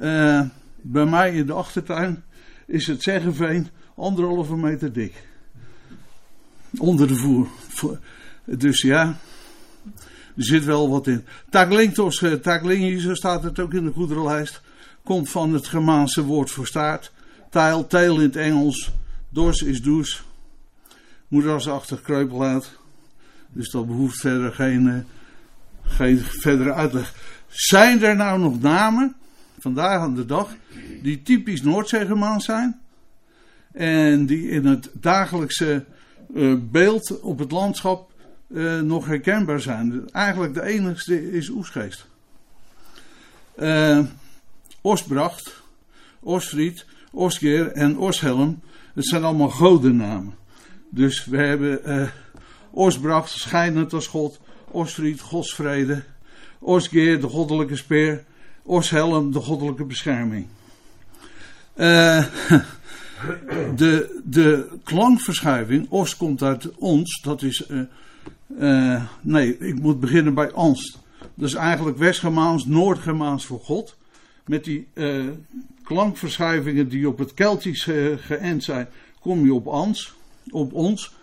Uh, 0.00 0.40
bij 0.80 1.04
mij 1.04 1.34
in 1.34 1.46
de 1.46 1.52
achtertuin 1.52 2.24
is 2.66 2.86
het 2.86 3.02
Zeggenveen 3.02 3.68
anderhalve 3.94 4.56
meter 4.56 4.92
dik. 4.92 5.26
Onder 6.78 7.08
de 7.08 7.16
voer. 7.16 7.48
Dus 8.44 8.82
ja, 8.82 9.18
er 10.36 10.44
zit 10.44 10.64
wel 10.64 10.90
wat 10.90 11.06
in. 11.06 11.24
Taglingtos, 11.50 12.20
uh, 12.20 12.32
Taglingi, 12.32 13.00
zo 13.00 13.14
staat 13.14 13.42
het 13.42 13.58
ook 13.58 13.74
in 13.74 13.84
de 13.84 13.92
goederenlijst 13.92 14.62
komt 15.04 15.30
van 15.30 15.52
het 15.52 15.66
Germaanse 15.66 16.24
woord 16.24 16.50
voor 16.50 16.66
staart. 16.66 17.12
Tail 17.50 17.86
in 17.90 18.20
het 18.20 18.36
Engels. 18.36 18.92
Dors 19.28 19.62
is 19.62 19.82
douche. 19.82 20.22
Moerasachtig 21.28 22.02
kreupelaat. 22.02 22.70
Dus 23.52 23.70
dat 23.70 23.86
behoeft 23.86 24.20
verder 24.20 24.52
geen, 24.52 24.86
uh, 24.86 24.94
geen 25.82 26.18
verdere 26.18 26.72
uitleg. 26.72 27.14
Zijn 27.48 28.02
er 28.02 28.16
nou 28.16 28.38
nog 28.38 28.60
namen, 28.60 29.14
vandaag 29.58 30.00
aan 30.00 30.14
de 30.14 30.26
dag, 30.26 30.56
die 31.02 31.22
typisch 31.22 31.62
Noordzeegermaans 31.62 32.44
zijn? 32.44 32.80
En 33.72 34.26
die 34.26 34.48
in 34.48 34.66
het 34.66 34.90
dagelijkse 34.92 35.84
uh, 36.34 36.54
beeld 36.70 37.20
op 37.20 37.38
het 37.38 37.50
landschap 37.50 38.12
uh, 38.48 38.80
nog 38.80 39.06
herkenbaar 39.06 39.60
zijn. 39.60 40.10
Eigenlijk 40.12 40.54
de 40.54 40.62
enigste 40.62 41.32
is 41.32 41.48
Oesgeest. 41.48 42.06
Uh, 43.58 43.98
Osbracht, 44.80 45.62
Osfried, 46.20 46.86
Osgeer 47.10 47.72
en 47.72 47.98
Oshelm. 47.98 48.60
Het 48.94 49.06
zijn 49.06 49.24
allemaal 49.24 49.50
godennamen. 49.50 50.34
Dus 50.90 51.24
we 51.24 51.36
hebben 51.36 51.80
uh, 51.86 52.08
Osbracht, 52.70 53.30
schijnend 53.30 53.92
als 53.92 54.06
God. 54.06 54.40
Osfried, 54.70 55.20
godsvrede. 55.20 56.02
Osgeer, 56.58 57.20
de 57.20 57.28
goddelijke 57.28 57.76
speer. 57.76 58.24
Oshelm, 58.62 59.32
de 59.32 59.40
goddelijke 59.40 59.84
bescherming. 59.84 60.46
Eh, 61.74 62.24
de, 63.76 64.20
de 64.24 64.68
klankverschuiving, 64.84 65.86
Os 65.90 66.16
komt 66.16 66.42
uit 66.42 66.74
ons, 66.74 67.20
dat 67.22 67.42
is. 67.42 67.66
eh, 67.66 67.80
eh, 68.58 69.02
nee, 69.20 69.58
ik 69.58 69.80
moet 69.80 70.00
beginnen 70.00 70.34
bij 70.34 70.52
Anst. 70.52 70.98
Dat 71.34 71.48
is 71.48 71.54
eigenlijk 71.54 71.98
West-Germaans, 71.98 72.66
Noord-Germaans 72.66 73.46
voor 73.46 73.60
God. 73.60 73.96
Met 74.46 74.64
die 74.64 74.88
eh, 74.92 75.24
klankverschuivingen 75.82 76.88
die 76.88 77.08
op 77.08 77.18
het 77.18 77.34
Keltisch 77.34 77.86
eh, 77.86 78.06
geënt 78.16 78.64
zijn, 78.64 78.88
kom 79.20 79.44
je 79.44 79.54
op, 79.54 79.66
ans, 79.66 80.14
op 80.50 80.72
ons. 80.72 81.14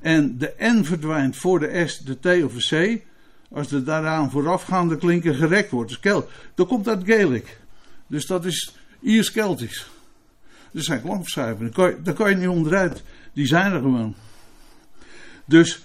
En 0.00 0.38
de 0.38 0.54
N 0.58 0.82
verdwijnt 0.82 1.36
voor 1.36 1.60
de 1.60 1.84
S, 1.86 1.98
de 1.98 2.18
T 2.18 2.44
of 2.44 2.52
de 2.54 2.98
C. 2.98 3.02
Als 3.52 3.68
de 3.68 3.82
daaraan 3.82 4.30
voorafgaande 4.30 4.96
klinker 4.96 5.34
gerekt 5.34 5.70
wordt. 5.70 5.88
Dus 5.88 6.00
Kel, 6.00 6.28
dat 6.54 6.66
komt 6.66 6.88
uit 6.88 7.02
Gaelic. 7.04 7.58
Dus 8.06 8.26
dat 8.26 8.44
is 8.44 8.76
Iers-Keltisch. 9.00 9.90
Er 10.74 10.82
zijn 10.82 11.02
klankverschuivingen. 11.02 12.02
Daar 12.02 12.14
kan 12.14 12.30
je 12.30 12.36
niet 12.36 12.48
onderuit. 12.48 13.02
Die 13.32 13.46
zijn 13.46 13.72
er 13.72 13.80
gewoon. 13.80 14.14
Dus 15.44 15.82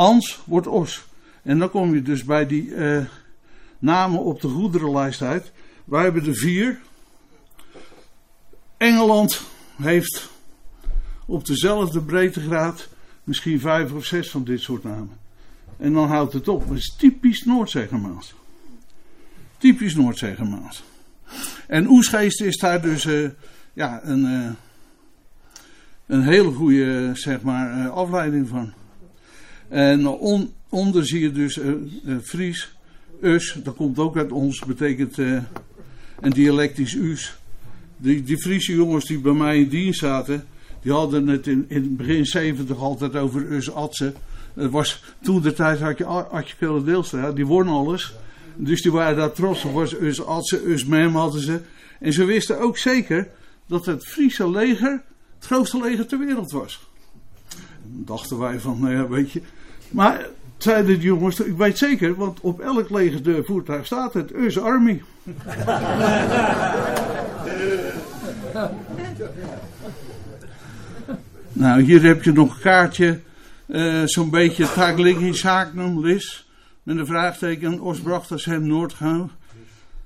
ans 0.00 0.40
wordt 0.44 0.66
os. 0.66 1.04
En 1.42 1.58
dan 1.58 1.70
kom 1.70 1.94
je 1.94 2.02
dus 2.02 2.24
bij 2.24 2.46
die 2.46 2.74
eh, 2.74 3.04
namen 3.78 4.20
op 4.20 4.40
de 4.40 4.48
goederenlijst 4.48 5.22
uit. 5.22 5.52
Wij 5.84 6.02
hebben 6.02 6.26
er 6.26 6.34
vier. 6.34 6.80
Engeland 8.76 9.42
heeft 9.76 10.30
op 11.26 11.46
dezelfde 11.46 12.00
breedtegraad 12.00 12.88
misschien 13.24 13.60
vijf 13.60 13.92
of 13.92 14.04
zes 14.04 14.30
van 14.30 14.44
dit 14.44 14.60
soort 14.60 14.84
namen. 14.84 15.18
En 15.76 15.92
dan 15.92 16.08
houdt 16.08 16.32
het 16.32 16.48
op. 16.48 16.68
Het 16.68 16.78
is 16.78 16.94
typisch 16.98 17.44
Noordzeegermaans. 17.44 18.34
Typisch 19.58 19.94
Noordzeegermaans. 19.94 20.82
En 21.66 21.88
Oesgeest 21.88 22.40
is 22.40 22.56
daar 22.56 22.82
dus 22.82 23.04
eh, 23.04 23.28
ja, 23.72 24.00
een, 24.02 24.24
eh, 24.26 24.50
een 26.06 26.22
hele 26.22 26.52
goede 26.52 27.10
zeg 27.14 27.42
maar, 27.42 27.88
afleiding 27.88 28.48
van. 28.48 28.72
En 29.70 30.06
on- 30.06 30.52
onder 30.68 31.06
zie 31.06 31.20
je 31.20 31.32
dus 31.32 31.58
eh, 31.58 31.72
Fries, 32.22 32.72
Us, 33.20 33.58
dat 33.62 33.74
komt 33.74 33.98
ook 33.98 34.16
uit 34.16 34.32
ons, 34.32 34.64
betekent 34.64 35.18
eh, 35.18 35.42
een 36.20 36.30
dialectisch 36.30 36.94
Us. 36.94 37.38
Die, 37.96 38.22
die 38.22 38.38
Friese 38.38 38.74
jongens 38.74 39.04
die 39.04 39.18
bij 39.18 39.32
mij 39.32 39.58
in 39.58 39.68
dienst 39.68 40.00
zaten, 40.00 40.44
die 40.82 40.92
hadden 40.92 41.26
het 41.26 41.46
in, 41.46 41.64
in 41.68 41.96
begin 41.96 42.26
70 42.26 42.78
altijd 42.78 43.16
over 43.16 43.52
Us 43.52 43.72
Atsen. 43.72 44.14
Het 44.54 44.70
was, 44.70 45.02
toen 45.22 45.42
de 45.42 45.52
tijd 45.52 45.80
had 45.80 45.98
je 45.98 46.04
Atje 46.04 46.56
Keulen 46.58 46.84
Deelstra, 46.84 47.32
die 47.32 47.46
won 47.46 47.68
alles. 47.68 48.14
Dus 48.56 48.82
die 48.82 48.92
waren 48.92 49.16
daar 49.16 49.32
trots 49.32 49.64
op, 49.64 49.72
was 49.72 50.00
Us 50.00 50.24
Atsen, 50.24 50.70
Us 50.70 50.84
Mem 50.84 51.14
hadden 51.14 51.40
ze. 51.40 51.60
En 52.00 52.12
ze 52.12 52.24
wisten 52.24 52.60
ook 52.60 52.78
zeker 52.78 53.28
dat 53.66 53.86
het 53.86 54.06
Friese 54.06 54.50
leger 54.50 55.02
het 55.36 55.46
grootste 55.48 55.80
leger 55.80 56.06
ter 56.06 56.18
wereld 56.18 56.50
was. 56.50 56.88
Dachten 57.84 58.38
wij 58.38 58.60
van, 58.60 58.80
nou 58.80 58.94
ja, 58.94 59.08
weet 59.08 59.30
je. 59.30 59.42
Maar 59.90 60.26
zeiden 60.58 60.98
de 60.98 61.04
jongens, 61.04 61.40
ik 61.40 61.56
weet 61.56 61.78
zeker, 61.78 62.14
want 62.14 62.40
op 62.40 62.60
elk 62.60 62.90
legervoertuig 62.90 63.86
staat 63.86 64.14
het 64.14 64.34
US 64.34 64.58
Army. 64.58 65.02
nou, 71.52 71.82
hier 71.82 72.02
heb 72.02 72.22
je 72.22 72.32
nog 72.32 72.54
een 72.54 72.60
kaartje, 72.60 73.20
eh, 73.66 74.02
zo'n 74.04 74.30
beetje 74.30 74.72
Taglingi 74.72 75.34
Zaaknum, 75.34 76.00
Lis, 76.00 76.48
met 76.82 76.96
een 76.96 77.06
vraagteken, 77.06 77.80
Osbrachtersheim, 77.80 78.66
Noordgaan, 78.66 79.30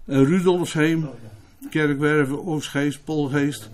uh, 0.05 0.17
Rudolfsheem, 0.17 1.09
Kerkwerven, 1.71 2.47
Oostgeest, 2.47 3.05
Polgeest. 3.05 3.71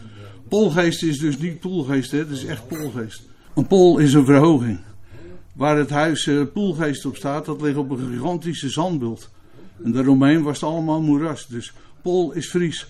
Polgeest 0.48 1.02
is 1.02 1.18
dus 1.18 1.38
niet 1.38 1.60
Poelgeest, 1.60 2.10
hè, 2.10 2.18
het 2.18 2.30
is 2.30 2.44
echt 2.44 2.68
Polgeest. 2.68 3.22
Een 3.54 3.66
pol 3.66 3.98
is 3.98 4.14
een 4.14 4.24
verhoging. 4.24 4.78
Waar 5.52 5.76
het 5.76 5.90
huis 5.90 6.26
eh, 6.26 6.40
Poelgeest 6.52 7.06
op 7.06 7.16
staat, 7.16 7.44
dat 7.44 7.60
ligt 7.60 7.76
op 7.76 7.90
een 7.90 8.10
gigantische 8.12 8.68
zandbult. 8.68 9.30
En 9.84 9.92
daaromheen 9.92 10.42
was 10.42 10.60
het 10.60 10.70
allemaal 10.70 11.02
moeras. 11.02 11.46
Dus 11.46 11.72
Pol 12.02 12.32
is 12.32 12.48
Fries. 12.48 12.86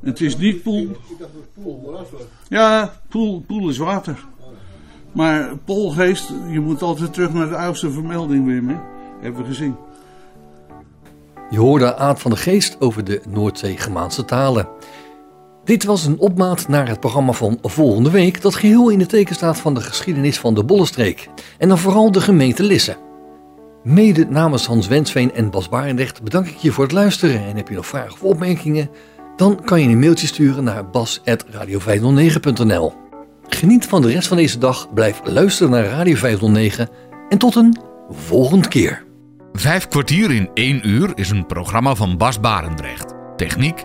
En 0.00 0.08
het 0.08 0.20
is 0.20 0.36
niet 0.36 0.62
Poel. 0.62 0.96
Ja, 2.48 3.00
Poel, 3.08 3.40
Poel 3.40 3.68
is 3.68 3.78
water. 3.78 4.24
Maar 5.12 5.56
Polgeest, 5.56 6.32
je 6.50 6.60
moet 6.60 6.82
altijd 6.82 7.12
terug 7.12 7.32
naar 7.32 7.48
de 7.48 7.56
oudste 7.56 7.90
vermelding, 7.90 8.46
Wim. 8.46 8.68
Hè? 8.68 8.76
Hebben 9.20 9.40
we 9.40 9.46
gezien. 9.46 9.76
Je 11.50 11.58
hoorde 11.58 11.96
Aad 11.96 12.20
van 12.20 12.30
de 12.30 12.36
Geest 12.36 12.80
over 12.80 13.04
de 13.04 13.22
Noordzee-Germaanse 13.28 14.24
talen. 14.24 14.68
Dit 15.64 15.84
was 15.84 16.06
een 16.06 16.18
opmaat 16.18 16.68
naar 16.68 16.88
het 16.88 17.00
programma 17.00 17.32
van 17.32 17.58
volgende 17.62 18.10
week, 18.10 18.42
dat 18.42 18.54
geheel 18.54 18.88
in 18.88 19.00
het 19.00 19.08
teken 19.08 19.34
staat 19.34 19.60
van 19.60 19.74
de 19.74 19.80
geschiedenis 19.80 20.38
van 20.38 20.54
de 20.54 20.64
Bollenstreek. 20.64 21.28
En 21.58 21.68
dan 21.68 21.78
vooral 21.78 22.12
de 22.12 22.20
gemeente 22.20 22.62
Lisse. 22.62 22.96
Mede 23.82 24.26
namens 24.28 24.66
Hans 24.66 24.86
Wensveen 24.86 25.34
en 25.34 25.50
Bas 25.50 25.68
Barendrecht 25.68 26.22
bedank 26.22 26.46
ik 26.46 26.56
je 26.56 26.72
voor 26.72 26.84
het 26.84 26.92
luisteren. 26.92 27.44
En 27.44 27.56
heb 27.56 27.68
je 27.68 27.74
nog 27.74 27.86
vragen 27.86 28.12
of 28.12 28.22
opmerkingen? 28.22 28.90
Dan 29.36 29.64
kan 29.64 29.80
je 29.80 29.88
een 29.88 29.98
mailtje 29.98 30.26
sturen 30.26 30.64
naar 30.64 30.90
bas.radio509.nl. 30.90 32.92
Geniet 33.48 33.86
van 33.86 34.02
de 34.02 34.12
rest 34.12 34.28
van 34.28 34.36
deze 34.36 34.58
dag, 34.58 34.92
blijf 34.94 35.20
luisteren 35.24 35.72
naar 35.72 35.84
Radio 35.84 36.14
509 36.14 36.88
en 37.28 37.38
tot 37.38 37.54
een 37.54 37.78
volgende 38.10 38.68
keer. 38.68 39.04
Vijf 39.52 39.88
kwartier 39.88 40.30
in 40.30 40.50
één 40.54 40.88
uur 40.88 41.12
is 41.14 41.30
een 41.30 41.46
programma 41.46 41.94
van 41.94 42.16
Bas 42.16 42.40
Barendrecht. 42.40 43.14
Techniek 43.36 43.84